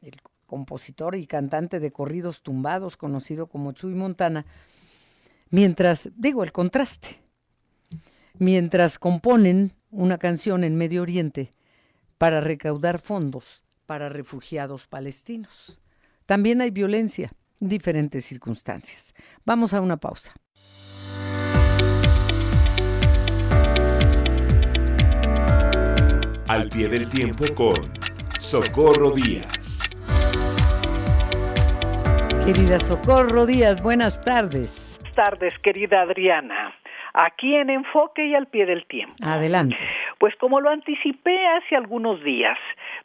el 0.00 0.14
compositor 0.46 1.16
y 1.16 1.26
cantante 1.26 1.80
de 1.80 1.90
corridos 1.90 2.42
tumbados, 2.42 2.96
conocido 2.96 3.48
como 3.48 3.72
Chuy 3.72 3.94
Montana, 3.94 4.46
Mientras, 5.54 6.10
digo, 6.16 6.42
el 6.42 6.50
contraste, 6.50 7.20
mientras 8.40 8.98
componen 8.98 9.70
una 9.92 10.18
canción 10.18 10.64
en 10.64 10.74
Medio 10.74 11.02
Oriente 11.02 11.52
para 12.18 12.40
recaudar 12.40 12.98
fondos 12.98 13.62
para 13.86 14.08
refugiados 14.08 14.88
palestinos. 14.88 15.80
También 16.26 16.60
hay 16.60 16.72
violencia, 16.72 17.32
diferentes 17.58 18.24
circunstancias. 18.24 19.14
Vamos 19.44 19.74
a 19.74 19.80
una 19.80 19.96
pausa. 19.96 20.34
Al 26.46 26.68
pie 26.70 26.88
del 26.88 27.08
tiempo 27.08 27.44
con 27.54 27.92
Socorro 28.38 29.10
Díaz. 29.10 29.80
Querida 32.44 32.78
Socorro 32.78 33.46
Díaz, 33.46 33.82
buenas 33.82 34.20
tardes 34.20 34.94
tardes, 35.14 35.54
querida 35.60 36.02
Adriana. 36.02 36.74
Aquí 37.14 37.54
en 37.54 37.70
Enfoque 37.70 38.26
y 38.26 38.34
al 38.34 38.48
pie 38.48 38.66
del 38.66 38.86
tiempo. 38.86 39.14
Adelante. 39.22 39.76
Pues 40.18 40.34
como 40.36 40.60
lo 40.60 40.70
anticipé 40.70 41.46
hace 41.46 41.76
algunos 41.76 42.22
días, 42.22 42.58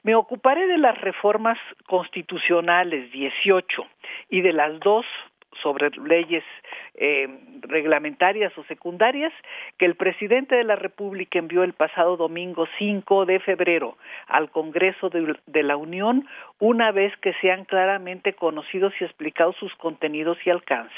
me 0.04 0.16
ocuparé 0.16 0.68
de 0.68 0.78
las 0.78 1.00
reformas 1.02 1.58
constitucionales 1.88 3.12
18 3.12 3.86
y 4.30 4.42
de 4.42 4.54
las 4.54 4.80
dos 4.80 5.06
sobre 5.62 5.90
leyes 5.90 6.44
eh, 6.96 7.28
reglamentarias 7.62 8.56
o 8.58 8.64
secundarias 8.66 9.34
que 9.78 9.86
el 9.86 9.96
presidente 9.96 10.56
de 10.56 10.64
la 10.64 10.76
República 10.76 11.40
envió 11.40 11.64
el 11.64 11.74
pasado 11.74 12.18
domingo 12.18 12.68
5 12.78 13.26
de 13.26 13.40
febrero 13.40 13.98
al 14.28 14.50
Congreso 14.52 15.10
de 15.10 15.64
la 15.64 15.78
Unión 15.78 16.28
una 16.60 16.92
vez 16.92 17.16
que 17.18 17.34
sean 17.42 17.66
claramente 17.66 18.34
conocidos 18.34 18.94
y 19.00 19.04
explicados 19.04 19.56
sus 19.58 19.74
contenidos 19.76 20.38
y 20.46 20.50
alcances. 20.50 20.96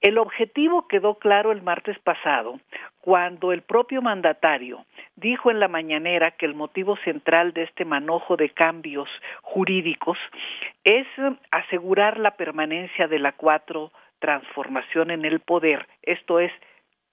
El 0.00 0.18
objetivo 0.18 0.88
quedó 0.88 1.14
claro 1.14 1.52
el 1.52 1.62
martes 1.62 1.98
pasado, 2.00 2.60
cuando 3.06 3.52
el 3.52 3.62
propio 3.62 4.02
mandatario 4.02 4.84
dijo 5.14 5.52
en 5.52 5.60
la 5.60 5.68
mañanera 5.68 6.32
que 6.32 6.44
el 6.44 6.56
motivo 6.56 6.96
central 7.04 7.52
de 7.52 7.62
este 7.62 7.84
manojo 7.84 8.36
de 8.36 8.50
cambios 8.50 9.08
jurídicos 9.42 10.18
es 10.82 11.06
asegurar 11.52 12.18
la 12.18 12.32
permanencia 12.32 13.06
de 13.06 13.20
la 13.20 13.30
cuatro 13.30 13.92
transformación 14.18 15.12
en 15.12 15.24
el 15.24 15.38
poder, 15.38 15.86
esto 16.02 16.40
es, 16.40 16.50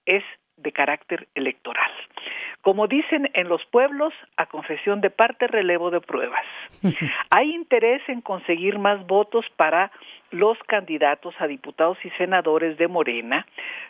es 0.04 0.24
de 0.56 0.72
carácter 0.72 1.28
electoral. 1.36 1.92
Como 2.60 2.88
dicen 2.88 3.30
en 3.34 3.48
los 3.48 3.64
pueblos, 3.66 4.12
a 4.36 4.46
confesión 4.46 5.00
de 5.00 5.10
parte, 5.10 5.46
relevo 5.46 5.92
de 5.92 6.00
pruebas. 6.00 6.44
Hay 7.30 7.54
interés 7.54 8.02
en 8.08 8.20
conseguir 8.20 8.80
más 8.80 9.06
votos 9.06 9.46
para 9.54 9.92
los 10.34 10.58
candidatos 10.66 11.32
a 11.38 11.46
diputados 11.46 11.96
y 12.04 12.10
senadores 12.10 12.76
de 12.76 12.88
Morena, 12.88 13.46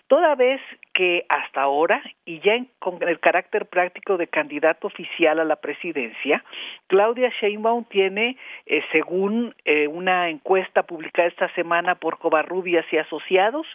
toda 0.09 0.35
vez 0.35 0.61
que 0.93 1.25
hasta 1.31 1.63
ahora, 1.63 2.03
y 2.27 2.41
ya 2.41 2.63
con 2.79 3.03
el 3.03 3.19
carácter 3.19 3.67
práctico 3.67 4.19
de 4.19 4.27
candidato 4.27 4.87
oficial 4.87 5.41
a 5.41 5.45
la 5.45 5.57
presidencia, 5.57 6.45
Claudia 6.87 7.33
Sheinbaum 7.41 7.85
tiene, 7.85 8.37
eh, 8.67 8.83
según 8.93 9.55
eh, 9.65 9.89
una 9.89 10.29
encuesta 10.29 10.83
publicada 10.83 11.29
esta 11.29 11.49
semana 11.55 11.95
por 11.95 12.19
Covarrubias 12.19 12.85
y 12.93 12.99
Asociados, 12.99 13.67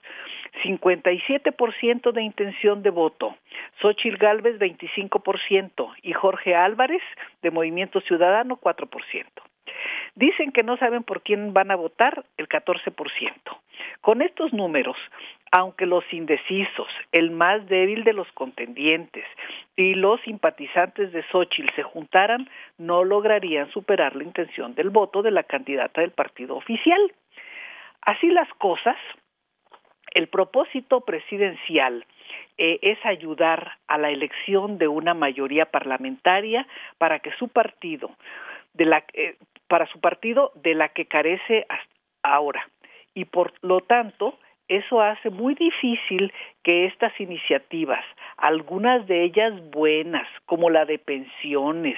57% 0.63 2.11
de 2.11 2.21
intención 2.21 2.83
de 2.83 2.91
voto, 2.91 3.35
Xochil 3.81 4.17
Gálvez 4.17 4.59
25% 4.59 5.95
y 6.03 6.13
Jorge 6.13 6.55
Álvarez 6.55 7.01
de 7.41 7.49
Movimiento 7.49 7.99
Ciudadano 8.01 8.57
4%. 8.57 9.48
Dicen 10.15 10.51
que 10.51 10.63
no 10.63 10.77
saben 10.77 11.03
por 11.03 11.21
quién 11.21 11.53
van 11.53 11.71
a 11.71 11.75
votar 11.75 12.25
el 12.37 12.47
14%. 12.47 12.93
Con 14.01 14.21
estos 14.21 14.53
números, 14.53 14.97
aunque 15.51 15.85
los 15.85 16.03
indecisos, 16.11 16.87
el 17.11 17.31
más 17.31 17.65
débil 17.67 18.03
de 18.03 18.13
los 18.13 18.31
contendientes 18.33 19.25
y 19.75 19.93
los 19.95 20.21
simpatizantes 20.21 21.11
de 21.11 21.23
Xochitl 21.31 21.73
se 21.75 21.83
juntaran, 21.83 22.49
no 22.77 23.03
lograrían 23.03 23.71
superar 23.71 24.15
la 24.15 24.23
intención 24.23 24.75
del 24.75 24.89
voto 24.89 25.21
de 25.21 25.31
la 25.31 25.43
candidata 25.43 26.01
del 26.01 26.11
partido 26.11 26.55
oficial. 26.55 26.99
Así 28.01 28.27
las 28.29 28.49
cosas, 28.55 28.97
el 30.11 30.27
propósito 30.27 31.01
presidencial 31.01 32.05
eh, 32.57 32.79
es 32.81 32.97
ayudar 33.05 33.77
a 33.87 33.97
la 33.97 34.09
elección 34.09 34.77
de 34.77 34.87
una 34.87 35.13
mayoría 35.13 35.65
parlamentaria 35.65 36.67
para 36.97 37.19
que 37.19 37.31
su 37.33 37.47
partido 37.47 38.11
de 38.73 38.85
la 38.85 39.03
eh, 39.13 39.35
para 39.69 39.85
su 39.87 40.01
partido 40.01 40.51
de 40.55 40.75
la 40.75 40.89
que 40.89 41.05
carece 41.05 41.65
hasta 41.69 41.93
ahora. 42.23 42.67
Y 43.13 43.25
por 43.25 43.53
lo 43.61 43.79
tanto 43.79 44.37
eso 44.67 45.01
hace 45.01 45.29
muy 45.29 45.55
difícil 45.55 46.31
que 46.63 46.85
estas 46.85 47.17
iniciativas, 47.19 48.03
algunas 48.37 49.07
de 49.07 49.23
ellas 49.23 49.53
buenas, 49.71 50.27
como 50.45 50.69
la 50.69 50.85
de 50.85 50.99
pensiones, 50.99 51.97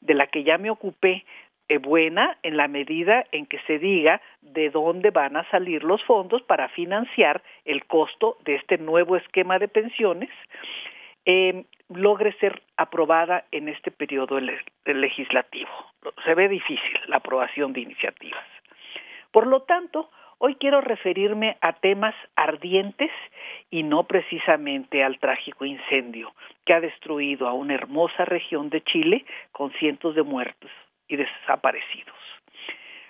de 0.00 0.14
la 0.14 0.26
que 0.26 0.44
ya 0.44 0.58
me 0.58 0.70
ocupé, 0.70 1.24
eh, 1.68 1.78
buena 1.78 2.36
en 2.42 2.56
la 2.56 2.66
medida 2.66 3.24
en 3.30 3.46
que 3.46 3.60
se 3.60 3.78
diga 3.78 4.20
de 4.42 4.70
dónde 4.70 5.10
van 5.10 5.36
a 5.36 5.48
salir 5.50 5.84
los 5.84 6.02
fondos 6.02 6.42
para 6.42 6.68
financiar 6.68 7.42
el 7.64 7.86
costo 7.86 8.36
de 8.44 8.56
este 8.56 8.76
nuevo 8.76 9.16
esquema 9.16 9.58
de 9.58 9.68
pensiones, 9.68 10.30
eh, 11.24 11.64
logre 11.90 12.32
ser 12.38 12.62
aprobada 12.76 13.44
en 13.50 13.68
este 13.68 13.90
periodo 13.90 14.38
legislativo. 14.84 15.70
Se 16.24 16.34
ve 16.34 16.48
difícil 16.48 17.00
la 17.06 17.16
aprobación 17.16 17.72
de 17.72 17.80
iniciativas. 17.80 18.44
Por 19.32 19.46
lo 19.46 19.62
tanto, 19.62 20.10
hoy 20.38 20.56
quiero 20.56 20.80
referirme 20.80 21.56
a 21.60 21.74
temas 21.74 22.14
ardientes 22.36 23.10
y 23.70 23.82
no 23.82 24.04
precisamente 24.04 25.04
al 25.04 25.18
trágico 25.18 25.64
incendio 25.64 26.32
que 26.64 26.74
ha 26.74 26.80
destruido 26.80 27.46
a 27.46 27.52
una 27.52 27.74
hermosa 27.74 28.24
región 28.24 28.70
de 28.70 28.82
Chile 28.82 29.24
con 29.52 29.72
cientos 29.72 30.14
de 30.14 30.22
muertos 30.22 30.70
y 31.08 31.16
desaparecidos. 31.16 32.16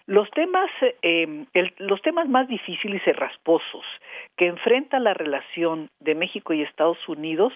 Los 0.07 0.29
temas, 0.33 0.71
eh, 1.03 1.47
los 1.79 2.03
temas 2.03 2.29
más 2.29 2.49
difíciles 2.49 3.01
y 3.07 3.13
rasposos 3.13 3.85
que 4.37 4.47
enfrenta 4.47 4.99
la 4.99 5.15
relación 5.15 5.89
de 6.01 6.17
México 6.17 6.53
y 6.53 6.63
Estados 6.63 6.99
Unidos 7.09 7.53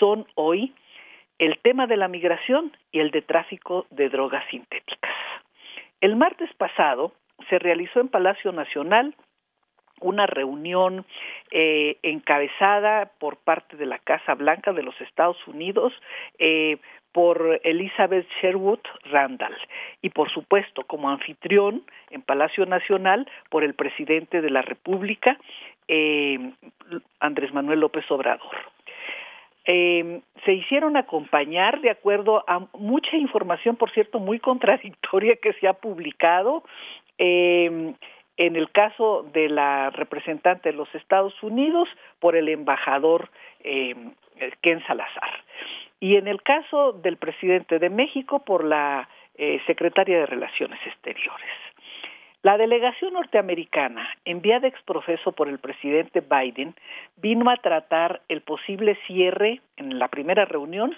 son 0.00 0.26
hoy 0.34 0.74
el 1.38 1.58
tema 1.62 1.86
de 1.86 1.96
la 1.96 2.08
migración 2.08 2.76
y 2.90 2.98
el 2.98 3.12
de 3.12 3.22
tráfico 3.22 3.86
de 3.90 4.08
drogas 4.08 4.44
sintéticas. 4.50 5.14
El 6.00 6.16
martes 6.16 6.52
pasado 6.54 7.12
se 7.48 7.58
realizó 7.58 8.00
en 8.00 8.08
Palacio 8.08 8.52
Nacional 8.52 9.14
una 10.00 10.26
reunión 10.26 11.04
eh, 11.50 11.98
encabezada 12.02 13.10
por 13.18 13.36
parte 13.36 13.76
de 13.76 13.86
la 13.86 13.98
Casa 13.98 14.34
Blanca 14.34 14.72
de 14.72 14.82
los 14.82 14.98
Estados 15.00 15.36
Unidos 15.46 15.92
eh, 16.38 16.78
por 17.12 17.60
Elizabeth 17.64 18.26
Sherwood 18.40 18.80
Randall 19.10 19.56
y 20.00 20.10
por 20.10 20.30
supuesto 20.32 20.84
como 20.84 21.10
anfitrión 21.10 21.82
en 22.10 22.22
Palacio 22.22 22.64
Nacional 22.64 23.28
por 23.50 23.62
el 23.62 23.74
presidente 23.74 24.40
de 24.40 24.50
la 24.50 24.62
República 24.62 25.38
eh, 25.88 26.52
Andrés 27.18 27.52
Manuel 27.52 27.80
López 27.80 28.10
Obrador 28.10 28.56
eh, 29.72 30.20
se 30.44 30.52
hicieron 30.52 30.96
acompañar 30.96 31.80
de 31.80 31.90
acuerdo 31.90 32.42
a 32.48 32.66
mucha 32.72 33.16
información, 33.16 33.76
por 33.76 33.92
cierto, 33.92 34.18
muy 34.18 34.40
contradictoria 34.40 35.36
que 35.36 35.52
se 35.54 35.68
ha 35.68 35.74
publicado. 35.74 36.64
Eh, 37.18 37.94
en 38.36 38.56
el 38.56 38.70
caso 38.72 39.26
de 39.32 39.48
la 39.48 39.90
representante 39.90 40.70
de 40.70 40.76
los 40.76 40.92
Estados 40.94 41.34
Unidos 41.42 41.88
por 42.18 42.34
el 42.34 42.48
embajador 42.48 43.28
eh, 43.62 43.94
Ken 44.62 44.82
Salazar 44.86 45.44
y 46.00 46.16
en 46.16 46.26
el 46.26 46.42
caso 46.42 46.92
del 46.92 47.18
presidente 47.18 47.78
de 47.78 47.90
México 47.90 48.42
por 48.42 48.64
la 48.64 49.08
eh, 49.36 49.60
secretaria 49.66 50.20
de 50.20 50.26
Relaciones 50.26 50.80
Exteriores. 50.86 51.39
La 52.42 52.56
delegación 52.56 53.12
norteamericana, 53.12 54.08
enviada 54.24 54.66
ex 54.66 54.80
profeso 54.84 55.32
por 55.32 55.48
el 55.48 55.58
presidente 55.58 56.22
Biden, 56.22 56.74
vino 57.16 57.50
a 57.50 57.56
tratar 57.56 58.22
el 58.28 58.40
posible 58.40 58.96
cierre, 59.06 59.60
en 59.76 59.98
la 59.98 60.08
primera 60.08 60.46
reunión, 60.46 60.96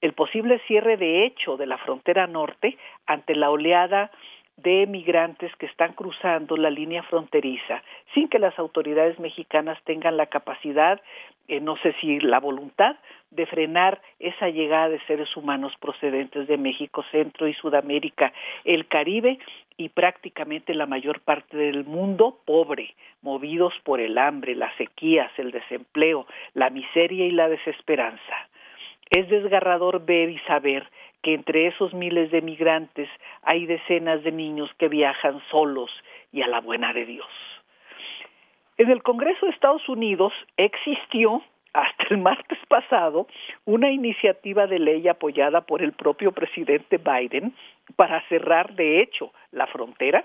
el 0.00 0.12
posible 0.12 0.60
cierre 0.68 0.96
de 0.96 1.24
hecho 1.24 1.56
de 1.56 1.66
la 1.66 1.78
frontera 1.78 2.28
norte 2.28 2.78
ante 3.06 3.34
la 3.34 3.50
oleada 3.50 4.12
de 4.56 4.86
migrantes 4.86 5.50
que 5.56 5.66
están 5.66 5.94
cruzando 5.94 6.56
la 6.56 6.70
línea 6.70 7.02
fronteriza 7.02 7.82
sin 8.14 8.28
que 8.28 8.38
las 8.38 8.56
autoridades 8.56 9.18
mexicanas 9.18 9.82
tengan 9.82 10.16
la 10.16 10.26
capacidad, 10.26 11.00
eh, 11.48 11.58
no 11.58 11.76
sé 11.78 11.92
si 12.00 12.20
la 12.20 12.38
voluntad, 12.38 12.94
de 13.34 13.46
frenar 13.46 14.00
esa 14.18 14.48
llegada 14.48 14.88
de 14.88 15.00
seres 15.06 15.36
humanos 15.36 15.72
procedentes 15.80 16.46
de 16.46 16.56
México, 16.56 17.04
Centro 17.10 17.48
y 17.48 17.54
Sudamérica, 17.54 18.32
el 18.64 18.86
Caribe 18.86 19.38
y 19.76 19.88
prácticamente 19.88 20.74
la 20.74 20.86
mayor 20.86 21.20
parte 21.20 21.56
del 21.56 21.84
mundo 21.84 22.38
pobre, 22.44 22.94
movidos 23.22 23.74
por 23.82 24.00
el 24.00 24.18
hambre, 24.18 24.54
las 24.54 24.74
sequías, 24.76 25.30
el 25.36 25.50
desempleo, 25.50 26.26
la 26.54 26.70
miseria 26.70 27.26
y 27.26 27.32
la 27.32 27.48
desesperanza. 27.48 28.48
Es 29.10 29.28
desgarrador 29.28 30.04
ver 30.04 30.30
y 30.30 30.38
saber 30.40 30.88
que 31.22 31.34
entre 31.34 31.66
esos 31.66 31.92
miles 31.92 32.30
de 32.30 32.42
migrantes 32.42 33.08
hay 33.42 33.66
decenas 33.66 34.22
de 34.22 34.30
niños 34.30 34.70
que 34.78 34.88
viajan 34.88 35.42
solos 35.50 35.90
y 36.32 36.42
a 36.42 36.46
la 36.46 36.60
buena 36.60 36.92
de 36.92 37.06
Dios. 37.06 37.28
En 38.76 38.90
el 38.90 39.02
Congreso 39.02 39.46
de 39.46 39.52
Estados 39.52 39.88
Unidos 39.88 40.32
existió 40.56 41.42
hasta 41.74 42.04
el 42.10 42.18
martes 42.18 42.58
pasado 42.68 43.26
una 43.66 43.90
iniciativa 43.90 44.66
de 44.66 44.78
ley 44.78 45.06
apoyada 45.08 45.60
por 45.60 45.82
el 45.82 45.92
propio 45.92 46.32
presidente 46.32 46.98
Biden 46.98 47.54
para 47.96 48.26
cerrar 48.28 48.74
de 48.74 49.02
hecho 49.02 49.32
la 49.50 49.66
frontera 49.66 50.24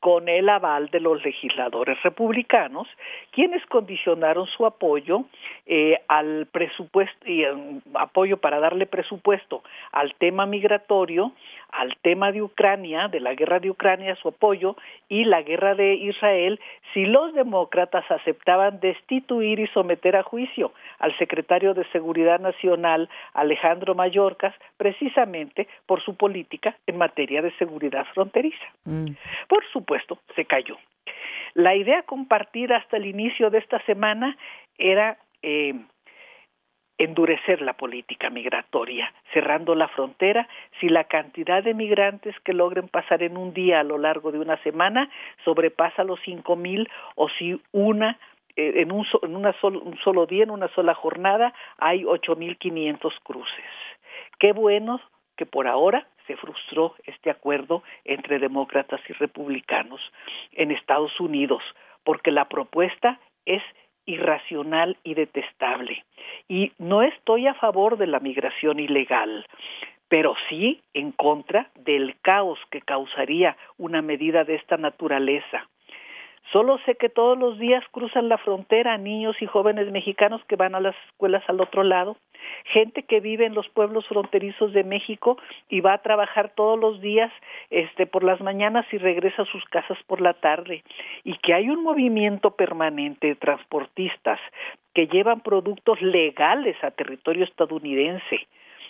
con 0.00 0.30
el 0.30 0.48
aval 0.48 0.88
de 0.88 0.98
los 0.98 1.22
legisladores 1.22 2.02
republicanos, 2.02 2.88
quienes 3.32 3.64
condicionaron 3.66 4.46
su 4.46 4.64
apoyo 4.64 5.24
eh, 5.66 5.98
al 6.08 6.46
presupuesto 6.50 7.28
y 7.28 7.44
um, 7.44 7.80
apoyo 7.94 8.38
para 8.38 8.60
darle 8.60 8.86
presupuesto 8.86 9.62
al 9.92 10.14
tema 10.14 10.46
migratorio, 10.46 11.32
al 11.70 11.94
tema 12.02 12.32
de 12.32 12.42
Ucrania, 12.42 13.08
de 13.08 13.20
la 13.20 13.34
guerra 13.34 13.60
de 13.60 13.70
Ucrania, 13.70 14.16
su 14.16 14.28
apoyo 14.28 14.74
y 15.08 15.24
la 15.24 15.42
guerra 15.42 15.74
de 15.74 15.94
Israel, 15.94 16.58
si 16.92 17.04
los 17.04 17.34
demócratas 17.34 18.10
aceptaban 18.10 18.80
destituir 18.80 19.60
y 19.60 19.66
someter 19.68 20.16
a 20.16 20.22
juicio 20.22 20.72
al 20.98 21.16
secretario 21.18 21.74
de 21.74 21.84
Seguridad 21.92 22.40
Nacional, 22.40 23.08
Alejandro 23.34 23.94
Mayorkas, 23.94 24.54
precisamente 24.76 25.68
por 25.86 26.02
su 26.02 26.16
política 26.16 26.76
en 26.86 26.96
materia 26.96 27.42
de 27.42 27.52
seguridad 27.58 28.06
fronteriza. 28.14 28.64
Mm. 28.84 29.10
Por 29.48 29.64
se 30.34 30.44
cayó. 30.44 30.78
La 31.54 31.74
idea 31.74 32.02
compartida 32.02 32.76
hasta 32.76 32.96
el 32.96 33.06
inicio 33.06 33.50
de 33.50 33.58
esta 33.58 33.80
semana 33.84 34.36
era 34.78 35.18
eh, 35.42 35.74
endurecer 36.98 37.62
la 37.62 37.72
política 37.72 38.28
migratoria, 38.30 39.12
cerrando 39.32 39.74
la 39.74 39.88
frontera 39.88 40.46
si 40.78 40.88
la 40.88 41.04
cantidad 41.04 41.62
de 41.62 41.74
migrantes 41.74 42.38
que 42.44 42.52
logren 42.52 42.88
pasar 42.88 43.22
en 43.22 43.36
un 43.36 43.54
día 43.54 43.80
a 43.80 43.84
lo 43.84 43.96
largo 43.96 44.30
de 44.30 44.38
una 44.38 44.58
semana 44.58 45.10
sobrepasa 45.44 46.04
los 46.04 46.20
cinco 46.20 46.56
mil 46.56 46.88
o 47.14 47.28
si 47.30 47.60
una 47.72 48.18
eh, 48.56 48.82
en, 48.82 48.92
un, 48.92 49.06
en 49.22 49.34
una 49.34 49.54
un 49.62 49.98
solo 50.04 50.26
día, 50.26 50.42
en 50.42 50.50
una 50.50 50.68
sola 50.68 50.94
jornada, 50.94 51.54
hay 51.78 52.04
ocho 52.04 52.36
mil 52.36 52.58
quinientos 52.58 53.14
cruces. 53.22 53.64
Qué 54.38 54.52
bueno 54.52 55.00
que 55.36 55.46
por 55.46 55.66
ahora 55.66 56.06
se 56.30 56.36
frustró 56.36 56.94
este 57.06 57.28
acuerdo 57.28 57.82
entre 58.04 58.38
demócratas 58.38 59.00
y 59.08 59.12
republicanos 59.14 60.00
en 60.52 60.70
Estados 60.70 61.18
Unidos, 61.18 61.60
porque 62.04 62.30
la 62.30 62.44
propuesta 62.44 63.18
es 63.46 63.62
irracional 64.06 64.96
y 65.02 65.14
detestable. 65.14 66.04
Y 66.46 66.70
no 66.78 67.02
estoy 67.02 67.48
a 67.48 67.54
favor 67.54 67.98
de 67.98 68.06
la 68.06 68.20
migración 68.20 68.78
ilegal, 68.78 69.44
pero 70.08 70.36
sí 70.48 70.80
en 70.94 71.10
contra 71.10 71.68
del 71.74 72.14
caos 72.22 72.60
que 72.70 72.80
causaría 72.80 73.56
una 73.76 74.00
medida 74.00 74.44
de 74.44 74.54
esta 74.54 74.76
naturaleza. 74.76 75.68
Solo 76.52 76.78
sé 76.84 76.96
que 76.96 77.08
todos 77.08 77.38
los 77.38 77.58
días 77.58 77.84
cruzan 77.92 78.28
la 78.28 78.36
frontera 78.38 78.98
niños 78.98 79.36
y 79.40 79.46
jóvenes 79.46 79.92
mexicanos 79.92 80.42
que 80.46 80.56
van 80.56 80.74
a 80.74 80.80
las 80.80 80.96
escuelas 81.06 81.44
al 81.48 81.60
otro 81.60 81.84
lado, 81.84 82.16
gente 82.64 83.04
que 83.04 83.20
vive 83.20 83.46
en 83.46 83.54
los 83.54 83.68
pueblos 83.68 84.04
fronterizos 84.08 84.72
de 84.72 84.82
México 84.82 85.38
y 85.68 85.80
va 85.80 85.92
a 85.92 86.02
trabajar 86.02 86.52
todos 86.56 86.76
los 86.78 87.00
días 87.00 87.32
este 87.70 88.06
por 88.06 88.24
las 88.24 88.40
mañanas 88.40 88.84
y 88.90 88.98
regresa 88.98 89.42
a 89.42 89.52
sus 89.52 89.64
casas 89.66 89.98
por 90.08 90.20
la 90.20 90.34
tarde 90.34 90.82
y 91.22 91.36
que 91.38 91.54
hay 91.54 91.70
un 91.70 91.84
movimiento 91.84 92.50
permanente 92.50 93.28
de 93.28 93.36
transportistas 93.36 94.40
que 94.92 95.06
llevan 95.06 95.42
productos 95.42 96.02
legales 96.02 96.76
a 96.82 96.90
territorio 96.90 97.44
estadounidense. 97.44 98.48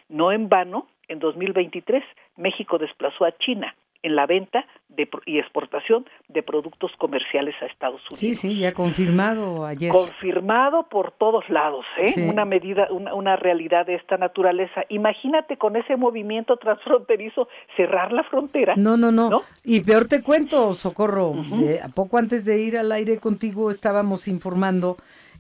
No 0.09 0.33
en 0.33 0.49
vano, 0.49 0.87
en 1.09 1.19
2023 1.19 2.03
México 2.37 2.79
desplazó 2.79 3.27
a 3.27 3.37
China 3.37 3.75
en 4.03 4.17
la 4.17 4.27
venta 4.27 4.65
de, 4.89 5.09
y 5.27 5.39
exportación 5.39 6.07
de 6.29 6.43
productos 6.43 6.91
comerciales 6.99 7.55
a 7.61 7.67
Estados 7.67 8.01
Unidos. 8.03 8.19
Sí, 8.19 8.35
sí, 8.35 8.59
ya 8.59 8.73
confirmado 8.73 9.65
ayer. 9.65 9.93
Confirmado 9.93 10.89
por 10.89 11.13
todos 11.13 11.49
lados, 11.49 11.85
¿eh? 11.99 12.29
Una 12.29 12.45
medida, 12.45 12.89
una, 12.91 13.37
realidad 13.37 13.87
de 13.87 13.95
esta 13.95 14.17
naturaleza. 14.17 14.83
Imagínate 14.89 15.57
con 15.57 15.77
ese 15.77 15.97
movimiento 15.97 16.57
transfronterizo 16.57 17.49
cerrar 17.77 18.13
la 18.13 18.25
frontera. 18.25 18.75
No, 18.77 18.97
no, 18.97 19.13
no. 19.13 19.43
Y 19.65 19.81
peor 19.81 20.07
te 20.09 20.23
cuento, 20.23 20.73
Socorro, 20.73 21.35
a 21.83 21.89
poco 21.89 22.19
antes 22.19 22.45
de 22.45 22.61
ir 22.61 22.77
al 22.77 22.93
aire 22.93 23.19
contigo 23.19 23.71
estábamos 23.71 24.29
informando 24.29 24.97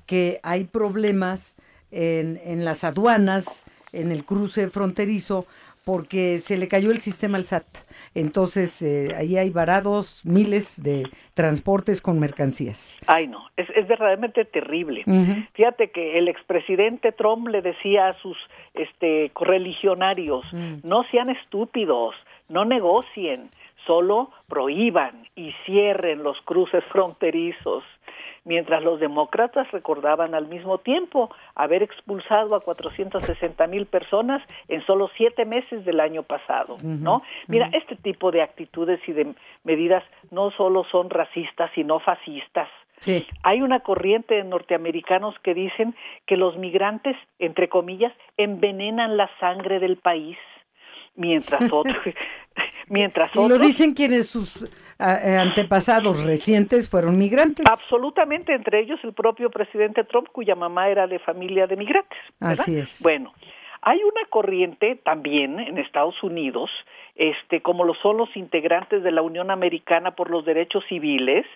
que 0.07 0.41
hay 0.43 0.65
problemas 0.65 1.57
en, 1.91 2.41
en 2.45 2.65
las 2.65 2.85
aduanas, 2.85 3.65
en 3.93 4.13
el 4.13 4.25
cruce 4.25 4.69
fronterizo, 4.71 5.47
porque 5.91 6.39
se 6.39 6.57
le 6.57 6.69
cayó 6.69 6.93
el 6.93 6.99
sistema 6.99 7.37
al 7.37 7.43
SAT. 7.45 7.67
Entonces, 8.15 8.81
eh, 8.81 9.09
ahí 9.19 9.37
hay 9.37 9.51
varados 9.51 10.21
miles 10.25 10.81
de 10.81 11.09
transportes 11.35 12.01
con 12.01 12.21
mercancías. 12.21 13.01
Ay, 13.09 13.27
no, 13.27 13.41
es, 13.57 13.69
es 13.75 13.89
verdaderamente 13.89 14.45
terrible. 14.45 15.03
Fíjate 15.55 15.91
que 15.91 16.17
el 16.19 16.29
expresidente 16.29 17.11
Trump 17.11 17.49
le 17.49 17.61
decía 17.61 18.07
a 18.07 18.15
sus 18.21 18.37
este, 18.75 19.31
correligionarios, 19.33 20.45
Mm. 20.53 20.75
no 20.85 21.03
sean 21.11 21.29
estúpidos, 21.31 22.15
no 22.49 22.65
negocien, 22.65 23.51
solo 23.87 24.31
prohíban 24.49 25.27
y 25.35 25.53
cierren 25.67 26.23
los 26.23 26.41
cruces 26.43 26.85
fronterizos. 26.93 27.83
Mientras 28.51 28.83
los 28.83 28.99
demócratas 28.99 29.71
recordaban 29.71 30.35
al 30.35 30.49
mismo 30.49 30.79
tiempo 30.79 31.31
haber 31.55 31.85
expulsado 31.85 32.57
a 32.57 32.61
460 32.61 33.65
mil 33.69 33.87
personas 33.87 34.43
en 34.67 34.85
solo 34.87 35.09
siete 35.17 35.45
meses 35.45 35.85
del 35.85 36.01
año 36.01 36.25
pasado, 36.25 36.77
¿no? 36.83 37.23
Mira, 37.47 37.71
este 37.73 37.95
tipo 37.95 38.33
de 38.33 38.43
actitudes 38.43 38.99
y 39.07 39.13
de 39.13 39.35
medidas 39.63 40.03
no 40.33 40.51
solo 40.51 40.83
son 40.91 41.11
racistas, 41.11 41.71
sino 41.77 42.01
fascistas. 42.01 42.69
Sí. 42.99 43.25
Hay 43.45 43.63
una 43.63 43.79
corriente 43.85 44.35
de 44.35 44.43
norteamericanos 44.43 45.39
que 45.45 45.55
dicen 45.55 45.95
que 46.27 46.37
los 46.37 46.57
migrantes, 46.59 47.17
entre 47.39 47.69
comillas, 47.69 48.13
envenenan 48.37 49.17
la 49.17 49.31
sangre 49.39 49.79
del 49.79 49.97
país, 49.97 50.39
mientras 51.15 51.63
otros, 51.73 52.03
mientras 52.91 53.31
Y 53.35 53.39
lo 53.39 53.45
otros 53.45 53.61
dicen 53.61 53.95
quienes 53.95 54.29
sus 54.29 54.63
eh, 54.63 55.37
antepasados 55.39 56.25
recientes 56.25 56.91
fueron 56.91 57.17
migrantes. 57.17 57.67
Absolutamente, 57.67 58.53
entre 58.53 58.81
ellos 58.81 59.01
el 59.03 59.15
propio 59.15 59.51
presidente 59.51 60.05
Trump, 60.05 60.29
cuya 60.31 60.55
mamá 60.55 60.89
era 60.89 61.07
de 61.07 61.19
familia 61.21 61.67
de 61.67 61.77
migrantes. 61.77 62.19
¿verdad? 62.39 62.61
Así 62.61 62.77
es. 62.77 63.01
Bueno, 63.03 63.33
hay 63.83 64.03
una 64.03 64.29
corriente 64.29 64.97
también 64.97 65.59
en 65.59 65.79
Estados 65.79 66.23
Unidos, 66.23 66.71
este, 67.17 67.63
como 67.63 67.85
lo 67.85 67.95
son 67.95 68.19
los 68.19 68.37
integrantes 68.37 69.03
de 69.03 69.11
la 69.11 69.23
Unión 69.23 69.51
Americana 69.51 70.11
por 70.11 70.31
los 70.31 70.45
Derechos 70.45 70.85
Civiles, 70.89 71.47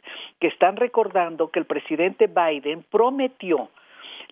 que 0.40 0.46
están 0.46 0.76
recordando 0.76 1.50
que 1.50 1.58
el 1.58 1.66
presidente 1.66 2.28
Biden 2.28 2.84
prometió 2.90 3.68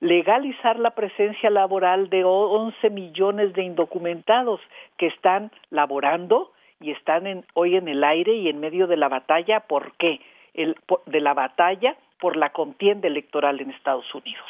legalizar 0.00 0.78
la 0.78 0.90
presencia 0.90 1.48
laboral 1.50 2.08
de 2.08 2.24
11 2.24 2.90
millones 2.90 3.52
de 3.52 3.62
indocumentados 3.62 4.60
que 4.96 5.06
están 5.06 5.52
laborando 5.70 6.50
y 6.82 6.90
están 6.90 7.26
en, 7.26 7.44
hoy 7.54 7.76
en 7.76 7.88
el 7.88 8.04
aire 8.04 8.34
y 8.34 8.48
en 8.48 8.60
medio 8.60 8.86
de 8.86 8.96
la 8.96 9.08
batalla. 9.08 9.60
¿Por 9.60 9.92
qué? 9.96 10.20
De 10.54 11.20
la 11.20 11.34
batalla 11.34 11.96
por 12.20 12.36
la 12.36 12.50
contienda 12.50 13.08
electoral 13.08 13.60
en 13.60 13.70
Estados 13.70 14.14
Unidos. 14.14 14.46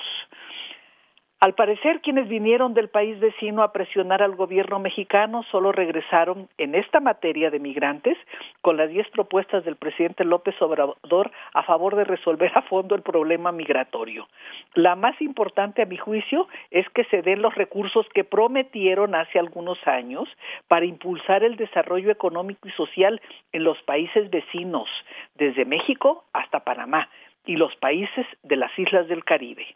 Al 1.43 1.55
parecer, 1.55 2.03
quienes 2.03 2.29
vinieron 2.29 2.73
del 2.73 2.89
país 2.89 3.19
vecino 3.19 3.65
a 3.65 3.73
presionar 3.73 4.23
al 4.23 4.37
gobierno 4.37 4.79
mexicano 4.79 5.43
solo 5.51 5.73
regresaron 5.73 6.49
en 6.57 6.77
esta 6.77 7.01
materia 7.01 7.51
de 7.51 7.59
migrantes 7.59 8.17
con 8.61 8.77
las 8.77 8.89
diez 8.89 9.09
propuestas 9.09 9.65
del 9.65 9.75
presidente 9.75 10.25
López 10.25 10.55
Obrador 10.63 11.33
a 11.53 11.65
favor 11.65 11.97
de 11.97 12.05
resolver 12.05 12.53
a 12.55 12.63
fondo 12.63 12.95
el 12.95 13.03
problema 13.03 13.51
migratorio. 13.51 14.29
La 14.75 14.95
más 14.95 15.21
importante, 15.21 15.83
a 15.83 15.87
mi 15.87 15.97
juicio, 15.97 16.47
es 16.71 16.89
que 16.91 17.03
se 17.07 17.23
den 17.23 17.43
los 17.43 17.57
recursos 17.57 18.07
que 18.15 18.23
prometieron 18.23 19.17
hace 19.17 19.41
algunos 19.41 19.85
años 19.85 20.29
para 20.69 20.87
impulsar 20.87 21.43
el 21.43 21.57
desarrollo 21.57 22.13
económico 22.13 22.69
y 22.69 22.71
social 22.71 23.21
en 23.51 23.65
los 23.65 23.83
países 23.83 24.31
vecinos, 24.31 24.89
desde 25.35 25.65
México 25.65 26.23
hasta 26.33 26.61
Panamá 26.61 27.09
y 27.45 27.57
los 27.57 27.75
países 27.75 28.27
de 28.45 28.55
las 28.55 28.71
islas 28.79 29.09
del 29.09 29.25
Caribe. 29.25 29.67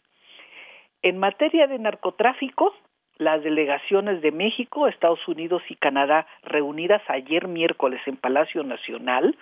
En 1.03 1.19
materia 1.19 1.67
de 1.67 1.77
narcotráfico, 1.77 2.73
las 3.17 3.43
delegaciones 3.43 4.21
de 4.21 4.31
México, 4.31 4.87
Estados 4.87 5.27
Unidos 5.27 5.61
y 5.69 5.75
Canadá 5.75 6.25
reunidas 6.43 7.01
ayer 7.07 7.47
miércoles 7.47 8.01
en 8.07 8.17
Palacio 8.17 8.63
Nacional 8.63 9.35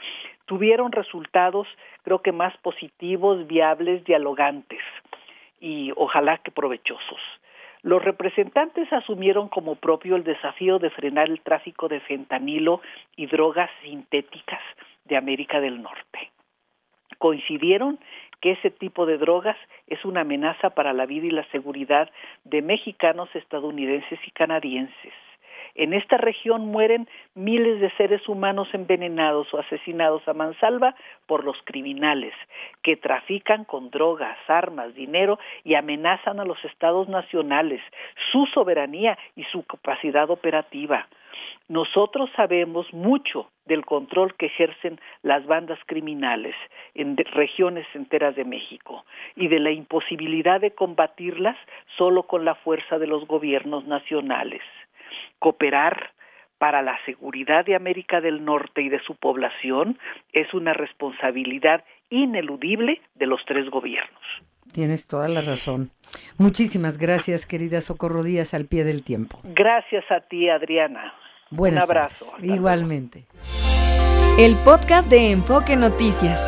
tuvieron 0.45 0.91
resultados 0.91 1.67
creo 2.03 2.21
que 2.21 2.31
más 2.31 2.55
positivos, 2.57 3.47
viables, 3.47 4.03
dialogantes 4.03 4.81
y 5.59 5.91
ojalá 5.95 6.37
que 6.39 6.51
provechosos. 6.51 7.19
Los 7.81 8.03
representantes 8.03 8.91
asumieron 8.91 9.47
como 9.47 9.75
propio 9.75 10.15
el 10.15 10.23
desafío 10.23 10.79
de 10.79 10.89
frenar 10.89 11.29
el 11.29 11.41
tráfico 11.41 11.87
de 11.87 12.01
fentanilo 12.01 12.81
y 13.15 13.27
drogas 13.27 13.69
sintéticas 13.81 14.61
de 15.05 15.17
América 15.17 15.61
del 15.61 15.81
Norte 15.81 16.31
coincidieron 17.17 17.99
que 18.41 18.51
ese 18.51 18.71
tipo 18.71 19.05
de 19.05 19.17
drogas 19.17 19.57
es 19.87 20.03
una 20.05 20.21
amenaza 20.21 20.71
para 20.71 20.93
la 20.93 21.05
vida 21.05 21.27
y 21.27 21.31
la 21.31 21.45
seguridad 21.51 22.09
de 22.43 22.61
mexicanos, 22.61 23.29
estadounidenses 23.35 24.19
y 24.25 24.31
canadienses. 24.31 25.13
En 25.75 25.93
esta 25.93 26.15
región 26.15 26.67
mueren 26.67 27.07
miles 27.33 27.81
de 27.81 27.91
seres 27.97 28.27
humanos 28.29 28.69
envenenados 28.73 29.53
o 29.53 29.59
asesinados 29.59 30.25
a 30.25 30.33
mansalva 30.33 30.95
por 31.27 31.43
los 31.43 31.57
criminales 31.65 32.33
que 32.81 32.95
trafican 32.95 33.65
con 33.65 33.89
drogas, 33.89 34.37
armas, 34.47 34.95
dinero 34.95 35.37
y 35.65 35.75
amenazan 35.75 36.39
a 36.39 36.45
los 36.45 36.63
estados 36.63 37.09
nacionales, 37.09 37.81
su 38.31 38.45
soberanía 38.53 39.17
y 39.35 39.43
su 39.45 39.63
capacidad 39.65 40.29
operativa. 40.29 41.07
Nosotros 41.67 42.29
sabemos 42.35 42.93
mucho 42.93 43.49
del 43.65 43.85
control 43.85 44.35
que 44.35 44.45
ejercen 44.47 44.99
las 45.23 45.45
bandas 45.47 45.79
criminales 45.87 46.55
en 46.93 47.17
regiones 47.17 47.87
enteras 47.95 48.35
de 48.35 48.45
México 48.45 49.03
y 49.35 49.47
de 49.47 49.59
la 49.59 49.71
imposibilidad 49.71 50.61
de 50.61 50.71
combatirlas 50.71 51.57
solo 51.97 52.23
con 52.23 52.45
la 52.45 52.53
fuerza 52.55 52.99
de 52.99 53.07
los 53.07 53.25
gobiernos 53.27 53.85
nacionales. 53.85 54.61
Cooperar 55.39 56.11
para 56.59 56.83
la 56.83 56.97
seguridad 57.05 57.65
de 57.65 57.75
América 57.75 58.21
del 58.21 58.45
Norte 58.45 58.81
y 58.81 58.89
de 58.89 58.99
su 58.99 59.15
población 59.15 59.97
es 60.33 60.53
una 60.53 60.73
responsabilidad 60.73 61.83
ineludible 62.09 63.01
de 63.15 63.25
los 63.25 63.43
tres 63.45 63.69
gobiernos. 63.69 64.21
Tienes 64.71 65.07
toda 65.07 65.27
la 65.27 65.41
razón. 65.41 65.89
Muchísimas 66.37 66.97
gracias, 66.97 67.45
querida 67.45 67.81
Socorro 67.81 68.23
Díaz, 68.23 68.53
al 68.53 68.65
pie 68.65 68.83
del 68.83 69.03
tiempo. 69.03 69.39
Gracias 69.43 70.03
a 70.11 70.21
ti, 70.21 70.49
Adriana. 70.49 71.13
Buenas 71.51 71.83
Un 71.85 71.89
abrazo. 71.89 72.25
Igualmente. 72.41 73.25
El 74.37 74.55
podcast 74.57 75.09
de 75.09 75.31
Enfoque 75.31 75.75
Noticias. 75.75 76.41